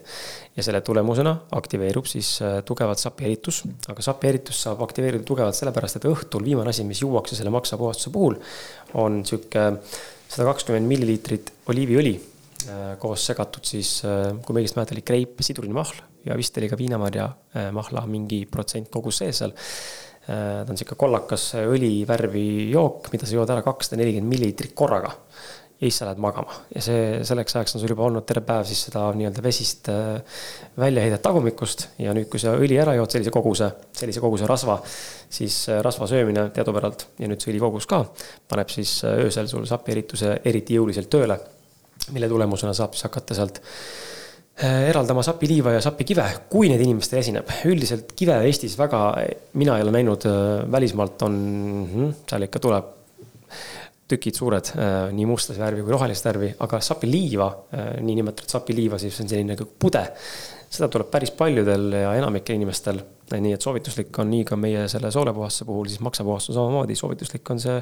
[0.57, 6.09] ja selle tulemusena aktiveerub siis äh, tugevalt sapieritus, aga sapieritus saab aktiveeruda tugevalt sellepärast, et
[6.09, 8.35] õhtul viimane asi, mis juuakse selle maksapuhastuse puhul,
[8.93, 9.69] on sihuke
[10.29, 12.17] sada kakskümmend milliliitrit oliiviõli
[12.99, 17.29] koos segatud siis, kui ma õigesti mäletan, oli kreip sidrunimahl ja vist oli ka viinamarja
[17.75, 19.53] mahla mingi protsent kogus sees seal.
[20.27, 25.15] Ta on sihuke kollakas õlivärvi jook, mida sa jood ära kakssada nelikümmend milliliitrit korraga.
[25.79, 26.51] Ja siis sa lähed magama.
[26.75, 30.41] Ja see, selleks ajaks on sul juba olnud terve päev siis seda nii-öelda vesist äh,
[30.75, 31.85] väljaheidet tagumikust.
[32.03, 34.75] Ja nüüd, kui sa õli ära jood sellise koguse, sellise koguse rasva,
[35.31, 38.01] siis äh, rasva söömine teadupärast ja nüüd see õlikogus ka
[38.51, 41.39] paneb siis äh, öösel sul sapierituse eriti jõuliselt tööle,
[42.13, 43.61] mille tulemusena saab siis hakata sealt
[44.59, 47.47] eraldama sapiliiva ja sapikive, kui neid inimestel esineb.
[47.69, 49.03] üldiselt kive Eestis väga,
[49.59, 50.25] mina ei ole näinud,
[50.71, 51.37] välismaalt on,
[51.85, 52.95] mhm, seal ikka tuleb
[54.09, 59.19] tükid suured, äh, nii mustas värvi kui rohelist värvi, aga sapiliiva, äh, niinimetatud sapiliiva, siis
[59.21, 60.05] on selline nagu pude.
[60.69, 62.99] seda tuleb päris paljudel ja enamikel inimestel,
[63.33, 67.61] nii et soovituslik on nii ka meie selle soolepuhastuse puhul, siis maksapuhastus samamoodi, soovituslik on
[67.63, 67.79] see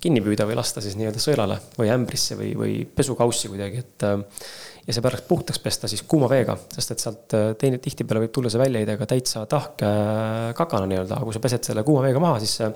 [0.00, 4.40] kinni püüda või lasta siis nii-öelda sõelale või ämbrisse või, või pesukaussi kuidagi, et äh,
[4.86, 8.34] ja see pärast puhtaks pesta siis kuuma veega, sest et sealt äh, teine, tihtipeale võib
[8.34, 12.02] tulla see väljaheide ka täitsa tahke äh, kakana nii-öelda, aga kui sa pesed selle kuuma
[12.06, 12.72] veega maha, siis see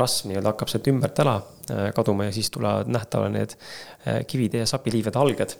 [0.00, 1.38] rasv nii-öelda hakkab sealt ümbert ära
[1.94, 3.52] kaduma ja siis tulevad nähtavale need
[4.30, 5.54] kivide ja sapiliivede alged.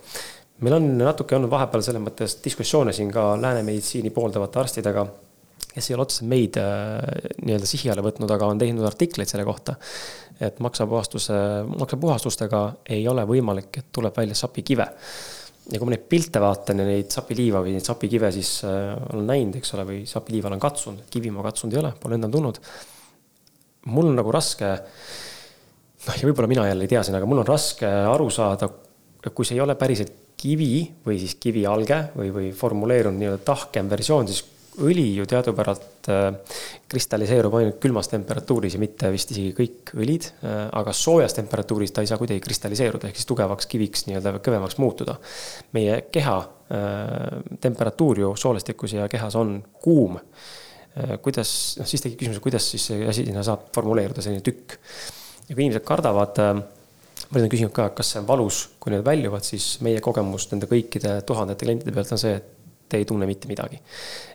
[0.66, 5.06] meil on natuke olnud vahepeal selles mõttes diskussioone siin ka lääne meditsiini pooldavate arstidega
[5.74, 9.76] kes ei ole otseselt meid nii-öelda sihi alla võtnud, aga on teinud artikleid selle kohta.
[10.40, 11.34] et maksapuhastuse,
[11.78, 12.62] maksapuhastustega
[12.96, 14.86] ei ole võimalik, et tuleb välja sapikive
[15.70, 19.26] ja kui ma neid pilte vaatan ja neid sapiliiva või neid sapikive, siis äh, olen
[19.28, 22.60] näinud, eks ole, või sapiliiva olen katsunud, kivi ma katsunud ei ole, pole endal tulnud.
[23.90, 24.70] mul on nagu raske,
[26.06, 28.70] noh ja võib-olla mina jälle ei tea siin, aga mul on raske aru saada,
[29.30, 34.28] kui see ei ole päriselt kivi või siis kivialge või, või formuleerunud nii-öelda tahkem versioon,
[34.28, 34.42] siis
[34.78, 36.28] õli ju teadupärast äh,
[36.90, 42.04] kristalliseerub ainult külmas temperatuuris ja mitte vist isegi kõik õlid, äh, aga soojas temperatuuris ta
[42.04, 45.18] ei saa kuidagi kristalliseeruda, ehk siis tugevaks kiviks nii-öelda kõvemaks muutuda.
[45.76, 50.18] meie keha äh, temperatuur ju soolestikus ja kehas on kuum.
[51.22, 54.74] kuidas, noh siis tekib küsimus, kuidas siis see asi sinna saab formuleeruda, selline tükk.
[55.46, 56.40] ja kui inimesed kardavad
[57.30, 60.66] paljud on küsinud ka, kas see on valus, kui need väljuvad, siis meie kogemus nende
[60.70, 62.59] kõikide tuhandete klientide pealt on see, et
[62.90, 63.80] te ei tunne mitte midagi.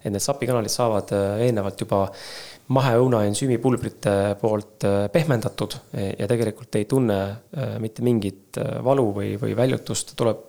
[0.04, 2.02] et need sapikanalid saavad äh, eelnevalt juba
[2.76, 9.56] maheõuna ensüümipulbrite poolt äh, pehmendatud ja tegelikult ei tunne äh, mitte mingit valu või, või
[9.58, 10.44] väljutust, tuleb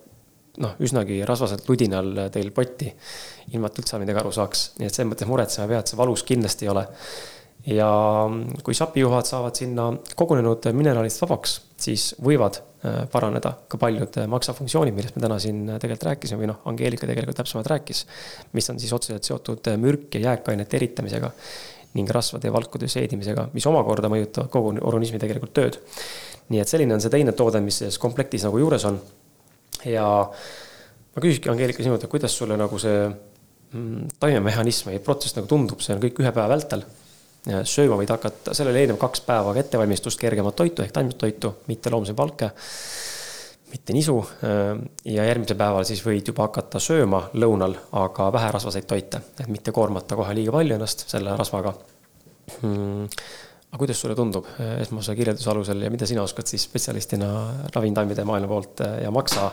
[0.62, 2.88] noh, üsnagi rasvaselt ludinal teil potti,
[3.52, 5.98] ilma et üldse midagi aru saaks, nii et selles mõttes muretsema ei pea, et see
[6.00, 6.86] valus kindlasti ei ole
[7.66, 7.88] ja
[8.62, 9.88] kui sapijuhad saavad sinna
[10.18, 15.64] kogunenud mineraalist vabaks, siis võivad äh, paraneda ka paljud äh, maksafunktsioonid, millest me täna siin
[15.68, 18.04] äh, tegelikult rääkisime või noh, Angeelika tegelikult täpsemalt rääkis.
[18.52, 21.32] mis on siis otseselt seotud mürk ja jääkainete eritamisega
[21.96, 25.78] ning rasvade ja valkude seedimisega, mis omakorda mõjutavad kogu organismi tegelikult tööd.
[26.48, 29.00] nii et selline on see teine toode, mis selles komplektis nagu juures on.
[29.84, 30.06] ja
[31.16, 35.82] ma küsikski Angeelika sinult, et kuidas sulle nagu see mm, taimemehhanism või protsess nagu tundub,
[35.82, 36.86] see on kõik ühe päeva vältel
[37.46, 42.14] sööma võid hakata, sellele eelneb kaks päeva ettevalmistust kergemat toitu ehk taimset toitu, mitte loomse
[42.18, 42.50] palke,
[43.70, 44.16] mitte nisu.
[45.04, 50.18] ja järgmisel päeval siis võid juba hakata sööma lõunal, aga väherasvaseid toite, et mitte koormata
[50.18, 51.74] kohe liiga palju ennast selle rasvaga
[52.60, 53.04] hmm..
[53.70, 54.48] aga kuidas sulle tundub
[54.80, 57.30] esmase kirjelduse alusel ja mida sina oskad siis spetsialistina
[57.74, 59.50] ravimtaimede maailma poolt ja maksa,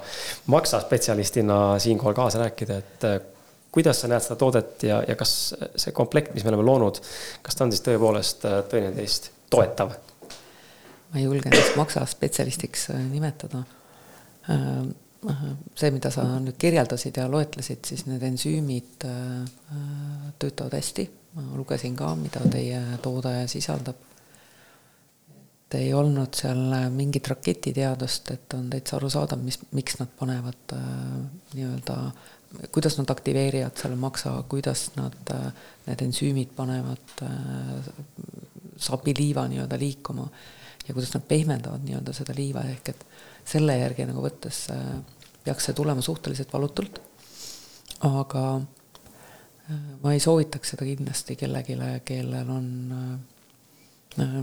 [0.53, 3.32] maksaspetsialistina siinkohal kaasa rääkida, et
[3.74, 7.00] kuidas sa näed seda toodet ja, ja kas see komplekt, mis me oleme loonud,
[7.45, 9.95] kas ta on siis tõepoolest äh, teineteist toetav?
[11.14, 13.64] ma ei julge ennast maksaspetsialistiks äh, nimetada.
[14.50, 15.34] Äh,
[15.80, 19.06] see, mida sa nüüd kirjeldasid ja loetlesid, siis need ensüümid
[20.40, 21.06] töötavad hästi.
[21.34, 24.10] ma lugesin ka, mida teie toode sisaldab.
[25.74, 26.60] ei olnud seal
[26.94, 30.76] mingit raketiteadust, et on täitsa arusaadav, mis, miks nad panevad
[31.56, 32.32] nii-öelda äh,
[32.72, 35.48] kuidas nad aktiveerivad selle maksa, kuidas nad, äh,
[35.88, 37.88] need ensüümid panevad äh,
[38.78, 40.28] sapiliiva nii-öelda liikuma
[40.88, 43.06] ja kuidas nad pehmendavad nii-öelda seda liiva, ehk et
[43.46, 44.88] selle järgi nagu võttes äh,
[45.44, 47.02] peaks see tulema suhteliselt valutult.
[48.04, 48.62] aga
[50.04, 52.68] ma ei soovitaks seda kindlasti kellelegi, kellel on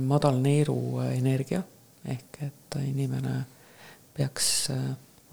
[0.08, 1.60] madal neeruenergia
[2.08, 3.34] ehk et inimene
[4.16, 4.70] peaks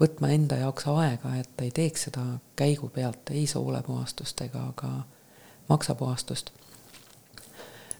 [0.00, 2.24] võtma enda jaoks aega, et ta ei teeks seda
[2.56, 4.90] käigu pealt ei soolepuhastust ega ka
[5.68, 6.50] maksapuhastust.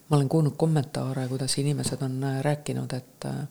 [0.09, 3.47] ma olen kuulnud kommentaare, kuidas inimesed on äh, rääkinud, et äh,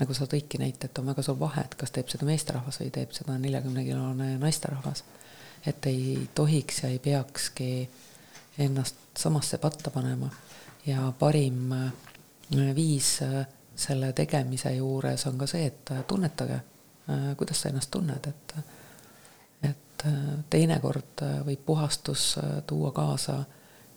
[0.00, 2.90] nagu sa tõidki näite, et on väga suur vahe, et kas teeb seda meesterahvas või
[2.94, 5.04] teeb seda neljakümnekilone naisterahvas.
[5.66, 7.90] et ei tohiks ja ei peakski
[8.58, 10.30] ennast samasse patta panema
[10.86, 11.92] ja parim äh,
[12.74, 13.18] viis
[13.76, 16.60] selle tegemise juures on ka see, et tunnetage
[17.36, 18.54] kuidas sa ennast tunned, et
[19.68, 20.04] et
[20.50, 22.36] teinekord võib puhastus
[22.66, 23.40] tuua kaasa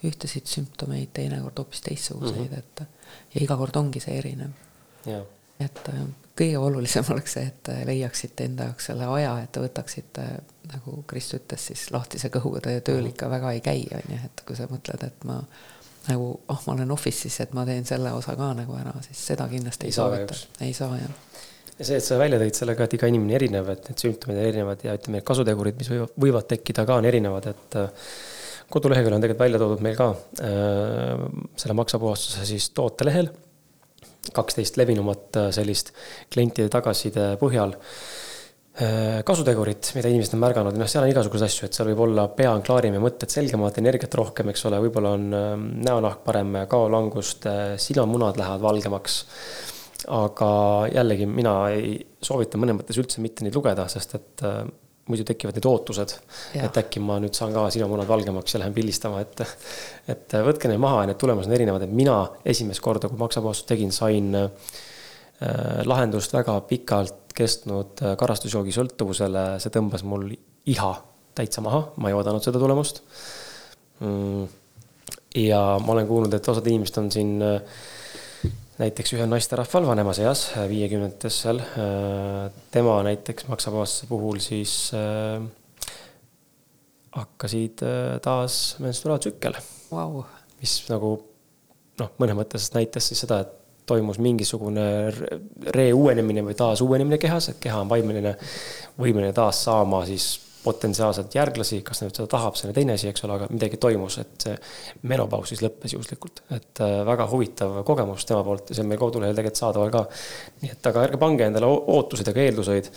[0.08, 2.58] ühtesid sümptomeid, teinekord hoopis teistsuguseid mm, -hmm.
[2.58, 4.56] et ja iga kord ongi see erinev.
[5.60, 5.90] et
[6.38, 10.26] kõige olulisem oleks see, et leiaksite enda jaoks selle aja, et te võtaksite,
[10.72, 14.44] nagu Kris ütles, siis lahtise kõhuga teie tööl ikka väga ei käi, on ju, et
[14.48, 15.42] kui sa mõtled, et ma
[16.08, 19.22] nagu ah oh,, ma olen office'is, et ma teen selle osa ka nagu ära, siis
[19.32, 21.20] seda kindlasti ei, ei soovita, ei saa jah
[21.82, 24.38] ja see, et sa välja tõid selle ka, et iga inimene erinev, et need sümptomid
[24.38, 28.10] on erinevad ja ütleme, kasutegurid, mis võivad, võivad tekkida ka on erinevad, et äh,
[28.72, 30.12] koduleheküljel on tegelikult välja toodud meil ka
[30.46, 31.24] äh,
[31.60, 33.32] selle maksapuhastuse siis tootelehel.
[34.34, 35.96] kaksteist levinumat äh, sellist
[36.32, 37.74] klientide tagasiside põhjal
[38.72, 42.24] Äh, kasutegurit, mida inimesed on märganud, noh, seal on igasuguseid asju, et seal võib olla
[42.32, 45.26] pea on klaarim ja mõtted selgemad, energiat rohkem, eks ole, võib-olla on
[45.84, 47.50] näonahk parem, kaolangust,
[47.84, 49.18] silmamunad lähevad valgemaks.
[50.10, 50.52] Aga
[50.92, 54.64] jällegi mina ei soovita mõnes mõttes üldse mitte neid lugeda, sest et äh,
[55.10, 56.14] muidu tekivad need ootused,
[56.58, 59.44] et äkki ma nüüd saan ka silmamunad valgemaks ja lähen pildistama, et.
[60.12, 62.18] et võtke need maha ja need tulemused on erinevad, et mina
[62.48, 64.50] esimest korda, kui maksapuhastust tegin, sain äh,
[65.90, 70.30] lahendust väga pikalt kestnud äh, karastusjoogi sõltuvusele, see tõmbas mul
[70.72, 70.92] iha
[71.38, 73.02] täitsa maha, ma ei oodanud seda tulemust.
[74.02, 74.46] Mm,
[75.42, 77.82] ja ma olen kuulnud, et osad inimesed on siin äh,
[78.82, 81.62] näiteks ühe naisterahval vanemas eas, viiekümnendates seal.
[81.62, 85.42] Äh, tema näiteks maksavabastuse puhul siis äh,
[87.16, 87.84] hakkasid
[88.24, 89.58] taas menstruaaltsükkel
[89.92, 90.22] wow..
[90.62, 91.18] mis nagu
[92.00, 93.58] noh, mõnes mõttes näitas siis seda, et
[93.90, 94.86] toimus mingisugune
[95.76, 98.36] reuuenemine või taasuuenemine kehas, et keha on vaimeline,
[99.00, 100.34] võimeline taas saama siis
[100.64, 104.18] potentsiaalselt järglasi, kas nüüd seda tahab, see on teine asi, eks ole, aga midagi toimus,
[104.22, 104.56] et see
[105.10, 106.44] menopaus siis lõppes juhuslikult.
[106.54, 110.04] et äh, väga huvitav kogemus tema poolt ja see on meil kodulehel tegelikult saadaval ka.
[110.62, 112.92] nii et aga ärge pange endale ootused ega eelduseid,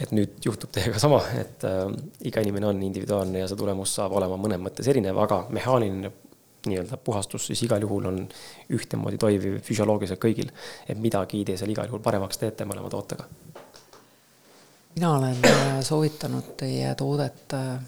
[0.00, 1.82] et nüüd juhtub teiega sama, et äh,
[2.28, 6.12] iga inimene on individuaalne ja see tulemus saab olema mõnes mõttes erinev, aga mehaaniline
[6.66, 8.22] nii-öelda puhastus siis igal juhul on
[8.74, 10.50] ühtemoodi toimiv füsioloogiliselt kõigil.
[10.88, 13.28] et midagi te seal igal juhul paremaks teete mõlema tootega.
[14.96, 17.80] Mina olen äh, soovitanud teie toodet äh,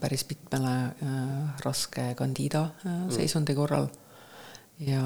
[0.00, 3.10] päris mitmele äh, raske candida mm.
[3.10, 3.86] seisundi korral.
[4.80, 5.02] ja,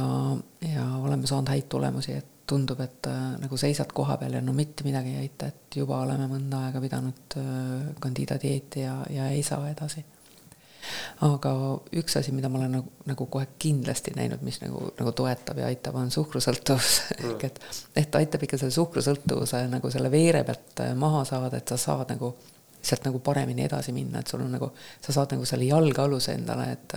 [0.75, 3.09] ja oleme saanud häid tulemusi, et tundub, et
[3.41, 6.81] nagu seisad koha peal ja no mitte midagi ei aita, et juba oleme mõnda aega
[6.81, 7.37] pidanud
[8.01, 10.05] candida dieeti ja, ja ei saa edasi
[11.27, 11.52] aga
[12.01, 15.69] üks asi, mida ma olen nagu, nagu kohe kindlasti näinud, mis nagu, nagu toetab ja
[15.70, 17.31] aitab, on suhkrusõltuvus mm..
[17.31, 17.61] ehk et,
[18.05, 22.15] et aitab ikka selle suhkrusõltuvuse nagu selle veere pealt äh, maha saada, et sa saad
[22.15, 22.35] nagu
[22.85, 24.70] sealt nagu paremini edasi minna, et sul on nagu,
[25.01, 26.97] sa saad nagu selle jalgealuse endale, et,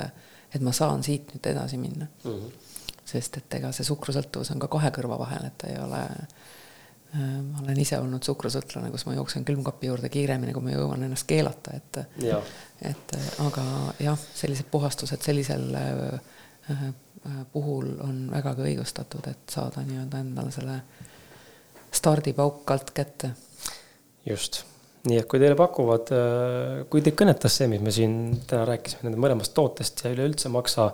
[0.56, 2.32] et ma saan siit nüüd edasi minna mm.
[2.32, 2.96] -hmm.
[3.06, 6.04] sest et ega see suhkrusõltuvus on ka kahe kõrva vahel, et ei ole
[7.16, 11.28] ma olen ise olnud suhkrusõltlane, kus ma jooksen külmkapi juurde kiiremini, kui ma jõuan ennast
[11.30, 12.00] keelata, et
[12.86, 13.64] et äh, aga
[14.04, 16.82] jah, sellised puhastused sellisel äh,
[17.52, 20.82] puhul on vägagi õigustatud, et saada nii-öelda endale selle
[21.96, 23.32] stardipauk alt kätte.
[24.28, 24.62] just,
[25.08, 26.12] nii et kui teile pakuvad,
[26.92, 28.14] kui teid kõnetas see, mis me siin
[28.48, 30.92] täna rääkisime nende mõlemast tootest ja üleüldse maksa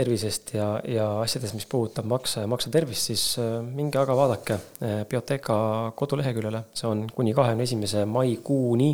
[0.00, 4.56] tervisest ja, ja asjadest, mis puudutab maksa ja maksa tervist, siis äh, minge aga vaadake
[4.56, 5.56] äh, Bioteeka
[5.98, 8.90] koduleheküljele, see on kuni kahekümne esimese maikuuni,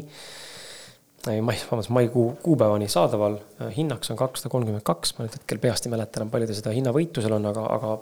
[1.26, 3.40] mai, vabandust, maikuu kuupäevani saadaval.
[3.60, 6.60] Äh, hinnaks on kakssada kolmkümmend kaks, ma nüüd hetkel peast ei mäleta enam, palju ta
[6.60, 7.92] seda hinnavõitu seal on, aga, aga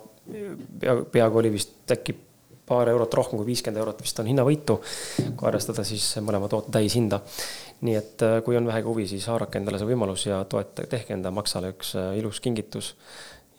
[0.81, 2.17] pea, peaaegu oli vist äkki
[2.65, 4.79] paar eurot rohkem kui viiskümmend eurot vist on hinnavõitu,
[5.37, 7.21] kui arvestada siis mõlema toote täishinda
[7.85, 11.15] nii et äh, kui on vähegi huvi, siis haarake endale see võimalus ja toeta, tehke
[11.15, 12.93] enda maksale üks äh, ilus kingitus.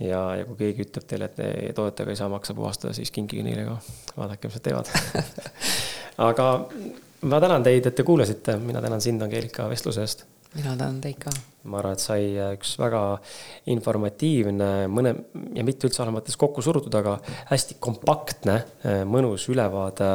[0.01, 3.45] ja, ja kui keegi ütleb teile, et teie tootega ei saa maksa puhastada, siis kinkige
[3.47, 3.77] neile ka,
[4.19, 4.91] vaadake, mis nad teevad
[6.29, 6.49] aga
[7.31, 10.27] ma tänan teid, et te kuulasite, mina tänan sind, Angeelika, vestluse eest.
[10.55, 11.33] mina tänan teid ka.
[11.65, 13.03] ma arvan, et sai äh, üks väga
[13.73, 15.17] informatiivne, mõne
[15.57, 17.19] ja mitte üldse halva mõttes kokku surutud, aga
[17.51, 18.61] hästi kompaktne,
[19.09, 20.13] mõnus ülevaade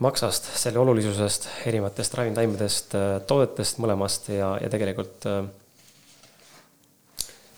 [0.00, 5.42] maksast, selle olulisusest, erinevatest ravimtaimedest, äh, toodetest mõlemast ja, ja tegelikult äh,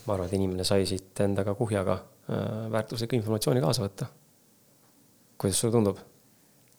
[0.06, 2.40] ma arvan, et inimene sai siit endaga kuhjaga äh,
[2.74, 4.10] väärtuslikku informatsiooni kaasa võtta.
[5.38, 6.02] kuidas sulle tundub?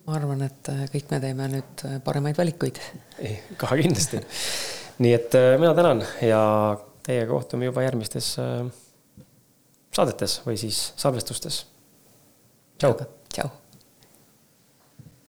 [0.03, 2.84] ma arvan, et kõik me teeme nüüd paremaid valikuid.
[3.57, 4.19] kohe kindlasti.
[5.03, 6.44] nii et mina tänan ja
[7.07, 8.35] teiega kohtume juba järgmistes
[9.95, 11.65] saadetes või siis salvestustes.
[12.77, 12.98] tšau.
[13.31, 13.62] tšau